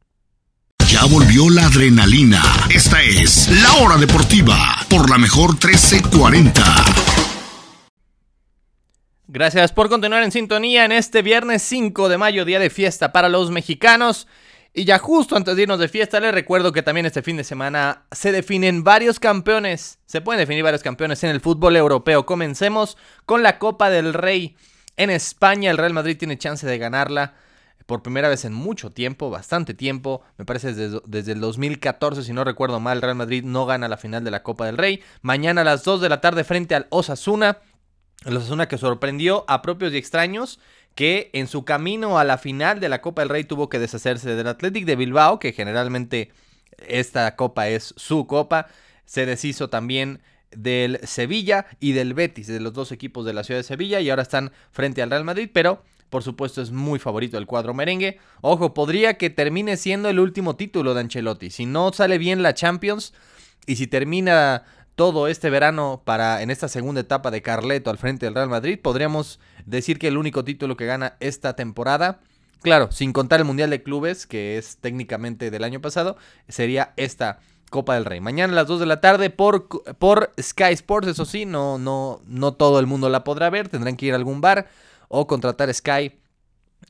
Ya 0.86 1.04
volvió 1.04 1.48
la 1.50 1.66
adrenalina. 1.66 2.42
Esta 2.74 3.02
es 3.02 3.48
la 3.62 3.72
hora 3.74 3.96
deportiva 3.96 4.56
por 4.88 5.08
la 5.08 5.18
mejor 5.18 5.50
1340. 5.50 7.01
Gracias 9.28 9.72
por 9.72 9.88
continuar 9.88 10.24
en 10.24 10.32
sintonía 10.32 10.84
en 10.84 10.90
este 10.90 11.22
viernes 11.22 11.62
5 11.62 12.08
de 12.08 12.18
mayo, 12.18 12.44
día 12.44 12.58
de 12.58 12.70
fiesta 12.70 13.12
para 13.12 13.28
los 13.28 13.52
mexicanos. 13.52 14.26
Y 14.74 14.84
ya 14.84 14.98
justo 14.98 15.36
antes 15.36 15.54
de 15.54 15.62
irnos 15.62 15.78
de 15.78 15.88
fiesta, 15.88 16.18
les 16.18 16.34
recuerdo 16.34 16.72
que 16.72 16.82
también 16.82 17.06
este 17.06 17.22
fin 17.22 17.36
de 17.36 17.44
semana 17.44 18.02
se 18.10 18.32
definen 18.32 18.82
varios 18.82 19.20
campeones. 19.20 20.00
Se 20.06 20.22
pueden 20.22 20.40
definir 20.40 20.64
varios 20.64 20.82
campeones 20.82 21.22
en 21.22 21.30
el 21.30 21.40
fútbol 21.40 21.76
europeo. 21.76 22.26
Comencemos 22.26 22.98
con 23.24 23.44
la 23.44 23.60
Copa 23.60 23.90
del 23.90 24.12
Rey. 24.12 24.56
En 24.96 25.08
España 25.08 25.70
el 25.70 25.78
Real 25.78 25.92
Madrid 25.92 26.18
tiene 26.18 26.36
chance 26.36 26.66
de 26.66 26.78
ganarla 26.78 27.34
por 27.86 28.02
primera 28.02 28.28
vez 28.28 28.44
en 28.44 28.52
mucho 28.52 28.90
tiempo, 28.90 29.30
bastante 29.30 29.72
tiempo. 29.72 30.22
Me 30.36 30.44
parece 30.44 30.74
desde, 30.74 31.00
desde 31.06 31.32
el 31.32 31.40
2014, 31.40 32.24
si 32.24 32.32
no 32.32 32.42
recuerdo 32.42 32.80
mal, 32.80 32.98
el 32.98 33.02
Real 33.02 33.14
Madrid 33.14 33.44
no 33.44 33.66
gana 33.66 33.88
la 33.88 33.96
final 33.96 34.24
de 34.24 34.32
la 34.32 34.42
Copa 34.42 34.66
del 34.66 34.78
Rey. 34.78 35.00
Mañana 35.20 35.60
a 35.60 35.64
las 35.64 35.84
2 35.84 36.00
de 36.00 36.08
la 36.08 36.20
tarde 36.20 36.42
frente 36.42 36.74
al 36.74 36.86
Osasuna. 36.90 37.58
El 38.24 38.36
Osasuna 38.36 38.68
que 38.68 38.78
sorprendió 38.78 39.44
a 39.48 39.62
propios 39.62 39.92
y 39.92 39.96
extraños 39.96 40.58
que 40.94 41.30
en 41.32 41.46
su 41.46 41.64
camino 41.64 42.18
a 42.18 42.24
la 42.24 42.38
final 42.38 42.80
de 42.80 42.88
la 42.88 43.00
Copa 43.00 43.22
del 43.22 43.30
Rey 43.30 43.44
tuvo 43.44 43.68
que 43.68 43.78
deshacerse 43.78 44.34
del 44.34 44.46
Athletic 44.46 44.84
de 44.84 44.96
Bilbao, 44.96 45.38
que 45.38 45.52
generalmente 45.52 46.30
esta 46.86 47.34
copa 47.36 47.68
es 47.68 47.94
su 47.96 48.26
copa. 48.26 48.68
Se 49.04 49.26
deshizo 49.26 49.70
también 49.70 50.20
del 50.50 51.00
Sevilla 51.04 51.66
y 51.80 51.92
del 51.92 52.14
Betis, 52.14 52.46
de 52.46 52.60
los 52.60 52.74
dos 52.74 52.92
equipos 52.92 53.24
de 53.24 53.32
la 53.32 53.44
ciudad 53.44 53.60
de 53.60 53.64
Sevilla, 53.64 54.00
y 54.00 54.10
ahora 54.10 54.22
están 54.22 54.52
frente 54.70 55.02
al 55.02 55.10
Real 55.10 55.24
Madrid, 55.24 55.48
pero 55.52 55.82
por 56.10 56.22
supuesto 56.22 56.60
es 56.60 56.70
muy 56.70 56.98
favorito 56.98 57.38
el 57.38 57.46
cuadro 57.46 57.72
merengue. 57.72 58.18
Ojo, 58.42 58.74
podría 58.74 59.14
que 59.14 59.30
termine 59.30 59.78
siendo 59.78 60.10
el 60.10 60.20
último 60.20 60.56
título 60.56 60.92
de 60.92 61.00
Ancelotti. 61.00 61.50
Si 61.50 61.64
no 61.64 61.90
sale 61.94 62.18
bien 62.18 62.42
la 62.42 62.52
Champions 62.52 63.14
y 63.66 63.76
si 63.76 63.86
termina 63.86 64.64
todo 64.94 65.28
este 65.28 65.50
verano 65.50 66.02
para 66.04 66.42
en 66.42 66.50
esta 66.50 66.68
segunda 66.68 67.00
etapa 67.00 67.30
de 67.30 67.42
Carleto 67.42 67.90
al 67.90 67.98
frente 67.98 68.26
del 68.26 68.34
Real 68.34 68.48
Madrid, 68.48 68.78
podríamos 68.80 69.40
decir 69.64 69.98
que 69.98 70.08
el 70.08 70.18
único 70.18 70.44
título 70.44 70.76
que 70.76 70.86
gana 70.86 71.16
esta 71.20 71.54
temporada, 71.56 72.20
claro, 72.60 72.90
sin 72.92 73.12
contar 73.12 73.40
el 73.40 73.46
Mundial 73.46 73.70
de 73.70 73.82
Clubes, 73.82 74.26
que 74.26 74.58
es 74.58 74.76
técnicamente 74.78 75.50
del 75.50 75.64
año 75.64 75.80
pasado, 75.80 76.16
sería 76.48 76.92
esta 76.96 77.40
Copa 77.70 77.94
del 77.94 78.04
Rey. 78.04 78.20
Mañana 78.20 78.52
a 78.52 78.56
las 78.56 78.66
2 78.66 78.80
de 78.80 78.86
la 78.86 79.00
tarde 79.00 79.30
por, 79.30 79.68
por 79.98 80.32
Sky 80.40 80.72
Sports, 80.72 81.08
eso 81.08 81.24
sí, 81.24 81.46
no, 81.46 81.78
no, 81.78 82.20
no 82.26 82.52
todo 82.52 82.78
el 82.78 82.86
mundo 82.86 83.08
la 83.08 83.24
podrá 83.24 83.48
ver, 83.50 83.68
tendrán 83.68 83.96
que 83.96 84.06
ir 84.06 84.12
a 84.12 84.16
algún 84.16 84.40
bar 84.40 84.68
o 85.08 85.26
contratar 85.26 85.72
Sky 85.72 86.21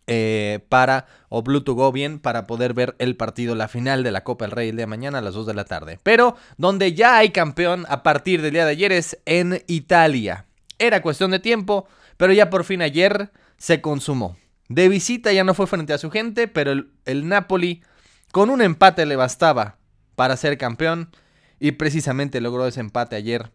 eh, 0.07 0.61
para, 0.69 1.07
o 1.29 1.43
Bluetooth 1.43 1.93
bien, 1.93 2.19
para 2.19 2.47
poder 2.47 2.75
ver 2.75 2.95
el 2.99 3.17
partido, 3.17 3.55
la 3.55 3.69
final 3.69 4.03
de 4.03 4.13
la 4.13 4.25
Copa 4.25 4.45
del 4.45 4.53
Rey 4.53 4.69
el 4.69 4.77
día 4.77 4.85
de 4.85 4.89
mañana 4.89 5.19
a 5.19 5.23
las 5.23 5.35
2 5.35 5.47
de 5.47 5.55
la 5.55 5.65
tarde. 5.65 5.99
Pero 6.03 6.37
donde 6.57 6.95
ya 6.95 7.19
hay 7.19 7.31
campeón 7.31 7.87
a 7.89 8.03
partir 8.03 8.43
del 8.43 8.53
día 8.53 8.65
de 8.65 8.73
ayer 8.73 8.93
es 8.93 9.19
en 9.25 9.63
Italia. 9.67 10.47
Era 10.79 11.03
cuestión 11.03 11.31
de 11.31 11.39
tiempo, 11.39 11.87
pero 12.17 12.33
ya 12.33 12.51
por 12.51 12.65
fin 12.65 12.83
ayer 12.83 13.31
se 13.59 13.81
consumó. 13.81 14.37
De 14.69 14.89
visita 14.89 15.33
ya 15.33 15.45
no 15.45 15.55
fue 15.55 15.67
frente 15.67 15.93
a 15.93 15.99
su 15.99 16.11
gente, 16.11 16.49
pero 16.49 16.73
el, 16.73 16.91
el 17.05 17.29
Napoli 17.29 17.83
con 18.33 18.51
un 18.51 18.63
empate 18.63 19.07
le 19.07 19.17
bastaba 19.17 19.77
para 20.17 20.37
ser 20.37 20.59
campeón 20.59 21.11
y 21.61 21.73
precisamente 21.73 22.41
logró 22.41 22.67
ese 22.67 22.81
empate 22.81 23.17
ayer 23.17 23.51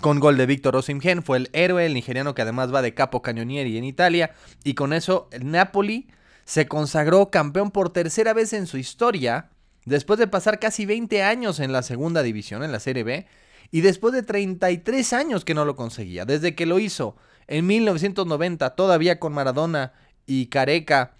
con 0.00 0.20
gol 0.20 0.36
de 0.36 0.46
Víctor 0.46 0.76
Osimhen, 0.76 1.22
fue 1.22 1.38
el 1.38 1.50
héroe, 1.52 1.86
el 1.86 1.94
nigeriano 1.94 2.34
que 2.34 2.42
además 2.42 2.72
va 2.72 2.82
de 2.82 2.94
capo 2.94 3.22
cañonieri 3.22 3.76
en 3.78 3.84
Italia. 3.84 4.32
Y 4.64 4.74
con 4.74 4.92
eso 4.92 5.28
el 5.32 5.50
Napoli 5.50 6.08
se 6.44 6.66
consagró 6.66 7.30
campeón 7.30 7.70
por 7.70 7.92
tercera 7.92 8.32
vez 8.32 8.52
en 8.52 8.66
su 8.66 8.78
historia, 8.78 9.50
después 9.84 10.18
de 10.18 10.26
pasar 10.26 10.58
casi 10.58 10.86
20 10.86 11.22
años 11.22 11.60
en 11.60 11.72
la 11.72 11.82
segunda 11.82 12.22
división, 12.22 12.62
en 12.62 12.72
la 12.72 12.80
Serie 12.80 13.04
B, 13.04 13.26
y 13.70 13.80
después 13.80 14.14
de 14.14 14.22
33 14.22 15.12
años 15.12 15.44
que 15.44 15.54
no 15.54 15.64
lo 15.64 15.76
conseguía. 15.76 16.24
Desde 16.24 16.54
que 16.54 16.64
lo 16.64 16.78
hizo 16.78 17.16
en 17.48 17.66
1990, 17.66 18.70
todavía 18.76 19.18
con 19.18 19.32
Maradona 19.32 19.92
y 20.26 20.46
Careca 20.46 21.12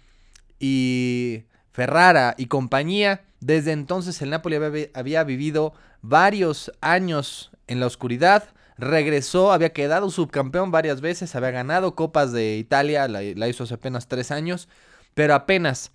y 0.59 1.43
Ferrara 1.71 2.35
y 2.37 2.47
compañía, 2.47 3.21
desde 3.39 3.71
entonces 3.71 4.21
el 4.21 4.31
Napoli 4.31 4.57
había 4.93 5.23
vivido 5.23 5.73
varios 6.01 6.71
años 6.81 7.51
en 7.67 7.79
la 7.79 7.85
oscuridad, 7.85 8.49
regresó, 8.79 9.51
había 9.51 9.73
quedado 9.73 10.09
subcampeón 10.09 10.71
varias 10.71 11.01
veces, 11.01 11.35
había 11.35 11.51
ganado 11.51 11.95
Copas 11.95 12.31
de 12.31 12.57
Italia, 12.57 13.07
la, 13.07 13.47
hizo 13.47 13.63
hace 13.63 13.73
apenas 13.73 14.07
tres 14.07 14.31
años, 14.31 14.69
pero 15.13 15.35
apenas 15.35 15.91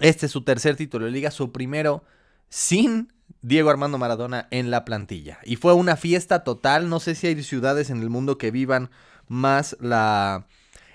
este 0.00 0.26
es 0.26 0.32
su 0.32 0.42
tercer 0.42 0.76
título 0.76 1.06
de 1.06 1.12
liga, 1.12 1.30
su 1.30 1.52
primero 1.52 2.04
sin 2.48 3.12
Diego 3.42 3.70
Armando 3.70 3.98
Maradona 3.98 4.48
en 4.50 4.70
la 4.70 4.84
plantilla. 4.84 5.38
Y 5.44 5.56
fue 5.56 5.72
una 5.72 5.96
fiesta 5.96 6.44
total, 6.44 6.88
no 6.88 7.00
sé 7.00 7.14
si 7.14 7.26
hay 7.26 7.42
ciudades 7.42 7.90
en 7.90 8.00
el 8.02 8.10
mundo 8.10 8.38
que 8.38 8.50
vivan 8.50 8.90
más 9.26 9.76
la, 9.80 10.46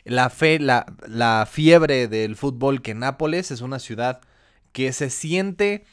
la 0.03 0.29
fe, 0.29 0.59
la, 0.59 0.85
la 1.07 1.47
fiebre 1.49 2.07
del 2.07 2.35
fútbol 2.35 2.81
que 2.81 2.93
Nápoles, 2.93 3.51
es 3.51 3.61
una 3.61 3.79
ciudad 3.79 4.21
que 4.71 4.93
se 4.93 5.09
siente 5.09 5.85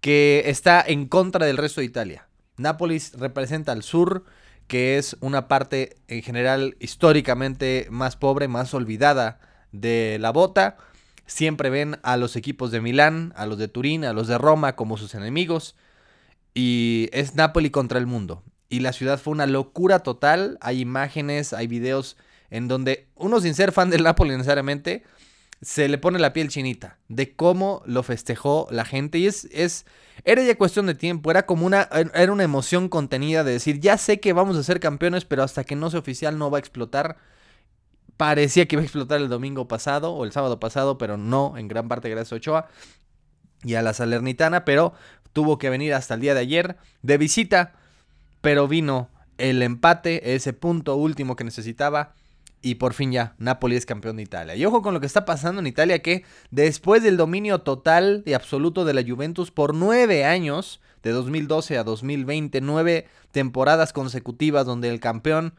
que 0.00 0.44
está 0.46 0.84
en 0.86 1.06
contra 1.06 1.46
del 1.46 1.56
resto 1.56 1.80
de 1.80 1.86
Italia. 1.86 2.28
Nápoles 2.56 3.12
representa 3.14 3.72
al 3.72 3.82
sur, 3.82 4.24
que 4.66 4.98
es 4.98 5.16
una 5.20 5.48
parte 5.48 5.96
en 6.08 6.22
general 6.22 6.76
históricamente 6.80 7.86
más 7.90 8.16
pobre, 8.16 8.48
más 8.48 8.74
olvidada 8.74 9.38
de 9.72 10.18
la 10.20 10.30
bota. 10.30 10.76
Siempre 11.26 11.70
ven 11.70 11.98
a 12.02 12.16
los 12.16 12.36
equipos 12.36 12.70
de 12.70 12.80
Milán, 12.80 13.32
a 13.36 13.46
los 13.46 13.58
de 13.58 13.68
Turín, 13.68 14.04
a 14.04 14.12
los 14.12 14.28
de 14.28 14.38
Roma 14.38 14.76
como 14.76 14.96
sus 14.96 15.14
enemigos. 15.14 15.76
Y 16.54 17.08
es 17.12 17.34
Nápoles 17.34 17.70
contra 17.70 17.98
el 17.98 18.06
mundo. 18.06 18.42
Y 18.68 18.80
la 18.80 18.92
ciudad 18.92 19.18
fue 19.18 19.32
una 19.32 19.46
locura 19.46 20.00
total. 20.00 20.58
Hay 20.60 20.80
imágenes, 20.80 21.52
hay 21.52 21.66
videos 21.66 22.16
en 22.50 22.68
donde 22.68 23.08
uno 23.14 23.40
sin 23.40 23.54
ser 23.54 23.72
fan 23.72 23.90
del 23.90 24.04
Nápoles 24.04 24.36
necesariamente 24.36 25.02
se 25.62 25.88
le 25.88 25.98
pone 25.98 26.18
la 26.18 26.32
piel 26.32 26.48
chinita 26.48 26.98
de 27.08 27.34
cómo 27.34 27.82
lo 27.86 28.02
festejó 28.02 28.68
la 28.70 28.84
gente. 28.84 29.18
Y 29.18 29.26
es, 29.26 29.46
es, 29.52 29.86
era 30.24 30.42
ya 30.42 30.56
cuestión 30.56 30.86
de 30.86 30.94
tiempo, 30.94 31.30
era 31.30 31.46
como 31.46 31.66
una, 31.66 31.88
era 32.14 32.32
una 32.32 32.44
emoción 32.44 32.88
contenida 32.88 33.44
de 33.44 33.52
decir, 33.52 33.80
ya 33.80 33.98
sé 33.98 34.20
que 34.20 34.32
vamos 34.32 34.56
a 34.56 34.62
ser 34.62 34.80
campeones, 34.80 35.24
pero 35.24 35.42
hasta 35.42 35.64
que 35.64 35.76
no 35.76 35.90
sea 35.90 36.00
oficial 36.00 36.38
no 36.38 36.50
va 36.50 36.58
a 36.58 36.60
explotar. 36.60 37.16
Parecía 38.16 38.66
que 38.66 38.76
iba 38.76 38.82
a 38.82 38.84
explotar 38.84 39.20
el 39.20 39.28
domingo 39.28 39.68
pasado 39.68 40.12
o 40.12 40.24
el 40.24 40.32
sábado 40.32 40.58
pasado, 40.58 40.98
pero 40.98 41.16
no, 41.16 41.56
en 41.58 41.68
gran 41.68 41.88
parte 41.88 42.08
gracias 42.08 42.32
a 42.32 42.36
Ochoa 42.36 42.68
y 43.62 43.74
a 43.74 43.82
la 43.82 43.92
Salernitana, 43.92 44.64
pero 44.64 44.94
tuvo 45.32 45.58
que 45.58 45.68
venir 45.68 45.92
hasta 45.92 46.14
el 46.14 46.20
día 46.20 46.34
de 46.34 46.40
ayer 46.40 46.76
de 47.02 47.18
visita, 47.18 47.74
pero 48.40 48.68
vino 48.68 49.10
el 49.36 49.62
empate, 49.62 50.34
ese 50.34 50.54
punto 50.54 50.96
último 50.96 51.36
que 51.36 51.44
necesitaba 51.44 52.14
y 52.66 52.74
por 52.74 52.94
fin 52.94 53.12
ya, 53.12 53.36
Napoli 53.38 53.76
es 53.76 53.86
campeón 53.86 54.16
de 54.16 54.24
Italia. 54.24 54.56
Y 54.56 54.64
ojo 54.64 54.82
con 54.82 54.92
lo 54.92 54.98
que 54.98 55.06
está 55.06 55.24
pasando 55.24 55.60
en 55.60 55.68
Italia, 55.68 56.02
que 56.02 56.24
después 56.50 57.00
del 57.00 57.16
dominio 57.16 57.60
total 57.60 58.24
y 58.26 58.32
absoluto 58.32 58.84
de 58.84 58.92
la 58.92 59.04
Juventus 59.04 59.52
por 59.52 59.72
nueve 59.72 60.24
años, 60.24 60.80
de 61.04 61.12
2012 61.12 61.78
a 61.78 61.84
2020, 61.84 62.60
nueve 62.62 63.06
temporadas 63.30 63.92
consecutivas 63.92 64.66
donde 64.66 64.88
el 64.88 64.98
campeón 64.98 65.54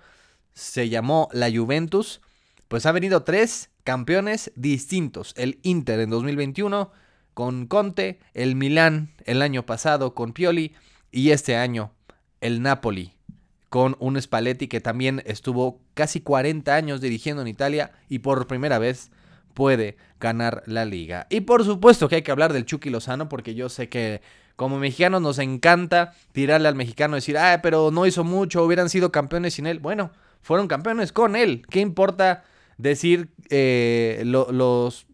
se 0.54 0.90
llamó 0.90 1.30
la 1.32 1.50
Juventus, 1.50 2.20
pues 2.68 2.86
ha 2.86 2.92
venido 2.92 3.24
tres 3.24 3.70
campeones 3.86 4.52
distintos. 4.58 5.34
El 5.38 5.60
Inter 5.64 6.02
en 6.02 6.10
2021 6.10 6.92
con 7.34 7.68
Conte, 7.68 8.20
el 8.34 8.58
Milán 8.58 9.14
el 9.24 9.42
año 9.42 9.66
pasado 9.66 10.14
con 10.14 10.34
Pioli 10.34 10.76
y 11.10 11.30
este 11.30 11.56
año 11.56 11.94
el 12.42 12.62
Napoli 12.62 13.17
con 13.70 13.96
un 14.00 14.22
Spalletti 14.22 14.68
que 14.68 14.82
también 14.82 15.22
estuvo 15.26 15.80
casi 15.94 16.22
40 16.22 16.74
años 16.74 17.02
dirigiendo 17.02 17.42
en 17.42 17.48
Italia 17.48 17.92
y 18.10 18.20
por 18.20 18.48
primera 18.48 18.80
vez 18.80 19.12
puede 19.54 19.98
ganar 20.20 20.64
la 20.66 20.86
liga. 20.86 21.28
Y 21.30 21.42
por 21.42 21.66
supuesto 21.66 22.08
que 22.08 22.16
hay 22.16 22.22
que 22.22 22.32
hablar 22.32 22.54
del 22.54 22.66
Chucky 22.66 22.90
Lozano 22.90 23.28
porque 23.28 23.56
yo 23.56 23.70
sé 23.70 23.90
que 23.90 24.22
como 24.56 24.80
mexicanos 24.80 25.22
nos 25.22 25.40
encanta 25.40 26.14
tirarle 26.32 26.68
al 26.68 26.76
mexicano 26.76 27.16
decir, 27.16 27.38
ah, 27.38 27.60
pero 27.62 27.92
no 27.92 28.06
hizo 28.06 28.24
mucho, 28.24 28.64
hubieran 28.64 28.90
sido 28.90 29.12
campeones 29.12 29.56
sin 29.56 29.68
él. 29.68 29.80
Bueno, 29.80 30.12
fueron 30.42 30.68
campeones 30.68 31.12
con 31.12 31.36
él. 31.36 31.66
¿Qué 31.70 31.80
importa 31.80 32.44
decir 32.78 33.30
eh, 33.50 34.24
los 34.26 35.08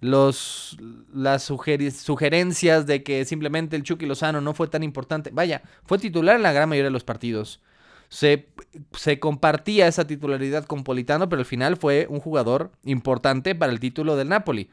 los, 0.00 0.78
las 1.12 1.42
sugerencias 1.42 2.86
de 2.86 3.02
que 3.02 3.24
simplemente 3.24 3.76
el 3.76 3.82
Chucky 3.82 4.06
Lozano 4.06 4.40
no 4.40 4.54
fue 4.54 4.68
tan 4.68 4.82
importante. 4.82 5.30
Vaya, 5.32 5.62
fue 5.84 5.98
titular 5.98 6.36
en 6.36 6.42
la 6.42 6.52
gran 6.52 6.68
mayoría 6.68 6.86
de 6.86 6.92
los 6.92 7.04
partidos. 7.04 7.60
Se, 8.10 8.48
se, 8.92 9.18
compartía 9.18 9.86
esa 9.86 10.06
titularidad 10.06 10.66
con 10.66 10.84
Politano, 10.84 11.28
pero 11.28 11.40
al 11.40 11.46
final 11.46 11.78
fue 11.78 12.06
un 12.10 12.20
jugador 12.20 12.72
importante 12.84 13.54
para 13.54 13.72
el 13.72 13.80
título 13.80 14.16
del 14.16 14.28
Napoli. 14.28 14.68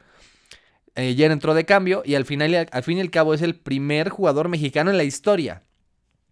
Ayer 0.96 1.30
entró 1.30 1.54
de 1.54 1.64
cambio 1.64 2.02
y 2.04 2.16
al, 2.16 2.24
final, 2.24 2.68
al 2.70 2.82
fin 2.82 2.98
y 2.98 3.00
al 3.00 3.10
cabo 3.10 3.32
es 3.32 3.42
el 3.42 3.54
primer 3.54 4.08
jugador 4.08 4.48
mexicano 4.48 4.90
en 4.90 4.96
la 4.96 5.04
historia 5.04 5.62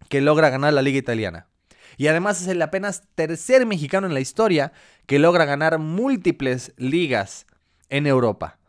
que 0.09 0.21
logra 0.21 0.49
ganar 0.49 0.73
la 0.73 0.81
liga 0.81 0.97
italiana. 0.97 1.47
Y 1.95 2.07
además 2.07 2.41
es 2.41 2.47
el 2.47 2.61
apenas 2.61 3.03
tercer 3.15 3.65
mexicano 3.65 4.07
en 4.07 4.13
la 4.13 4.19
historia 4.19 4.71
que 5.05 5.19
logra 5.19 5.45
ganar 5.45 5.79
múltiples 5.79 6.73
ligas 6.77 7.47
en 7.89 8.05
Europa. 8.05 8.59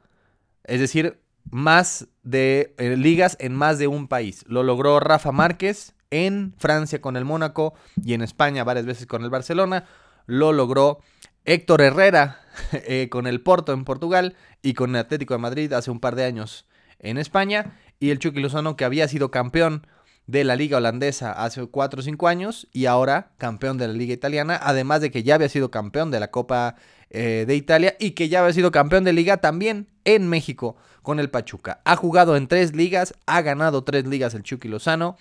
Es 0.64 0.80
decir, 0.80 1.20
más 1.51 2.09
de 2.22 2.74
eh, 2.78 2.97
ligas 2.97 3.36
en 3.41 3.55
más 3.55 3.78
de 3.78 3.86
un 3.86 4.09
país. 4.09 4.45
Lo 4.47 4.62
logró 4.62 5.01
Rafa 5.01 5.32
Márquez 5.32 5.95
en 6.11 6.54
Francia 6.59 7.00
con 7.00 7.16
el 7.16 7.24
Mónaco 7.24 7.74
y 8.02 8.14
en 8.14 8.22
España 8.22 8.64
varias 8.64 8.86
veces 8.86 9.06
con 9.06 9.24
el 9.24 9.30
Barcelona. 9.30 9.84
Lo 10.26 10.52
logró 10.52 11.00
Héctor 11.44 11.80
Herrera 11.80 12.40
eh, 12.72 13.09
con 13.11 13.26
el 13.26 13.40
Porto 13.40 13.72
en 13.72 13.84
Portugal 13.84 14.36
y 14.62 14.74
con 14.74 14.90
el 14.90 14.96
Atlético 14.96 15.34
de 15.34 15.38
Madrid 15.38 15.72
hace 15.72 15.90
un 15.90 16.00
par 16.00 16.14
de 16.16 16.24
años 16.24 16.66
en 16.98 17.18
España. 17.18 17.78
Y 18.00 18.11
el 18.11 18.18
Chucky 18.18 18.40
Lozano 18.40 18.76
que 18.76 18.84
había 18.84 19.09
sido 19.09 19.30
campeón 19.30 19.86
de 20.28 20.44
la 20.44 20.56
liga 20.56 20.76
holandesa 20.76 21.32
hace 21.32 21.66
4 21.66 22.00
o 22.00 22.02
5 22.02 22.28
años 22.28 22.68
y 22.70 22.84
ahora 22.84 23.32
campeón 23.38 23.78
de 23.78 23.88
la 23.88 23.94
liga 23.94 24.12
italiana, 24.12 24.61
además 24.62 25.00
de 25.00 25.11
que 25.11 25.22
ya 25.22 25.36
había 25.36 25.48
sido 25.48 25.70
campeón 25.70 26.11
de 26.11 26.20
la 26.20 26.30
Copa 26.30 26.76
eh, 27.09 27.46
de 27.48 27.56
Italia 27.56 27.96
y 27.98 28.11
que 28.11 28.28
ya 28.28 28.40
había 28.40 28.52
sido 28.52 28.70
campeón 28.70 29.04
de 29.04 29.14
liga 29.14 29.38
también 29.38 29.88
en 30.04 30.28
México 30.28 30.76
con 31.02 31.18
el 31.18 31.30
Pachuca. 31.30 31.80
Ha 31.86 31.96
jugado 31.96 32.36
en 32.36 32.46
tres 32.46 32.76
ligas, 32.76 33.14
ha 33.24 33.40
ganado 33.40 33.84
tres 33.84 34.06
ligas 34.06 34.34
el 34.34 34.42
Chucky 34.42 34.68
Lozano 34.68 35.16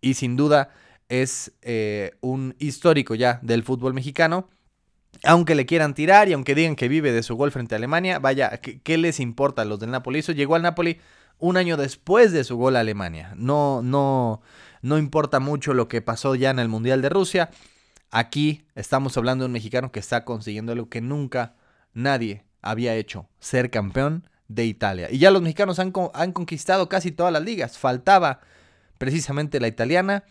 y 0.00 0.14
sin 0.14 0.36
duda 0.36 0.70
es 1.08 1.52
eh, 1.62 2.16
un 2.20 2.54
histórico 2.58 3.14
ya 3.14 3.38
del 3.42 3.62
fútbol 3.62 3.94
mexicano. 3.94 4.48
Aunque 5.24 5.54
le 5.54 5.64
quieran 5.64 5.94
tirar 5.94 6.28
y 6.28 6.34
aunque 6.34 6.54
digan 6.54 6.76
que 6.76 6.88
vive 6.88 7.12
de 7.12 7.22
su 7.22 7.36
gol 7.36 7.50
frente 7.50 7.74
a 7.74 7.78
Alemania, 7.78 8.18
vaya, 8.18 8.60
¿qué, 8.60 8.98
les 8.98 9.18
importa 9.18 9.62
a 9.62 9.64
los 9.64 9.80
del 9.80 9.90
Napoli? 9.90 10.18
Eso 10.18 10.32
llegó 10.32 10.56
al 10.56 10.62
Napoli 10.62 11.00
un 11.38 11.56
año 11.56 11.76
después 11.76 12.32
de 12.32 12.44
su 12.44 12.56
gol 12.56 12.76
a 12.76 12.80
Alemania. 12.80 13.32
No, 13.36 13.80
no, 13.82 14.42
no 14.82 14.98
importa 14.98 15.40
mucho 15.40 15.72
lo 15.72 15.88
que 15.88 16.02
pasó 16.02 16.34
ya 16.34 16.50
en 16.50 16.58
el 16.58 16.68
Mundial 16.68 17.00
de 17.00 17.08
Rusia. 17.08 17.50
Aquí 18.10 18.66
estamos 18.74 19.16
hablando 19.16 19.44
de 19.44 19.46
un 19.46 19.52
mexicano 19.52 19.90
que 19.90 20.00
está 20.00 20.24
consiguiendo 20.24 20.72
algo 20.72 20.88
que 20.90 21.00
nunca 21.00 21.54
nadie 21.94 22.44
había 22.60 22.94
hecho, 22.94 23.28
ser 23.38 23.70
campeón 23.70 24.28
de 24.48 24.66
Italia. 24.66 25.08
Y 25.10 25.18
ya 25.18 25.30
los 25.30 25.42
mexicanos 25.42 25.78
han, 25.78 25.92
han 26.12 26.32
conquistado 26.32 26.88
casi 26.88 27.10
todas 27.10 27.32
las 27.32 27.42
ligas. 27.42 27.78
Faltaba 27.78 28.40
precisamente 28.98 29.60
la 29.60 29.68
italiana. 29.68 30.24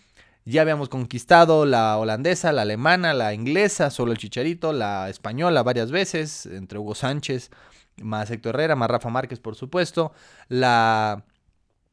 Ya 0.45 0.61
habíamos 0.61 0.89
conquistado 0.89 1.65
la 1.65 1.97
holandesa, 1.97 2.51
la 2.51 2.61
alemana, 2.61 3.13
la 3.13 3.33
inglesa, 3.33 3.89
solo 3.89 4.11
el 4.11 4.19
chicharito, 4.19 4.73
la 4.73 5.09
española 5.09 5.63
varias 5.63 5.89
veces, 5.89 6.45
entre 6.45 6.77
Hugo 6.77 6.93
Sánchez, 6.93 7.49
más 8.01 8.29
Héctor 8.29 8.55
Herrera, 8.55 8.75
más 8.75 8.89
Rafa 8.89 9.09
Márquez, 9.09 9.39
por 9.39 9.55
supuesto. 9.55 10.13
La, 10.47 11.25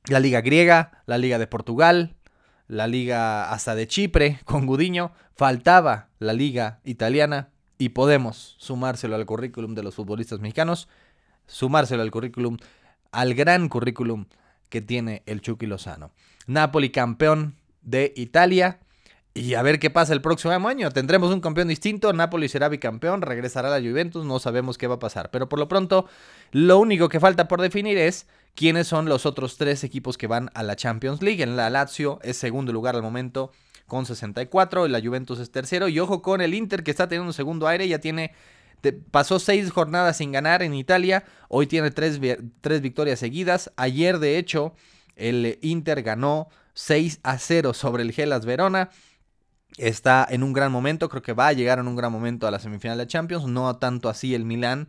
la 0.06 0.20
Liga 0.20 0.42
Griega, 0.42 1.02
la 1.06 1.16
Liga 1.16 1.38
de 1.38 1.46
Portugal, 1.46 2.16
la 2.68 2.86
Liga 2.86 3.50
hasta 3.50 3.74
de 3.74 3.86
Chipre 3.86 4.40
con 4.44 4.66
Gudiño. 4.66 5.12
Faltaba 5.34 6.08
la 6.18 6.34
Liga 6.34 6.80
Italiana 6.84 7.48
y 7.78 7.90
podemos 7.90 8.54
sumárselo 8.58 9.16
al 9.16 9.26
currículum 9.26 9.74
de 9.74 9.82
los 9.82 9.94
futbolistas 9.94 10.40
mexicanos, 10.40 10.88
sumárselo 11.46 12.02
al 12.02 12.10
currículum, 12.10 12.58
al 13.10 13.34
gran 13.34 13.68
currículum 13.68 14.26
que 14.68 14.80
tiene 14.80 15.22
el 15.26 15.40
Chucky 15.40 15.66
Lozano. 15.66 16.12
Napoli 16.47 16.90
campeón 16.90 17.57
de 17.82 18.12
Italia, 18.16 18.80
y 19.34 19.55
a 19.55 19.62
ver 19.62 19.78
qué 19.78 19.88
pasa 19.88 20.12
el 20.12 20.20
próximo 20.20 20.68
año. 20.68 20.90
Tendremos 20.90 21.32
un 21.32 21.40
campeón 21.40 21.68
distinto. 21.68 22.12
Napoli 22.12 22.49
será 22.49 22.68
bicampeón. 22.68 23.22
Regresará 23.22 23.74
a 23.74 23.80
la 23.80 23.88
Juventus. 23.88 24.26
No 24.26 24.38
sabemos 24.38 24.76
qué 24.76 24.86
va 24.86 24.97
a 24.97 24.99
pasar. 24.99 25.30
Pero 25.30 25.49
por 25.49 25.59
lo 25.59 25.68
pronto, 25.68 26.07
lo 26.51 26.78
único 26.78 27.09
que 27.09 27.18
falta 27.18 27.49
por 27.49 27.62
definir 27.62 27.97
es 27.97 28.26
quiénes 28.55 28.88
son 28.88 29.09
los 29.09 29.24
otros 29.24 29.57
tres 29.57 29.84
equipos 29.84 30.18
que 30.18 30.26
van 30.26 30.51
a 30.53 30.62
la 30.62 30.76
Champions 30.76 31.22
League. 31.22 31.43
En 31.43 31.57
la 31.57 31.70
Lazio 31.70 32.18
es 32.22 32.36
segundo 32.36 32.72
lugar 32.74 32.95
al 32.95 33.03
momento 33.03 33.53
con 33.86 34.05
64. 34.05 34.86
Y 34.86 34.90
la 34.90 35.01
Juventus 35.01 35.38
es 35.38 35.51
tercero. 35.51 35.88
Y 35.88 35.99
ojo 35.99 36.20
con 36.20 36.43
el 36.43 36.53
Inter 36.53 36.82
que 36.82 36.90
está 36.90 37.09
teniendo 37.09 37.28
un 37.28 37.34
segundo 37.34 37.66
aire. 37.68 37.88
Ya 37.88 38.01
tiene. 38.01 38.34
pasó 39.11 39.38
seis 39.38 39.70
jornadas 39.70 40.18
sin 40.18 40.30
ganar 40.30 40.62
en 40.62 40.74
Italia. 40.74 41.24
Hoy 41.49 41.66
tiene 41.66 41.90
tres, 41.90 42.20
tres 42.61 42.82
victorias 42.82 43.18
seguidas. 43.18 43.72
Ayer, 43.76 44.18
de 44.18 44.36
hecho, 44.36 44.74
el 45.16 45.58
Inter 45.62 46.02
ganó 46.02 46.48
6 46.74 47.20
a 47.22 47.38
0 47.38 47.74
sobre 47.74 48.02
el 48.02 48.12
Gelas 48.12 48.46
Verona. 48.46 48.90
Está 49.78 50.26
en 50.28 50.42
un 50.42 50.52
gran 50.52 50.70
momento, 50.70 51.08
creo 51.08 51.22
que 51.22 51.32
va 51.32 51.48
a 51.48 51.52
llegar 51.52 51.78
en 51.78 51.88
un 51.88 51.96
gran 51.96 52.12
momento 52.12 52.46
a 52.46 52.50
la 52.50 52.58
semifinal 52.58 52.98
de 52.98 53.06
Champions, 53.06 53.46
no 53.46 53.74
tanto 53.76 54.08
así 54.08 54.34
el 54.34 54.44
Milán, 54.44 54.88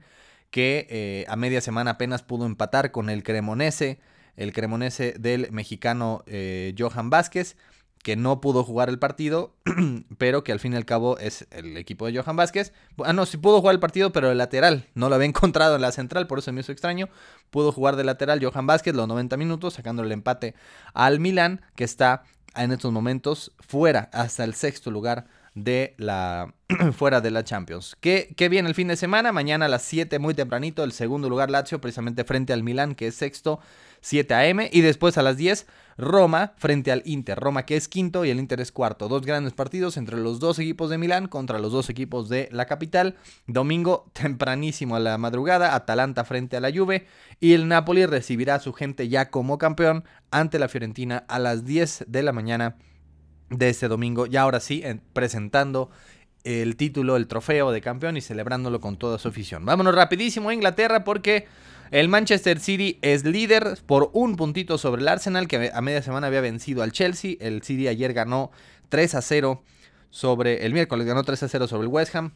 que 0.52 0.88
eh, 0.90 1.26
a 1.30 1.36
media 1.36 1.62
semana 1.62 1.92
apenas 1.92 2.22
pudo 2.22 2.46
empatar 2.46 2.92
con 2.92 3.10
el 3.10 3.24
Cremonese, 3.24 4.00
el 4.36 4.52
Cremonese 4.52 5.16
del 5.18 5.52
mexicano 5.52 6.24
eh, 6.26 6.76
Johan 6.78 7.10
Vázquez, 7.10 7.56
que 8.04 8.18
no 8.18 8.42
pudo 8.42 8.64
jugar 8.64 8.90
el 8.90 9.00
partido, 9.00 9.56
pero 10.18 10.44
que 10.44 10.52
al 10.52 10.60
fin 10.60 10.74
y 10.74 10.76
al 10.76 10.86
cabo 10.86 11.18
es 11.18 11.48
el 11.52 11.78
equipo 11.78 12.06
de 12.06 12.22
Johan 12.22 12.36
Vázquez. 12.36 12.74
Ah, 13.04 13.14
no, 13.14 13.26
sí 13.26 13.38
pudo 13.38 13.62
jugar 13.62 13.74
el 13.74 13.80
partido, 13.80 14.12
pero 14.12 14.30
el 14.30 14.38
lateral, 14.38 14.88
no 14.94 15.10
lo 15.10 15.16
había 15.16 15.28
encontrado 15.30 15.76
en 15.76 15.82
la 15.82 15.92
central, 15.92 16.28
por 16.28 16.40
eso 16.40 16.52
me 16.52 16.62
hizo 16.62 16.74
extraño. 16.74 17.10
Pudo 17.50 17.72
jugar 17.72 17.96
de 17.96 18.04
lateral 18.04 18.44
Johan 18.44 18.68
Vázquez 18.68 18.94
los 18.94 19.08
90 19.08 19.38
minutos, 19.38 19.76
sacando 19.76 20.04
el 20.04 20.12
empate 20.12 20.54
al 20.94 21.22
Milán, 21.22 21.62
que 21.76 21.86
está 21.86 22.24
en 22.56 22.72
estos 22.72 22.92
momentos 22.92 23.54
fuera 23.60 24.10
hasta 24.14 24.44
el 24.44 24.54
sexto 24.54 24.92
lugar 24.92 25.26
de 25.56 25.96
la 25.98 26.54
fuera 26.94 27.22
de 27.22 27.32
la 27.32 27.46
Champions. 27.46 27.96
¿Qué, 28.02 28.34
¿Qué, 28.36 28.50
viene 28.50 28.68
el 28.68 28.76
fin 28.76 28.90
de 28.90 28.98
semana? 28.98 29.32
Mañana 29.32 29.66
a 29.66 29.70
las 29.70 29.84
7 29.84 30.20
muy 30.20 30.34
tempranito, 30.34 30.84
el 30.84 30.92
segundo 30.92 31.30
lugar 31.30 31.50
Lazio 31.50 31.80
precisamente 31.80 32.26
frente 32.26 32.52
al 32.52 32.64
Milán 32.64 32.96
que 32.96 33.08
es 33.08 33.16
sexto, 33.16 33.62
7 34.02 34.34
a.m. 34.34 34.70
y 34.74 34.82
después 34.82 35.18
a 35.18 35.22
las 35.22 35.38
10 35.38 35.68
Roma 35.98 36.54
frente 36.58 36.92
al 36.92 37.02
Inter. 37.06 37.40
Roma 37.40 37.66
que 37.66 37.76
es 37.76 37.88
quinto 37.88 38.26
y 38.26 38.30
el 38.30 38.40
Inter 38.40 38.62
es 38.62 38.72
cuarto. 38.72 39.08
Dos 39.08 39.26
grandes 39.26 39.54
partidos 39.54 39.98
entre 39.98 40.18
los 40.18 40.40
dos 40.40 40.60
equipos 40.60 40.90
de 40.90 40.98
Milán 40.98 41.28
contra 41.28 41.60
los 41.60 41.72
dos 41.72 41.90
equipos 41.90 42.30
de 42.30 42.50
la 42.52 42.66
capital. 42.66 43.16
Domingo 43.48 44.10
tempranísimo 44.14 44.96
a 44.96 45.00
la 45.00 45.18
madrugada, 45.18 45.76
Atalanta 45.76 46.24
frente 46.24 46.58
a 46.58 46.62
la 46.62 46.72
Juve 46.72 47.08
y 47.40 47.54
el 47.54 47.68
Napoli 47.68 48.06
recibirá 48.06 48.56
a 48.56 48.60
su 48.60 48.74
gente 48.74 49.08
ya 49.10 49.30
como 49.30 49.58
campeón 49.58 50.04
ante 50.32 50.60
la 50.60 50.70
Fiorentina 50.70 51.26
a 51.28 51.40
las 51.40 51.66
10 51.66 52.06
de 52.08 52.24
la 52.24 52.32
mañana 52.32 52.78
de 53.50 53.70
este 53.70 53.88
domingo. 53.88 54.26
Y 54.26 54.36
ahora 54.36 54.60
sí, 54.60 54.84
presentando 55.14 55.90
el 56.44 56.76
título, 56.76 57.16
el 57.16 57.28
trofeo 57.28 57.72
de 57.72 57.82
campeón 57.82 58.18
y 58.18 58.22
celebrándolo 58.22 58.80
con 58.80 58.98
toda 58.98 59.18
su 59.18 59.30
afición. 59.30 59.66
Vámonos 59.66 59.96
rapidísimo 59.96 60.50
a 60.50 60.54
Inglaterra 60.54 61.04
porque 61.04 61.48
el 61.92 62.10
Manchester 62.10 62.60
City 62.60 63.00
es 63.02 63.24
líder 63.24 63.78
por 63.86 64.10
un 64.14 64.36
puntito 64.36 64.78
sobre 64.78 65.02
el 65.02 65.08
Arsenal 65.08 65.48
que 65.48 65.72
a 65.74 65.82
media 65.82 66.02
semana 66.02 66.28
había 66.28 66.42
vencido 66.42 66.84
al 66.84 66.92
Chelsea. 66.92 67.36
El 67.40 67.62
City 67.64 67.88
ayer 67.88 68.14
ganó 68.14 68.52
3 68.90 69.16
a 69.16 69.22
0 69.22 69.64
sobre 70.10 70.66
el 70.66 70.74
miércoles 70.74 71.08
ganó 71.08 71.24
3 71.24 71.44
a 71.44 71.48
0 71.48 71.68
sobre 71.68 71.84
el 71.84 71.88
West 71.88 72.16
Ham. 72.16 72.34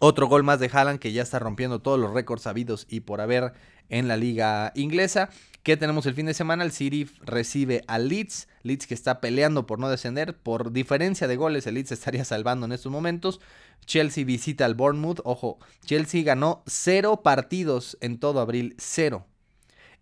Otro 0.00 0.26
gol 0.26 0.42
más 0.42 0.60
de 0.60 0.68
Haaland 0.72 0.98
que 0.98 1.12
ya 1.12 1.22
está 1.22 1.38
rompiendo 1.38 1.80
todos 1.80 1.98
los 1.98 2.12
récords 2.12 2.46
habidos 2.46 2.86
y 2.90 3.00
por 3.00 3.20
haber 3.20 3.52
en 3.88 4.08
la 4.08 4.16
liga 4.16 4.72
inglesa. 4.74 5.30
¿Qué 5.66 5.76
tenemos 5.76 6.06
el 6.06 6.14
fin 6.14 6.26
de 6.26 6.32
semana? 6.32 6.62
El 6.62 6.70
City 6.70 7.10
recibe 7.22 7.82
al 7.88 8.06
Leeds. 8.06 8.46
Leeds 8.62 8.86
que 8.86 8.94
está 8.94 9.20
peleando 9.20 9.66
por 9.66 9.80
no 9.80 9.88
descender. 9.88 10.36
Por 10.36 10.70
diferencia 10.70 11.26
de 11.26 11.34
goles, 11.34 11.66
el 11.66 11.74
Leeds 11.74 11.90
estaría 11.90 12.24
salvando 12.24 12.66
en 12.66 12.70
estos 12.70 12.92
momentos. 12.92 13.40
Chelsea 13.84 14.24
visita 14.24 14.64
al 14.64 14.76
Bournemouth. 14.76 15.22
Ojo, 15.24 15.58
Chelsea 15.84 16.22
ganó 16.22 16.62
cero 16.68 17.22
partidos 17.24 17.98
en 18.00 18.20
todo 18.20 18.38
abril. 18.38 18.76
Cero. 18.78 19.26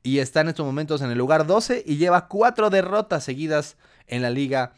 Y 0.02 0.18
está 0.18 0.42
en 0.42 0.48
estos 0.48 0.66
momentos 0.66 1.00
en 1.00 1.10
el 1.10 1.16
lugar 1.16 1.46
12 1.46 1.82
y 1.86 1.96
lleva 1.96 2.28
cuatro 2.28 2.68
derrotas 2.68 3.24
seguidas 3.24 3.78
en 4.06 4.20
la 4.20 4.28
liga 4.28 4.74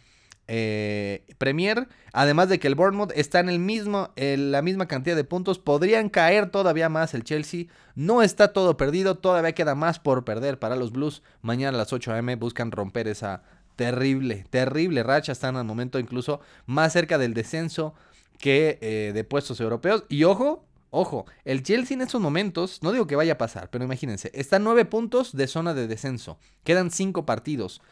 eh, 0.48 1.26
Premier. 1.38 1.88
Además 2.12 2.48
de 2.48 2.58
que 2.58 2.68
el 2.68 2.74
Bournemouth 2.74 3.12
está 3.14 3.40
en 3.40 3.48
el 3.48 3.58
mismo, 3.58 4.10
en 4.16 4.52
la 4.52 4.62
misma 4.62 4.86
cantidad 4.86 5.16
de 5.16 5.24
puntos. 5.24 5.58
Podrían 5.58 6.08
caer 6.08 6.50
todavía 6.50 6.88
más 6.88 7.14
el 7.14 7.24
Chelsea. 7.24 7.66
No 7.94 8.22
está 8.22 8.52
todo 8.52 8.76
perdido. 8.76 9.16
Todavía 9.16 9.52
queda 9.52 9.74
más 9.74 9.98
por 9.98 10.24
perder 10.24 10.58
para 10.58 10.76
los 10.76 10.92
Blues. 10.92 11.22
Mañana 11.42 11.76
a 11.76 11.78
las 11.78 11.92
8 11.92 12.12
am 12.12 12.38
buscan 12.38 12.70
romper 12.70 13.08
esa 13.08 13.42
terrible, 13.76 14.46
terrible 14.50 15.02
racha. 15.02 15.32
Están 15.32 15.56
al 15.56 15.64
momento 15.64 15.98
incluso 15.98 16.40
más 16.66 16.92
cerca 16.92 17.18
del 17.18 17.34
descenso 17.34 17.94
que 18.38 18.78
eh, 18.80 19.12
de 19.14 19.24
puestos 19.24 19.60
europeos. 19.60 20.04
Y 20.08 20.24
ojo, 20.24 20.66
Ojo, 20.90 21.26
el 21.44 21.62
Chelsea 21.62 21.94
en 21.94 22.00
estos 22.00 22.22
momentos, 22.22 22.82
no 22.82 22.92
digo 22.92 23.06
que 23.06 23.16
vaya 23.16 23.34
a 23.34 23.38
pasar, 23.38 23.68
pero 23.70 23.84
imagínense, 23.84 24.30
está 24.32 24.56
a 24.56 24.60
9 24.60 24.86
puntos 24.86 25.36
de 25.36 25.46
zona 25.46 25.74
de 25.74 25.88
descenso. 25.88 26.38
Quedan 26.64 26.90
5 26.90 27.26
partidos 27.26 27.82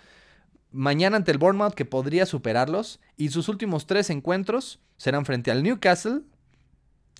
mañana 0.74 1.16
ante 1.16 1.30
el 1.30 1.38
Bournemouth 1.38 1.74
que 1.74 1.84
podría 1.84 2.26
superarlos 2.26 3.00
y 3.16 3.30
sus 3.30 3.48
últimos 3.48 3.86
tres 3.86 4.10
encuentros 4.10 4.80
serán 4.96 5.24
frente 5.24 5.50
al 5.50 5.62
Newcastle, 5.62 6.22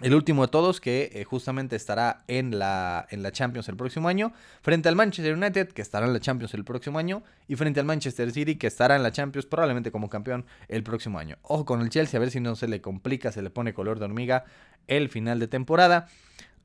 el 0.00 0.12
último 0.12 0.42
de 0.42 0.48
todos, 0.48 0.80
que 0.80 1.10
eh, 1.14 1.24
justamente 1.24 1.76
estará 1.76 2.24
en 2.26 2.58
la, 2.58 3.06
en 3.10 3.22
la 3.22 3.30
Champions 3.30 3.68
el 3.68 3.76
próximo 3.76 4.08
año, 4.08 4.32
frente 4.60 4.88
al 4.88 4.96
Manchester 4.96 5.34
United, 5.34 5.68
que 5.68 5.82
estará 5.82 6.04
en 6.04 6.12
la 6.12 6.18
Champions 6.18 6.52
el 6.54 6.64
próximo 6.64 6.98
año, 6.98 7.22
y 7.46 7.54
frente 7.54 7.78
al 7.78 7.86
Manchester 7.86 8.32
City, 8.32 8.56
que 8.56 8.66
estará 8.66 8.96
en 8.96 9.04
la 9.04 9.12
Champions 9.12 9.46
probablemente 9.46 9.92
como 9.92 10.10
campeón 10.10 10.46
el 10.66 10.82
próximo 10.82 11.20
año. 11.20 11.38
Ojo 11.42 11.64
con 11.64 11.80
el 11.80 11.90
Chelsea, 11.90 12.18
a 12.18 12.20
ver 12.20 12.32
si 12.32 12.40
no 12.40 12.56
se 12.56 12.66
le 12.66 12.80
complica, 12.80 13.30
se 13.30 13.40
le 13.40 13.50
pone 13.50 13.72
color 13.72 14.00
de 14.00 14.06
hormiga 14.06 14.44
el 14.88 15.08
final 15.08 15.38
de 15.38 15.46
temporada. 15.46 16.08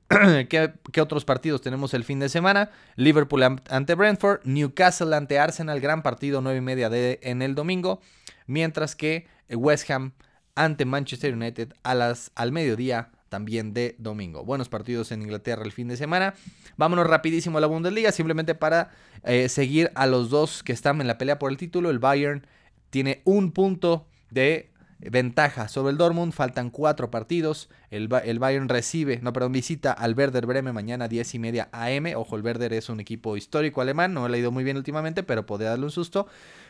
¿Qué, 0.50 1.02
otros 1.02 1.24
partidos 1.24 1.62
tenemos 1.62 1.94
el 1.94 2.04
fin 2.04 2.20
de 2.20 2.30
semana? 2.30 2.72
Liverpool 2.96 3.44
ante 3.70 3.94
Brentford, 3.94 4.42
Newcastle 4.44 5.16
ante 5.16 5.38
Arsenal, 5.38 5.80
gran 5.80 6.02
partido 6.02 6.42
9 6.42 6.58
y 6.58 6.62
media 6.62 6.90
de, 6.90 7.20
en 7.22 7.44
el 7.44 7.54
domingo, 7.54 8.02
mientras 8.48 8.96
que 8.96 9.28
West 9.50 9.90
Ham 9.92 10.14
ante 10.56 10.86
Manchester 10.86 11.36
United 11.36 11.74
a 11.84 11.94
las, 11.94 12.32
al 12.34 12.52
mediodía 12.52 13.12
también 13.30 13.74
de 13.76 13.96
domingo. 14.00 14.44
Buenos 14.44 14.68
partidos 14.68 15.12
en 15.12 15.22
Inglaterra 15.22 15.64
el 15.64 15.72
fin 15.72 15.88
de 15.88 15.96
semana. 15.96 16.34
Vámonos 16.76 17.06
rapidísimo 17.06 17.60
a 17.60 17.62
la 17.62 17.68
Bundesliga, 17.68 18.12
simplemente 18.12 18.56
para 18.56 18.90
eh, 19.24 19.48
seguir 19.48 19.92
a 19.94 20.08
los 20.08 20.32
dos 20.32 20.64
que 20.64 20.74
están 20.74 21.02
en 21.02 21.08
la 21.08 21.20
pelea 21.20 21.38
por 21.38 21.52
el 21.52 21.58
título. 21.58 21.92
El 21.92 22.00
Bayern 22.00 22.48
tiene 22.90 23.22
un 23.26 23.52
punto 23.52 24.08
de 24.32 24.72
ventaja 25.00 25.68
sobre 25.68 25.92
el 25.92 25.98
Dortmund. 25.98 26.34
Faltan 26.34 26.70
cuatro 26.70 27.10
partidos. 27.10 27.70
El, 27.90 28.10
el, 28.24 28.40
Bayern 28.40 28.70
recibe, 28.70 29.20
no, 29.22 29.34
perdón, 29.34 29.52
visita 29.54 29.92
al 29.92 30.14
Werder 30.14 30.46
Bremen 30.46 30.74
mañana 30.74 31.08
10 31.08 31.36
y 31.36 31.40
media 31.40 31.70
AM. 31.72 32.14
Ojo, 32.16 32.36
el 32.36 32.44
Werder 32.44 32.74
es 32.74 32.90
un 32.90 33.00
equipo 33.00 33.38
histórico 33.38 33.82
alemán. 33.82 34.14
No 34.14 34.28
le 34.28 34.38
ha 34.38 34.40
ido 34.40 34.52
muy 34.52 34.64
bien 34.64 34.78
últimamente, 34.78 35.24
pero 35.24 35.46
podría 35.46 35.70
darle 35.70 35.86
un 35.86 35.92
susto. 35.92 36.28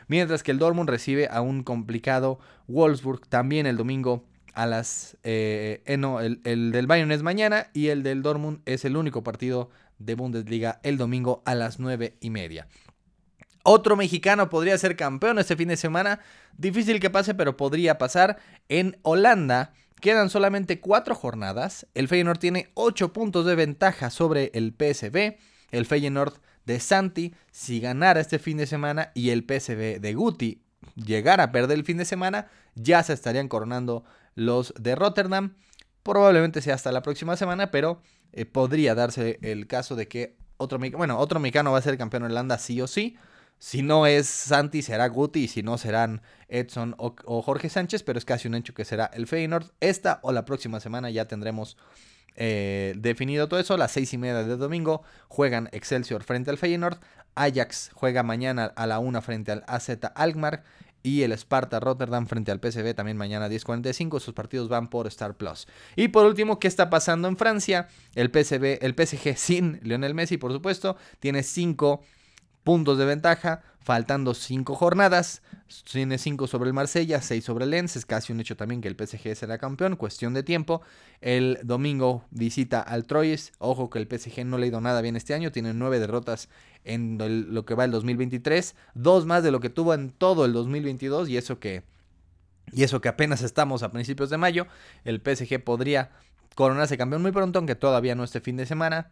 Mientras 0.08 0.44
que 0.44 0.52
el 0.52 0.60
Dortmund 0.60 0.90
recibe 0.90 1.28
a 1.30 1.42
un 1.42 1.64
complicado 1.64 2.40
Wolfsburg 2.68 3.28
también 3.28 3.66
el 3.66 3.78
domingo 3.78 4.26
a 4.54 4.66
las... 4.66 5.18
Eh, 5.24 5.82
eh, 5.86 5.98
no, 5.98 6.20
el, 6.20 6.42
del 6.44 6.88
Bayern 6.88 7.12
es 7.12 7.24
mañana 7.24 7.68
y 7.74 7.88
el 7.88 8.04
del 8.04 8.22
Dortmund 8.22 8.62
es 8.66 8.86
el 8.86 8.98
único 8.98 9.24
partido 9.24 9.70
de 10.00 10.16
Bundesliga 10.16 10.80
el 10.84 10.98
domingo 10.98 11.44
a 11.46 11.56
las 11.56 11.80
9 11.80 12.16
y 12.20 12.30
media. 12.30 12.68
Otro 13.64 13.96
mexicano 13.96 14.50
podría 14.50 14.78
ser 14.78 14.96
campeón 14.96 15.40
este 15.40 15.56
fin 15.56 15.68
de 15.68 15.78
semana. 15.78 16.20
Difícil 16.58 17.00
que 17.00 17.10
pase, 17.10 17.34
pero 17.34 17.58
podría 17.58 17.98
pasar. 17.98 18.38
En 18.70 18.98
Holanda 19.02 19.74
quedan 20.00 20.30
solamente 20.30 20.80
cuatro 20.80 21.16
jornadas. 21.16 21.86
El 21.94 22.08
Feyenoord 22.08 22.40
tiene 22.40 22.72
8 22.76 23.14
puntos 23.14 23.46
de 23.46 23.56
ventaja 23.56 24.10
sobre 24.10 24.52
el 24.54 24.74
PSV. 24.74 25.38
El 25.72 25.86
Feyenoord 25.86 26.34
de 26.66 26.80
Santi, 26.80 27.34
si 27.52 27.80
ganara 27.80 28.20
este 28.20 28.40
fin 28.40 28.58
de 28.58 28.68
semana 28.68 29.12
y 29.14 29.32
el 29.32 29.44
PSV 29.44 30.00
de 30.00 30.14
Guti 30.14 30.64
llegara 30.96 31.46
a 31.46 31.52
perder 31.52 31.78
el 31.78 31.84
fin 31.84 31.98
de 31.98 32.06
semana, 32.06 32.48
ya 32.76 33.04
se 33.04 33.14
estarían 33.14 33.48
coronando 33.48 34.04
los 34.36 34.74
de 34.80 34.96
Rotterdam. 34.96 35.56
Probablemente 36.04 36.62
sea 36.62 36.76
hasta 36.76 36.92
la 36.92 37.02
próxima 37.02 37.36
semana, 37.38 37.72
pero 37.72 38.02
eh, 38.32 38.46
podría 38.46 38.96
darse 38.96 39.40
el 39.42 39.68
caso 39.68 39.96
de 39.96 40.08
que 40.08 40.38
otro, 40.58 40.80
bueno, 40.80 41.18
otro 41.18 41.40
mexicano 41.40 41.72
va 41.72 41.80
a 41.80 41.82
ser 41.82 41.98
campeón 41.98 42.24
de 42.24 42.30
Holanda 42.30 42.58
sí 42.58 42.82
o 42.82 42.88
sí. 42.88 43.18
Si 43.60 43.82
no 43.82 44.08
es 44.08 44.28
Santi, 44.28 44.82
será 44.82 45.08
Guti. 45.08 45.44
Y 45.44 45.48
si 45.48 45.62
no, 45.62 45.78
serán 45.78 46.22
Edson 46.48 46.96
o, 46.98 47.42
Jorge 47.42 47.70
Sánchez. 47.70 48.04
Pero 48.04 48.18
es 48.18 48.26
casi 48.26 48.48
un 48.48 48.56
hecho 48.56 48.74
que 48.74 48.86
será 48.86 49.06
el 49.14 49.28
Feyenoord. 49.28 49.72
Esta 49.82 50.20
o 50.24 50.32
la 50.32 50.46
próxima 50.46 50.80
semana 50.80 51.10
ya 51.10 51.28
tendremos 51.28 51.78
eh, 52.36 52.94
definido 52.98 53.48
todo 53.50 53.60
eso. 53.60 53.78
Las 53.78 53.92
seis 53.92 54.14
y 54.14 54.18
media 54.18 54.44
de 54.44 54.58
domingo 54.58 55.04
juegan 55.28 55.70
Excelsior 55.74 56.24
frente 56.24 56.50
al 56.50 56.58
Feyenoord. 56.58 57.00
Ajax 57.36 57.92
juega 57.94 58.24
mañana 58.24 58.74
a 58.76 58.88
la 58.88 59.00
una 59.00 59.22
frente 59.22 59.52
al 59.52 59.64
AZ 59.68 59.90
Alkmaar 60.16 60.64
y 61.04 61.22
el 61.24 61.32
Sparta 61.32 61.80
Rotterdam 61.80 62.28
frente 62.28 62.52
al 62.52 62.60
PSV 62.60 62.94
también 62.94 63.18
mañana 63.18 63.46
a 63.46 63.50
10.45. 63.50 64.20
Sus 64.20 64.34
partidos 64.34 64.70
van 64.70 64.90
por 64.90 65.08
Star 65.08 65.36
Plus. 65.36 65.68
Y 65.96 66.10
por 66.10 66.26
último, 66.26 66.60
¿qué 66.60 66.68
está 66.68 66.90
pasando 66.90 67.28
en 67.28 67.38
Francia? 67.38 67.88
El 68.16 68.28
PSV, 68.30 68.80
el 68.82 68.96
PSG 68.96 69.38
sin 69.38 69.80
Lionel 69.84 70.14
Messi, 70.14 70.38
por 70.38 70.52
supuesto, 70.52 70.98
tiene 71.20 71.44
5 71.44 72.02
puntos 72.64 72.98
de 72.98 73.06
ventaja, 73.06 73.62
faltando 73.80 74.34
5 74.34 74.76
jornadas. 74.76 75.42
Tiene 75.92 76.18
5 76.18 76.48
sobre 76.48 76.68
el 76.68 76.74
Marsella, 76.74 77.22
6 77.22 77.44
sobre 77.44 77.66
el 77.66 77.72
Lens. 77.72 77.96
Es 77.96 78.06
casi 78.06 78.34
un 78.34 78.40
hecho 78.40 78.56
también 78.56 78.82
que 78.82 78.88
el 78.88 78.96
PSG 78.96 79.36
será 79.36 79.58
campeón, 79.58 79.96
cuestión 79.96 80.34
de 80.34 80.44
tiempo. 80.44 80.82
El 81.22 81.60
domingo 81.64 82.26
visita 82.32 82.82
al 82.82 83.06
Troyes. 83.06 83.52
Ojo 83.60 83.90
que 83.90 84.00
el 84.00 84.08
PSG 84.08 84.46
no 84.46 84.58
le 84.58 84.66
ha 84.66 84.68
ido 84.70 84.82
nada 84.82 85.02
bien 85.02 85.16
este 85.16 85.34
año, 85.34 85.52
tiene 85.52 85.74
9 85.74 86.00
derrotas 86.00 86.50
en 86.84 87.18
lo 87.54 87.66
que 87.66 87.76
va 87.76 87.86
el 87.86 87.92
2023, 87.92 88.76
dos 88.94 89.26
más 89.26 89.44
de 89.44 89.52
lo 89.52 89.60
que 89.60 89.70
tuvo 89.70 89.94
en 89.94 90.12
todo 90.12 90.46
el 90.46 90.54
2022 90.54 91.30
y 91.30 91.38
eso 91.38 91.60
que 91.60 91.84
y 92.72 92.84
eso 92.84 93.02
que 93.02 93.10
apenas 93.10 93.42
estamos 93.42 93.84
a 93.84 93.92
principios 93.92 94.30
de 94.30 94.38
mayo, 94.38 94.68
el 95.04 95.22
PSG 95.22 95.64
podría 95.64 96.12
coronarse 96.56 96.98
campeón 96.98 97.22
muy 97.22 97.32
pronto, 97.32 97.60
aunque 97.60 97.76
todavía 97.76 98.16
no 98.16 98.24
este 98.24 98.42
fin 98.42 98.58
de 98.58 98.66
semana, 98.66 99.12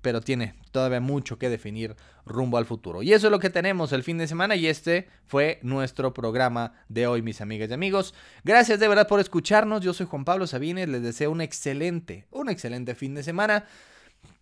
pero 0.00 0.20
tiene 0.20 0.54
todavía 0.70 1.00
mucho 1.00 1.38
que 1.38 1.48
definir 1.48 1.96
rumbo 2.24 2.58
al 2.58 2.66
futuro. 2.66 3.02
Y 3.02 3.12
eso 3.12 3.26
es 3.26 3.30
lo 3.30 3.38
que 3.38 3.50
tenemos 3.50 3.92
el 3.92 4.02
fin 4.02 4.18
de 4.18 4.28
semana 4.28 4.56
y 4.56 4.66
este 4.66 5.08
fue 5.26 5.58
nuestro 5.62 6.14
programa 6.14 6.72
de 6.88 7.06
hoy, 7.06 7.22
mis 7.22 7.40
amigas 7.40 7.70
y 7.70 7.74
amigos. 7.74 8.14
Gracias 8.44 8.78
de 8.78 8.88
verdad 8.88 9.08
por 9.08 9.20
escucharnos. 9.20 9.82
Yo 9.82 9.92
soy 9.94 10.06
Juan 10.06 10.24
Pablo 10.24 10.46
Sabines, 10.46 10.88
les 10.88 11.02
deseo 11.02 11.30
un 11.30 11.40
excelente, 11.40 12.26
un 12.30 12.48
excelente 12.48 12.94
fin 12.94 13.14
de 13.14 13.22
semana. 13.22 13.64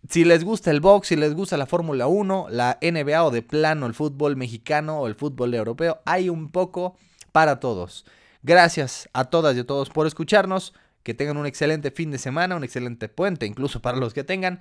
Si 0.09 0.23
les 0.23 0.43
gusta 0.43 0.71
el 0.71 0.79
box, 0.79 1.07
si 1.07 1.15
les 1.15 1.33
gusta 1.33 1.57
la 1.57 1.65
Fórmula 1.65 2.07
1, 2.07 2.47
la 2.49 2.77
NBA 2.81 3.23
o 3.23 3.31
de 3.31 3.41
plano 3.41 3.85
el 3.85 3.93
fútbol 3.93 4.35
mexicano 4.35 4.99
o 4.99 5.07
el 5.07 5.15
fútbol 5.15 5.53
europeo, 5.53 6.01
hay 6.05 6.29
un 6.29 6.49
poco 6.49 6.97
para 7.31 7.59
todos. 7.59 8.05
Gracias 8.43 9.09
a 9.13 9.25
todas 9.25 9.55
y 9.57 9.59
a 9.59 9.65
todos 9.65 9.89
por 9.89 10.07
escucharnos. 10.07 10.73
Que 11.03 11.13
tengan 11.13 11.37
un 11.37 11.45
excelente 11.45 11.89
fin 11.89 12.11
de 12.11 12.17
semana, 12.17 12.57
un 12.57 12.65
excelente 12.65 13.07
puente, 13.07 13.45
incluso 13.45 13.81
para 13.81 13.97
los 13.97 14.13
que 14.13 14.25
tengan. 14.25 14.59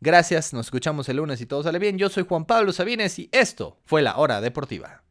Gracias, 0.00 0.52
nos 0.52 0.66
escuchamos 0.66 1.08
el 1.08 1.16
lunes 1.16 1.40
y 1.40 1.46
todo 1.46 1.62
sale 1.62 1.78
bien. 1.78 1.98
Yo 1.98 2.08
soy 2.08 2.24
Juan 2.24 2.44
Pablo 2.44 2.72
Sabines 2.72 3.18
y 3.18 3.28
esto 3.32 3.80
fue 3.84 4.00
la 4.02 4.16
hora 4.16 4.40
deportiva. 4.40 5.02